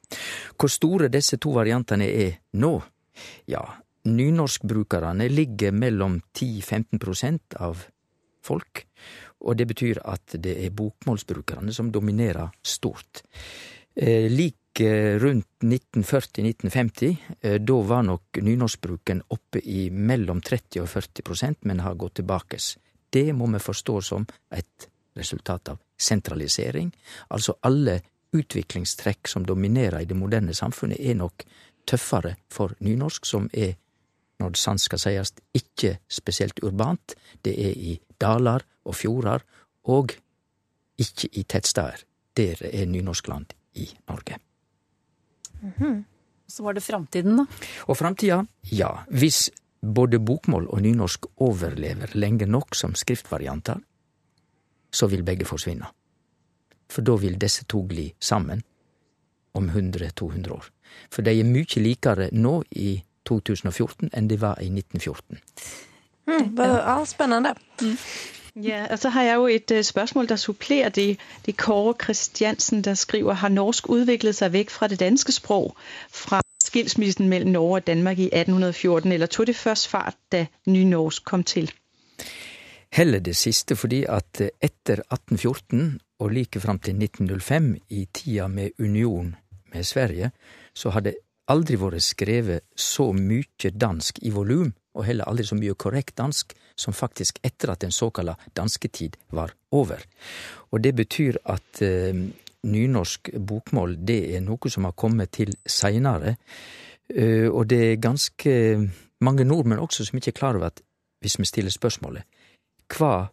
[0.59, 2.73] Hvor store disse to variantene er nå?
[3.51, 3.62] Ja,
[4.06, 7.86] nynorskbrukarane ligger mellom 10-15 prosent av
[8.47, 8.85] folk,
[9.43, 13.23] og det betyr at det er bokmålsbrukarane som dominerer stort.
[13.97, 17.16] Eh, lik rundt 1940-1950.
[17.40, 22.19] Eh, da var nok nynorskbruken oppe i mellom 30 og 40 prosent, men har gått
[22.20, 22.59] tilbake.
[23.11, 26.93] Det må vi forstå som et resultat av sentralisering.
[27.28, 28.01] Altså alle
[28.36, 31.44] utviklingstrekk som dominerer i det moderne samfunnet, er nok
[31.86, 33.77] tøffere for nynorsk, som er,
[34.40, 37.15] når det sant skal sies, ikke spesielt urbant.
[37.44, 39.47] Det er i daler og fjorder,
[39.85, 40.16] og
[40.98, 42.03] ikke i tettsteder.
[42.36, 44.45] Der er nynorskland i Norge.
[45.66, 46.05] Mm -hmm.
[46.47, 47.47] Så var det framtiden, da?
[47.78, 48.47] Og framtida?
[48.70, 49.05] Ja.
[49.10, 49.51] Hvis
[49.94, 53.80] både bokmål og nynorsk overlever lenge nok som skriftvarianter,
[54.93, 55.86] så vil begge forsvinne.
[56.90, 58.62] For da vil disse to gli sammen
[59.55, 60.70] om 100-200 år.
[61.10, 65.40] For de er mye likere nå i 2014 enn de var i 1914.
[66.26, 67.55] Mm, er spennende.
[67.82, 67.97] Mm.
[68.62, 71.18] Ja, og så har jeg jo et uh, spørsmål, der supplerer det.
[71.46, 75.76] Det er Kåre Kristiansen, der skriver, har norsk udviklet seg vekk fra det danske sprog
[76.08, 81.24] fra skilsmissen mellom Norge og Danmark i 1814, eller tog det først fart da nynorsk
[81.24, 81.72] kom til?
[82.92, 88.46] Heller det siste, fordi at eh, etter 1814 og like fram til 1905, i tida
[88.46, 89.34] med union
[89.74, 90.30] med Sverige,
[90.74, 91.14] så har det
[91.48, 96.54] aldri vært skrevet så mye dansk i volum og heller aldri så mye korrekt dansk
[96.77, 100.03] som faktisk etter at den såkalla dansketid var over.
[100.73, 102.16] Og det betyr at eh,
[102.66, 106.36] nynorsk bokmål det er noe som har kommet til seinare.
[107.09, 108.53] Eh, og det er ganske
[109.24, 110.82] mange nordmenn også som ikke er klar over at
[111.24, 112.27] hvis vi stiller spørsmålet
[112.93, 113.27] hva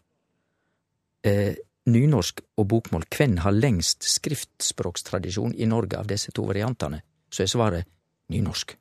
[1.28, 1.56] eh,
[1.86, 7.52] nynorsk og bokmål, hvem har lengst skriftspråkstradisjon i Norge av disse to variantene, så er
[7.52, 7.90] svaret
[8.32, 8.78] nynorsk.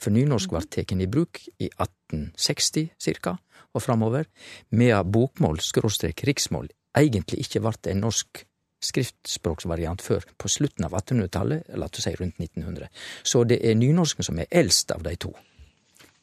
[0.00, 3.36] For nynorsk ble tatt i bruk i 1860 cirka,
[3.74, 4.26] og framover,
[4.74, 8.46] medan bokmål, skråstrek riksmål, egentlig ikke ble en norsk
[8.80, 12.88] skriftspråksvariant før på slutten av 1800-tallet, eller la oss si rundt 1900.
[13.22, 15.34] Så det er nynorsken som er eldst av de to.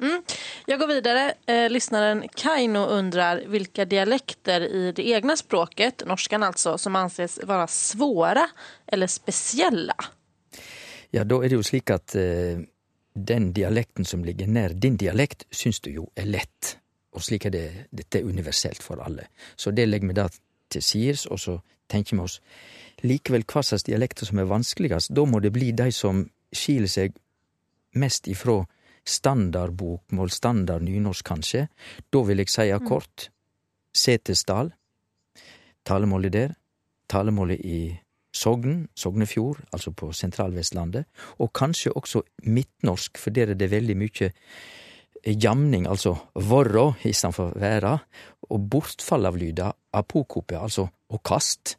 [0.02, 0.22] Mm.
[0.70, 1.24] Jeg går videre.
[1.50, 7.70] Eh, lyssnaren Kaino undrer hvilke dialekter i det egne språket, norsken altså, som anses være
[7.72, 8.46] svåre
[8.86, 9.96] eller spesielle?
[11.16, 12.62] Ja, da er det jo slik at eh,
[13.18, 16.78] den dialekten som ligger nær din dialekt, syns du jo er lett.
[17.18, 19.28] Og slik er det, dette er universelt for alle.
[19.56, 20.28] Så det legger vi da
[20.70, 21.58] til sides, og så
[21.90, 22.40] tenker vi oss
[23.06, 25.14] likevel hva slags dialekter som er vanskeligst.
[25.14, 27.16] Da må det bli de som skiller seg
[27.98, 28.62] mest ifra
[29.08, 31.68] standardbokmål, standard nynorsk kanskje.
[32.12, 33.30] Da vil jeg si kort
[33.98, 34.70] Setesdal,
[35.88, 36.52] talemålet der,
[37.10, 37.80] talemålet i
[38.38, 41.08] Sogn, Sognefjord, altså på sentralvestlandet,
[41.42, 44.32] og kanskje også midtnorsk, for der er det veldig mye
[45.26, 47.98] jamning, altså vorrå istedenfor væra,
[48.50, 51.78] og bortfall av lyder, apokope, altså å kast.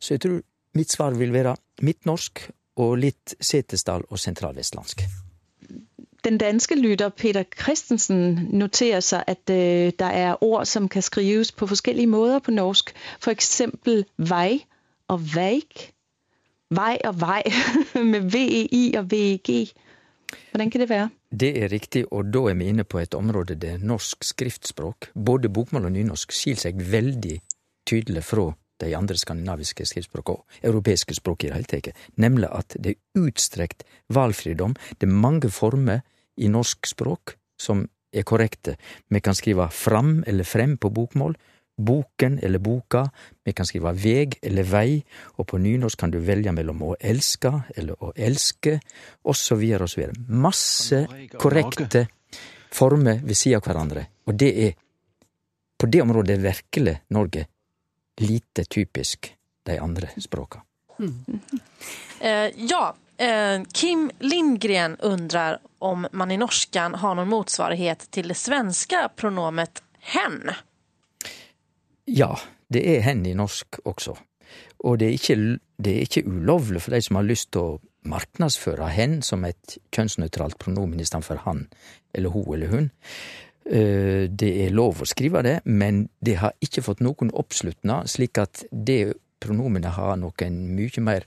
[0.00, 0.40] Så jeg tror
[0.78, 2.48] mitt svar vil være midtnorsk
[2.78, 5.02] og litt Setesdal og sentralvestlandsk.
[6.24, 11.52] Den danske lytter Peter Christensen noterer seg at uh, der er ord som kan skrives
[11.52, 12.90] på forskjellige måter på norsk.
[13.30, 14.64] Eksempel vei
[15.08, 15.92] og veik.
[16.68, 17.42] Vei og vei
[18.10, 19.70] med VEI og VEG.
[20.52, 21.08] Hvordan kan det være?
[21.32, 25.48] Det er riktig, og da er vi inne på et område der norsk skriftspråk, både
[25.48, 27.38] bokmål og nynorsk, skiller seg veldig
[27.88, 28.50] tydelig fra
[28.84, 33.24] de andre skandinaviske skriftspråkene og europeiske språk i det hele tatt, nemlig at det er
[33.24, 34.76] utstrekt valgfridom.
[35.00, 36.04] Det er mange former
[36.36, 38.76] i norsk språk som er korrekte.
[39.08, 41.36] Vi kan skrive fram eller frem på bokmål,
[41.78, 43.04] boken eller boka,
[43.44, 44.98] vi kan skrive veg eller vei,
[45.38, 48.78] og på nynorsk kan du velge mellom å elske eller å elske,
[49.22, 50.04] osv., osv.
[50.28, 51.04] Masse
[51.38, 52.06] korrekte
[52.74, 54.76] former ved sida av hverandre, og det er
[55.78, 57.46] på det området er virkelig Norge
[58.18, 59.30] lite typisk
[59.62, 60.62] de andre språka.
[62.20, 68.34] Eh, ja, eh, Kim Lindgren undrar om man i norskan har noen motsvarighet til det
[68.34, 69.84] svenske pronomet
[70.16, 70.50] hen.
[72.08, 72.32] Ja,
[72.72, 74.16] det er hen i norsk også.
[74.78, 75.36] Og det er ikke,
[75.76, 79.76] det er ikke ulovlig for de som har lyst til å marknadsføre hen som et
[79.92, 81.66] kjønnsnøytralt pronomen istedenfor han
[82.14, 82.90] eller hun eller hun.
[83.70, 88.38] Eh, Det er lov å skrive det, men det har ikke fått noen oppslutna, slik
[88.38, 91.26] at det pronomenet har noen mye mer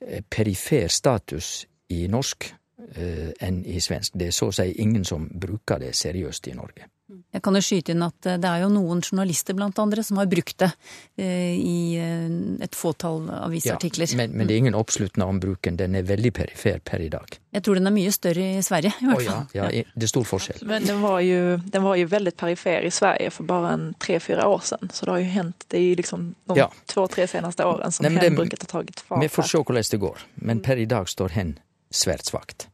[0.00, 2.50] eh, perifer status i norsk
[2.96, 4.14] eh, enn i svensk.
[4.14, 6.88] Det er så å si ingen som bruker det seriøst i Norge.
[7.32, 10.18] Jeg kan jo skyte inn at eh, det er jo noen journalister blant andre som
[10.20, 10.70] har brukt det
[11.18, 14.10] eh, i eh, et fåtall avisartikler.
[14.16, 15.76] men, men det er ingen oppslutning om bruken.
[15.80, 17.38] Den er veldig perifer per i dag.
[17.50, 19.34] Jeg tror den er mye større i Sverige, i hvert fall.
[19.34, 19.46] fall.
[19.58, 20.62] ja, ja, det er stor forskjell.
[20.70, 24.20] Men den var jo, den var jo veldig perifer i Sverige for bare en tre,
[24.22, 26.70] fyra år siden, Så det har jo hendt det är liksom de Ja.
[26.86, 29.22] to-tre seneste årene som Nei, hen det- har ha tagit fart.
[29.22, 31.58] Vi får se hvordan det går, men per i dag står hen
[31.90, 32.68] svært svakt.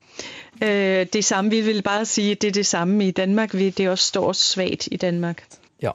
[0.63, 3.53] Øh, det samme, vi vil bare at det er det samme i Danmark.
[3.53, 5.47] Det også står svagt i Danmark.
[5.83, 5.91] Ja.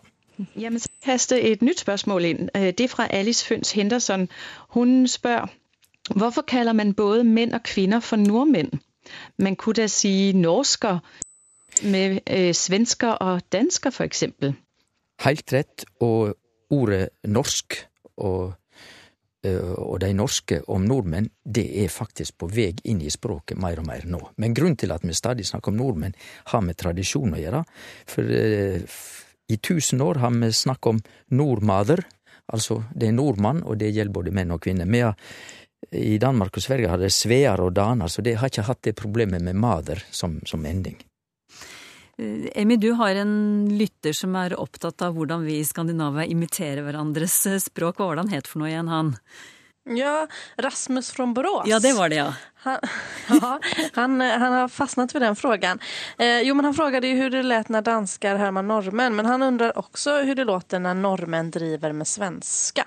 [0.60, 2.50] Jamen, så kaste et nytt spørsmål ind.
[2.56, 4.30] Øh, Det er fra Alice Føns Henderson.
[4.70, 5.50] Hun spør
[6.16, 8.82] hvorfor kalder man både menn og kvinner for nordmenn?
[9.38, 11.00] Man kunne da sige norsker
[11.84, 14.56] med øh, svensker og dansker for eksempel.
[15.24, 16.36] Helt rett, og
[16.70, 17.88] ordet norsk
[18.18, 18.54] og,
[19.50, 23.88] og de norske om nordmenn, det er faktisk på vei inn i språket mer og
[23.88, 24.20] mer nå.
[24.38, 26.18] Men grunnen til at vi stadig snakker om nordmenn,
[26.54, 27.64] har med tradisjon å gjøre.
[28.10, 29.00] For øh,
[29.50, 31.02] i tusen år har vi snakket om
[31.38, 32.04] nordmader,
[32.54, 34.86] altså det er nordmann, og det gjelder både menn og kvinner.
[34.86, 35.18] Medan
[35.92, 39.00] i Danmark og Sverige har det svear og daner, så det har ikke hatt det
[39.00, 41.00] problemet med mader som, som ending.
[42.22, 46.84] Eh, Amy, du har en lytter som er opptatt av hvordan vi i Skandinavia imiterer
[46.86, 47.98] hverandres eh, språk.
[47.98, 49.16] Hva var det han het for noe igjen, han?
[49.90, 50.28] Ja,
[50.62, 51.68] Rasmus från Borås.
[51.68, 52.34] Ja, det var det, ja.
[52.56, 52.80] Han,
[53.42, 53.60] ja,
[53.94, 55.80] han, eh, han har fastnat vid den frågan.
[56.18, 59.42] Eh, jo, men han frågade ju hur det lät när danskar härmar norrmän, men han
[59.42, 62.86] undrar också hur det låter när norrmän driver med svenska.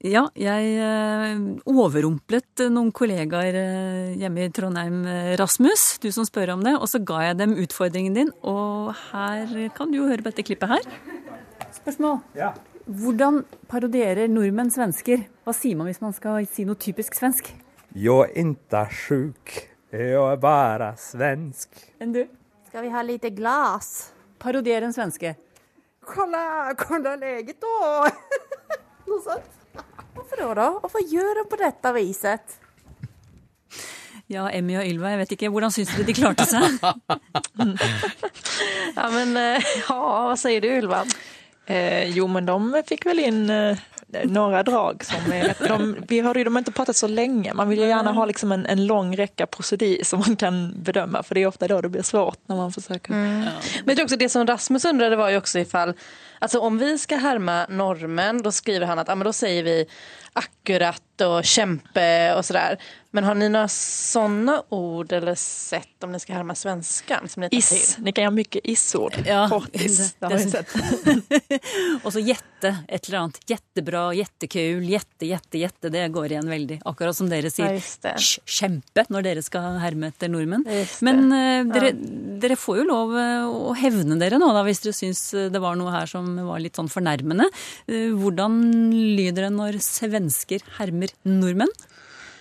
[0.00, 6.54] Ja, jeg eh, overrumplet noen kollegaer eh, hjemme i Trondheim, eh, Rasmus, du som spør
[6.54, 10.24] om det, og så ga jeg dem utfordringen din, og her kan du jo høre
[10.24, 10.88] på dette klippet her.
[11.82, 12.16] Spørsmål.
[12.32, 12.54] Ja.
[12.88, 15.26] Hvordan parodierer nordmenn svensker?
[15.44, 17.52] Hva sier man hvis man skal si noe typisk svensk?
[17.92, 19.54] Jeg er inte sjuk.
[19.92, 21.76] jeg er bara svensk.
[22.00, 22.24] Enn du?
[22.72, 24.14] Skal vi ha lite glas?
[24.40, 25.36] Parodier en svenske.
[26.00, 28.08] Kolla, kolla leget, da!
[29.10, 29.59] noe sånt.
[30.30, 30.80] Varför då då?
[30.82, 32.60] Varför gjør de på dette viset?
[34.26, 35.48] Ja, Emmy og Ylva, jeg vet ikke.
[35.50, 36.76] Hvordan syns du de klarte seg?
[38.98, 41.02] ja, men eh, ja, hva sier du, Ylva?
[41.66, 43.82] Eh, jo, men de fikk vel in eh,
[44.24, 47.54] några drag som är de, Vi hörde ju, de har inte pratat så länge.
[47.54, 51.22] Man vill ju gärna ha liksom en, en lång räcka procedur som man kan bedöma,
[51.22, 53.12] för det är ofta då det blir svårt när man försöker.
[53.12, 53.40] Mm.
[53.40, 53.52] Men
[53.86, 55.94] jag tror också det som Rasmus undrade var ju också ifall,
[56.38, 59.86] alltså om vi ska härma normen, då skriver han att ja, men då säger vi
[60.34, 62.78] akkurat och kämpe och sådär.
[63.12, 67.28] Men har ni några sådana ord eller sätt om ni ska härma svenskan?
[67.28, 67.94] Som ni tar Is.
[67.94, 68.04] till?
[68.04, 69.14] Ni kan ha mycket is-ord.
[69.26, 70.74] Ja, Kortis, det har sett.
[72.04, 73.40] Og så jätte, et eller annet.
[73.50, 75.88] Jättebra, jättekul, jätte, jätte, jätte.
[75.88, 76.80] Det går igjen veldig.
[76.84, 78.14] Akkurat som dere sier ja,
[78.46, 80.62] kjempe når dere skal herme etter nordmenn.
[81.00, 82.38] Men uh, dere, Ja.
[82.40, 85.74] dere får jo lov eh, å hevne dere nå, da, hvis dere syns det var
[85.76, 87.50] noe her som var litt sånn fornærmende.
[87.90, 88.62] Uh, Hvordan
[89.18, 91.68] lyder det når svensker hermer nordmenn?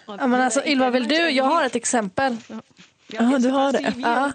[0.08, 1.16] Ja, men alltså, Ylva, vill du?
[1.16, 2.38] Jag har ett exempel.
[3.14, 3.94] Ja, du har det.
[4.00, 4.32] Ja.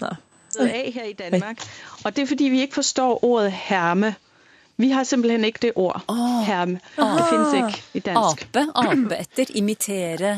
[0.60, 1.60] af her i Danmark.
[2.04, 4.14] Og det er, fordi vi ikke forstår ordet herme.
[4.76, 6.02] Vi har simpelthen ikke det ord.
[6.46, 6.80] Herme.
[6.96, 8.48] Det finnes ikke i dansk.
[8.54, 10.36] Ape, ape etter, imitere.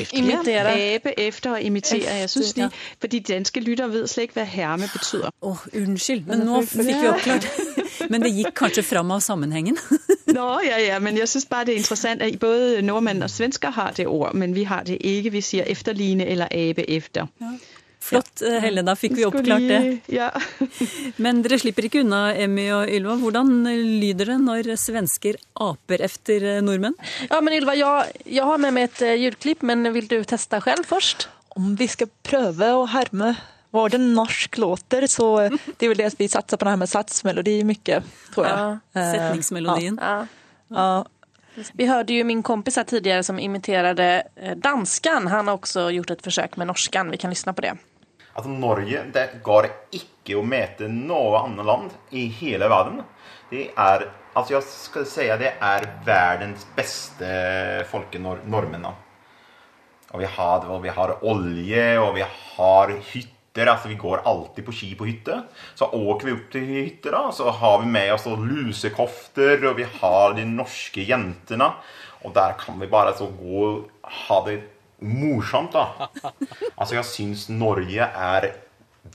[0.71, 2.15] Ja, ape efter og imitere.
[2.15, 2.71] Jeg synes de,
[3.01, 5.31] fordi danske lyttere vet slet ikke, hva herme betyder.
[5.43, 7.49] Åh, unnskyld, men nå fikk vi oppklart.
[8.13, 9.79] Men det gikk kanskje fram av sammenhengen.
[10.37, 13.73] Nå, ja, ja, men jeg synes bare, det er interessant, at både nordmenn og svensker
[13.77, 15.33] har det ord, men vi har det ikke.
[15.37, 17.29] Vi sier efterligne eller 'ape efter.
[18.07, 19.99] Flott, eh, Helle, da fikk vi oppklart det.
[20.15, 20.29] Ja.
[21.25, 23.17] Men dere slipper ikke unna, Emmy og Ylva.
[23.19, 23.51] Hvordan
[23.99, 26.95] lyder det når svensker aper efter eh, nordmenn?
[27.27, 30.87] Ja, men Ylva, jeg, jeg har med meg et lydklipp, men vil du teste selv
[30.87, 31.27] først?
[31.59, 32.95] Om vi skal prøve å och
[33.77, 35.39] härma det den norsk låter så
[35.79, 38.05] det är väl det vi satsar på det här med satsmelodi mycket,
[38.35, 38.59] tror jag.
[38.59, 39.99] Ja, Eh, Setningsmelodien.
[40.03, 40.27] Ja.
[40.69, 41.07] Ja.
[41.73, 45.27] Vi hørte jo min kompis her tidligere som imiterade eh, danskan.
[45.27, 47.11] Han har også gjort et forsøk med norskan.
[47.11, 47.77] Vi kan lyssna på det.
[48.35, 53.01] Altså, Norge det går ikke å mete noe annet land i hele verden.
[53.51, 57.31] Det er altså jeg skal si at det er verdens beste
[57.89, 58.85] folkenormen.
[60.13, 63.33] Og vi har, og vi har olje, og vi har hytter.
[63.65, 65.41] Altså Vi går alltid på ski på hytte.
[65.75, 69.89] Så åker vi opp til hytter, da, så har vi med oss lusekofter, og vi
[70.01, 71.73] har de norske jentene.
[72.27, 74.61] Og der kan vi bare så gå og ha det
[75.01, 76.11] morsomt, da.
[76.79, 78.51] Altså, jeg syns Norge er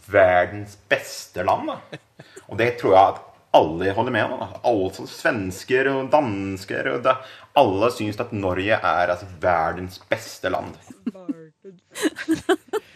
[0.09, 2.01] verdens beste land, da.
[2.49, 3.22] Og det tror jeg at
[3.53, 4.43] alle holder med om.
[4.63, 7.18] Alle svensker og dansker og da,
[7.59, 10.72] Alle syns at Norge er altså, verdens beste land.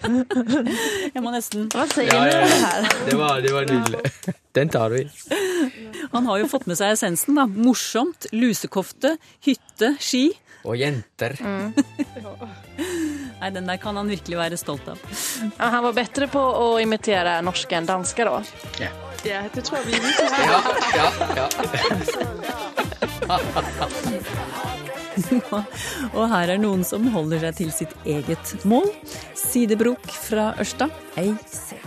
[0.04, 2.58] Jeg må nesten Hva sier Ja, ja, du ja.
[2.66, 2.88] her?
[3.08, 4.00] Det var, det var nydelig.
[4.56, 5.04] Den tar vi.
[6.14, 7.46] Han har jo fått med seg essensen, da.
[7.48, 9.16] Morsomt, lusekofte,
[9.48, 10.30] hytte, ski.
[10.66, 11.36] Og jenter.
[13.40, 14.98] Nei, den der kan han virkelig være stolt av.
[15.60, 18.42] Ja, han var bedre på å imitere norske enn danske, da.
[18.82, 18.92] Ja.
[19.26, 20.02] Ja, det tror jeg vi er
[20.46, 20.62] Ja,
[20.94, 21.48] ja, ja.
[26.16, 28.90] Og her er noen som holder seg til sitt eget mål.
[29.38, 30.90] Sidebrok fra Ørsta.
[31.20, 31.80] Ei se.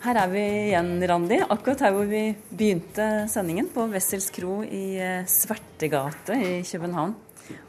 [0.00, 1.36] Her er vi igjen, Randi.
[1.44, 7.12] Akkurat her hvor vi begynte sendingen, på Wessels kro i eh, Svertegate i København.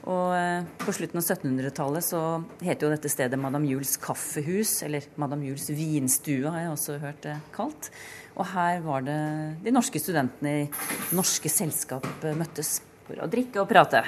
[0.08, 2.22] Og eh, på slutten av 1700-tallet så
[2.64, 7.20] heter jo dette stedet Madame Jules kaffehus, eller Madame Jules vinstue, har jeg også hørt
[7.26, 7.92] det kalt.
[8.38, 9.18] Og her var det
[9.66, 10.70] de norske studentene i
[11.18, 12.78] norske selskap eh, møttes
[13.08, 14.04] for å drikke og prate.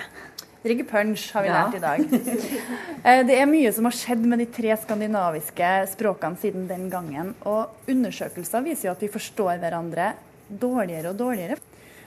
[0.63, 1.65] Drikke punch har vi Ja.
[1.65, 1.99] lært i dag.
[3.03, 7.33] Eh, Det er mye som har skjedd med de tre skandinaviske språkene siden den gangen.
[7.43, 10.13] Og undersøkelser viser jo at vi forstår hverandre
[10.47, 11.57] dårligere og dårligere.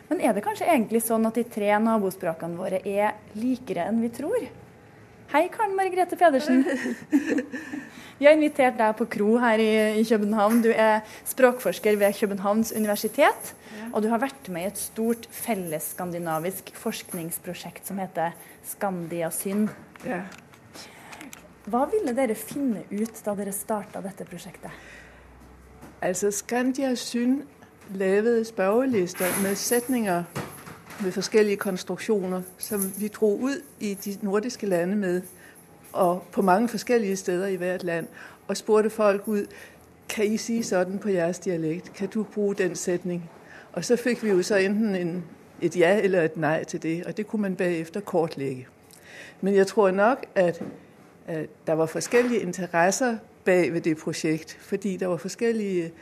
[0.09, 4.09] Men er det kanskje egentlig sånn at de tre nabospråkene våre er likere enn vi
[4.09, 4.47] tror?
[5.32, 6.65] Hei, Karen Margrethe Pedersen.
[8.19, 10.61] Vi har invitert deg på kro her i, i København.
[10.62, 13.51] Du er språkforsker ved Københavns universitet.
[13.90, 18.39] Og du har vært med i et stort fellesskandinavisk forskningsprosjekt som heter
[18.70, 19.66] Skandiasyn.
[20.07, 20.23] Ja.
[21.66, 24.70] Hva ville dere finne ut da dere starta dette prosjektet?
[26.07, 27.40] Altså, Skandia Syn
[28.47, 30.23] spørrelister med sætninger
[31.02, 35.23] med forskellige konstruktioner, som vi drog ut i de nordiske lande med,
[35.93, 38.06] og på mange forskellige steder i hvert land,
[38.48, 39.47] og spurgte folk ud,
[40.09, 41.93] kan I sige sådan på jeres dialekt?
[41.93, 43.31] Kan du bruge den sætning?
[43.73, 45.24] Og så fikk vi jo så enten en,
[45.60, 48.66] et ja eller et nej til det, og det kunne man bagefter kortlægge.
[49.40, 50.62] Men jeg tror nok, at,
[51.27, 55.93] at der var forskellige interesser bag ved det projekt, fordi der var forskellige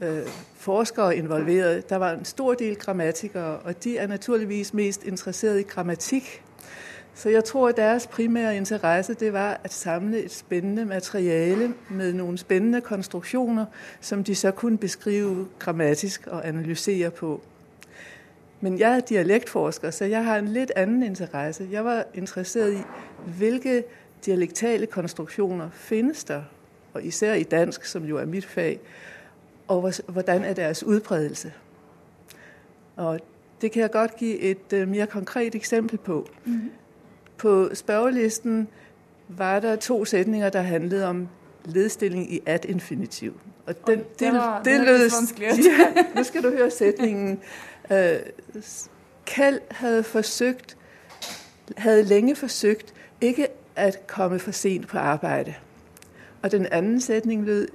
[0.00, 1.90] øh, forskere involveret.
[1.90, 6.42] Der var en stor del grammatikere, og de er naturligvis mest interesseret i grammatik.
[7.14, 12.12] Så jeg tror, at deres primære interesse det var at samle et spændende materiale med
[12.12, 13.66] nogle spændende konstruktioner,
[14.00, 17.40] som de så kunne beskrive grammatisk og analysere på.
[18.60, 21.68] Men jeg er dialektforsker, så jeg har en lidt anden interesse.
[21.70, 22.82] Jeg var interesseret i,
[23.26, 23.84] hvilke
[24.26, 26.42] dialektale konstruktioner findes der,
[26.92, 28.80] og især i dansk, som jo er mit fag,
[29.68, 31.52] og hvordan er deres udbredelse.
[32.96, 33.20] Og
[33.60, 36.28] det kan jeg godt give et uh, mere konkret eksempel på.
[36.44, 36.70] Mm.
[37.36, 38.68] På spørgelisten
[39.28, 41.28] var der to sætninger, der handlede om
[41.64, 43.40] ledstilling i ad infinitiv.
[43.66, 45.10] Og den, det, det, var, det, det lød...
[45.40, 47.40] Ja, nu skal du høre sætningen.
[47.90, 47.96] Uh,
[49.26, 50.76] Kald havde forsøgt,
[51.76, 55.54] havde længe forsøgt ikke at komme for sent på arbejde.
[56.42, 57.68] Og den anden sætning lød,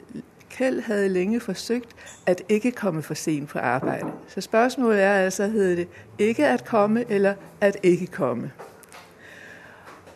[0.51, 1.89] Kjeld hadde længe forsøgt
[2.25, 4.03] at ikke komme for sent på arbeid.
[4.27, 5.87] Så spørsmålet er altså, heter det
[6.19, 8.51] ikke at komme eller at ikke komme?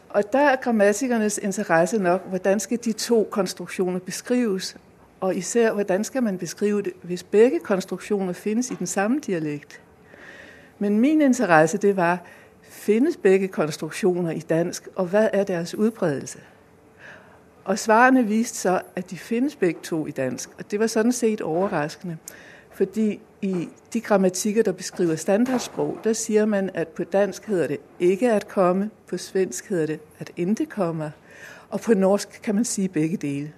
[0.10, 4.78] Og der er grammatikernes interesse nok, hvordan skal de to konstruksjoner beskrives,
[5.20, 9.82] og især hvordan skal man beskrive det, hvis begge konstruksjoner finnes i den samme dialekt.
[10.80, 12.20] Men min interesse det var,
[12.62, 16.40] finnes begge konstruksjoner i dansk, og hva er deres udbredelse?
[17.66, 20.50] Og svarene viste så, at de findes begge to i dansk.
[20.58, 22.18] Og det var sådan set overraskende.
[22.72, 27.80] Fordi i de grammatikker, der beskriver standardsprog, der siger man, at på dansk hedder det
[28.00, 31.12] ikke at komme, på svensk hedder det at ikke komme,
[31.70, 33.52] og på norsk kan man sige begge dele.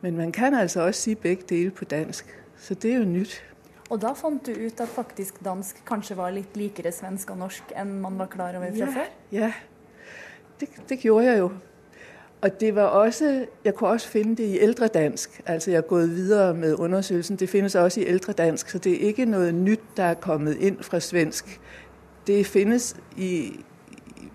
[0.00, 2.38] Men man kan altså også sige begge dele på dansk.
[2.58, 3.42] Så det er jo nyt.
[3.90, 7.74] Og da fant du ut at faktisk dansk kanskje var litt likere svensk og norsk
[7.76, 9.12] enn man var klar over fra ja, før?
[9.32, 9.52] Ja,
[10.60, 11.50] det, det gjorde jeg jo.
[12.42, 15.42] Og det var også, jeg kunne også finde det i ældre dansk.
[15.46, 17.36] Altså jeg er gået videre med undersøgelsen.
[17.36, 20.56] Det findes også i ældre dansk, så det er ikke noget nyt, der er kommet
[20.56, 21.60] ind fra svensk.
[22.26, 23.60] Det findes i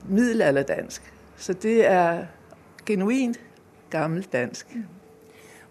[0.10, 1.14] middelalderdansk.
[1.38, 2.26] Så det er
[2.86, 3.40] genuint
[3.90, 4.76] gammelt dansk.
[4.76, 4.84] Mm.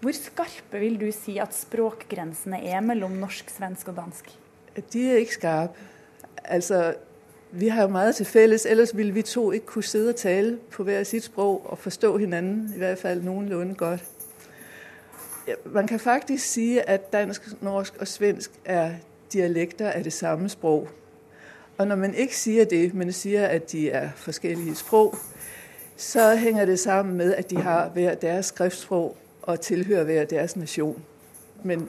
[0.01, 4.39] Hvor skarpe vil du si at språkgrensene er mellom norsk, svensk og dansk?
[4.93, 5.73] De er ikke skarpe.
[6.45, 6.95] Altså,
[7.61, 10.59] vi har jo meget til fælles, ellers ville vi to ikke kunne sidde og tale
[10.71, 14.05] på hver sit sprog og forstå hinanden, i hvert fald nogenlunde godt.
[15.65, 18.91] Man kan faktisk sige, at dansk, norsk og svensk er
[19.33, 20.89] dialekter af det samme sprog.
[21.79, 25.17] Og når man ikke siger det, men siger, at de er forskellige sprog,
[25.97, 30.57] så hænger det sammen med, at de har hver deres skriftsprog og tilhører hver deres
[30.57, 31.03] nation.
[31.63, 31.89] Men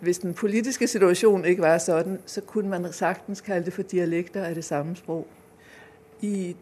[0.00, 4.44] hvis den politiske situasjonen ikke var sånn, så kunne man sagtens kalle det for dialekter
[4.44, 5.26] av det samme sprog.
[6.20, 6.56] I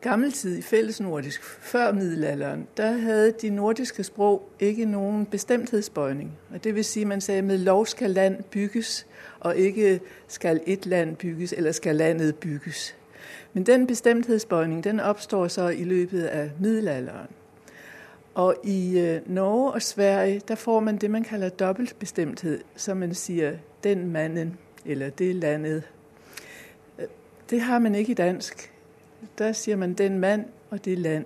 [0.00, 6.32] gammel tid, i fællesnordisk, før middelalderen, der havde de nordiske sprog ikke nogen bestemthedsbøjning.
[6.54, 9.06] Og det vil sige, at man at med lov skal land bygges,
[9.40, 12.96] og ikke skal et land bygges, eller skal landet bygges.
[13.52, 17.28] Men den bestemthedsbøjning, den opstår så i løbet af middelalderen.
[18.34, 22.62] Og i øh, Norge og Sverige, der får man det, man kalder dobbeltbestemthet.
[22.76, 23.52] så man sier
[23.84, 25.82] den manden, eller det landet.
[26.98, 27.06] Øh,
[27.50, 28.72] det har man ikke i dansk.
[29.38, 31.24] Der sier man den mand og det land.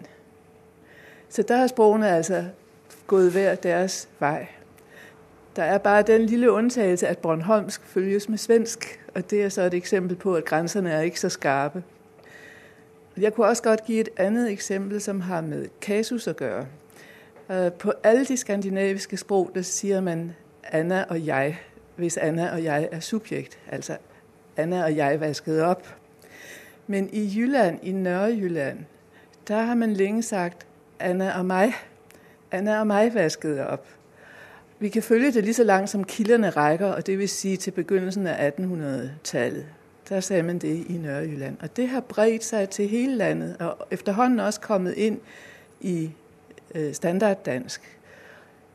[1.28, 2.44] Så der har språkene altså
[3.06, 4.47] gået hver deres vei.
[5.56, 9.62] Der er bare den lille undtagelse, at Bornholmsk følges med svensk, og det er så
[9.62, 11.82] et eksempel på, at grænserne er ikke så skarpe.
[13.16, 16.66] Jeg kunne også godt give et annet eksempel, som har med kasus å gøre.
[17.50, 20.34] Øh, på alle de skandinaviske sprog, der sier man
[20.64, 21.58] Anna og jeg,
[21.96, 23.58] hvis Anna og jeg er subjekt.
[23.68, 23.96] Altså
[24.56, 25.86] Anna og jeg vasket opp.
[26.86, 28.78] Men i Jylland, i Nørre-Jylland,
[29.48, 30.66] der har man længe sagt
[31.00, 31.74] Anna og meg'.
[32.50, 33.86] Anna og meg vasket opp.
[34.78, 37.70] Vi kan følge det lige så langt som kilderne rækker, og det vil sige til
[37.70, 39.66] begyndelsen av 1800-tallet.
[40.08, 41.56] Der sagde man det i Nørre-Jylland.
[41.60, 45.20] Og det har bredt seg til hele landet, og efterhånden også kommet inn
[45.80, 46.10] i
[46.93, 47.99] standarddansk.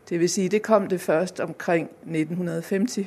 [0.10, 2.99] Det vil sige, det kom det først omkring 1950.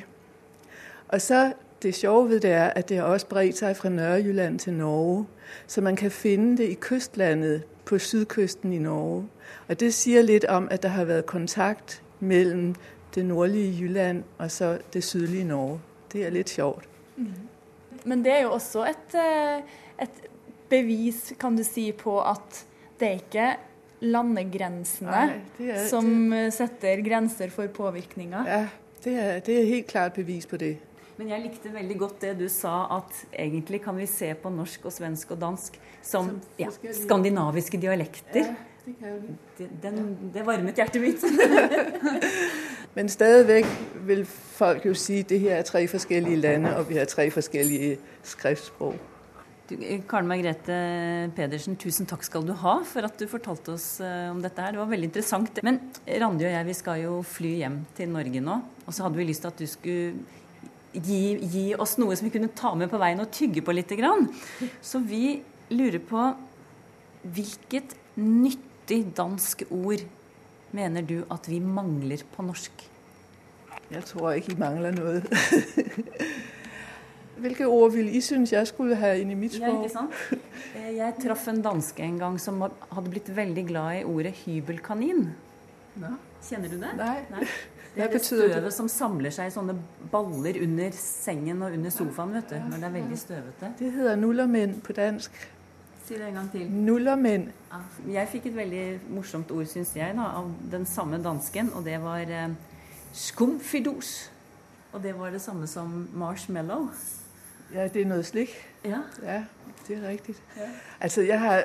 [1.07, 4.59] Og så det sjove ved det er, at det har også bredt sig fra Nørrejylland
[4.59, 5.25] til Norge,
[5.67, 9.27] så man kan finde det i kystlandet på sydkysten i Norge.
[9.67, 12.75] Og det siger lidt om, at der har været kontakt mellem
[13.15, 15.81] det nordlige Jylland og så det sydlige Norge.
[16.13, 16.89] Det er lidt sjovt.
[17.15, 17.27] Mm.
[18.05, 19.61] Men det er jo også et, øh,
[20.01, 20.29] et
[20.69, 22.65] bevis, kan du si, på at
[22.99, 23.55] det ikke
[24.01, 26.43] landegrensene Nei, er, som det...
[26.47, 28.49] Eh, setter grenser for påvirkninger.
[28.49, 28.67] Ja,
[29.03, 30.75] det er, det er helt klart bevis på det.
[31.17, 34.85] Men jeg likte veldig godt det du sa, at egentlig kan vi se på norsk
[34.85, 38.51] og svensk og dansk som, som ja, skandinaviske dialekter.
[38.53, 41.25] Ja, det, det, den, det varmet hjertet mitt.
[42.95, 43.65] Men stadigvæk
[44.07, 47.31] vil folk jo si at det her er tre forskjellige lande, og vi har tre
[47.31, 48.95] forskjellige skriftsprog.
[49.71, 50.77] Eh, Karen Margrethe
[51.35, 54.75] Pedersen, tusen takk skal du ha for at du fortalte oss eh, om dette her.
[54.75, 55.61] Det var veldig interessant.
[55.65, 58.57] Men Randi og jeg vi skal jo fly hjem til Norge nå.
[58.85, 60.13] Og så hadde vi lyst til at du skulle
[60.93, 64.29] gi, gi oss noe som vi kunne ta med på veien og tygge på grann.
[64.81, 66.29] Så vi lurer på
[67.27, 70.05] hvilket nyttig dansk ord
[70.71, 72.85] mener du at vi mangler på norsk?
[73.91, 75.21] Jeg tror ikke vi mangler noe.
[77.37, 80.13] Hvilke ord ville I synes jeg skulle ha inn i mitt Ja, ikke sant?
[80.75, 85.27] Eh, Jeg traff en danske en gang som hadde blitt veldig glad i ordet hybelkanin.
[86.47, 86.93] Kjenner du det?
[86.97, 87.43] Nei.
[87.97, 89.73] Det er det støvet som samler seg i sånne
[90.11, 92.57] baller under sengen og under sofaen, vet du.
[92.69, 93.69] Når det er veldig støvete.
[93.79, 95.39] Det heter nullermenn på dansk.
[96.05, 96.67] Si det en gang til.
[96.69, 97.47] Nullermenn.
[98.13, 98.83] Jeg fikk et veldig
[99.17, 102.53] morsomt ord, syns jeg, da, av den samme dansken, og det var eh,
[103.17, 104.29] skumfidos.
[104.93, 106.91] Og det var det samme som marshmallow.
[107.73, 108.53] Ja, det er noe slik.
[108.85, 108.99] Ja.
[109.23, 109.41] Ja,
[109.87, 110.35] det er riktig.
[111.01, 111.63] Altså, jeg har,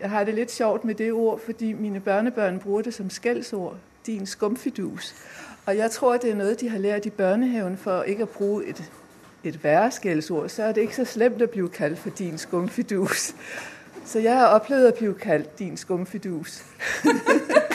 [0.00, 3.76] jeg har det litt sjovt med det ord, fordi mine børnebørn bruker det som skjellsord.
[4.06, 5.14] Din skumfidus.
[5.66, 8.70] Og jeg tror det er noe de har lært i børnehaven for ikke å bruke
[8.70, 8.82] et,
[9.44, 10.48] et verre skjellsord.
[10.48, 13.34] Så er det ikke så slemt å bli kalt for din skumfidus.
[14.06, 16.62] Så jeg har opplevd å bli kalt din skumfidus.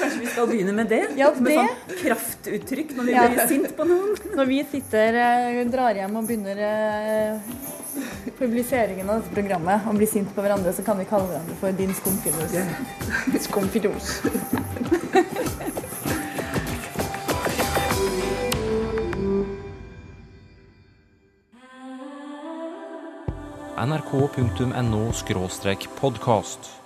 [0.00, 1.02] Kanskje vi skal begynne med det?
[1.18, 1.42] Ja, det.
[1.44, 3.28] Med sånn kraftuttrykk når vi Ja.
[3.28, 4.16] blir sint på noen.
[4.34, 7.40] Når vi sitter, eh, drar hjem og begynner eh,
[8.38, 11.72] publiseringen av dette programmet og blir sint på hverandre, så kan vi kalle hverandre for
[11.72, 12.52] din skumfidos.
[12.54, 13.40] Yeah.
[13.40, 14.20] skumfidos.
[23.84, 25.12] nrk.no
[26.00, 26.83] podkast.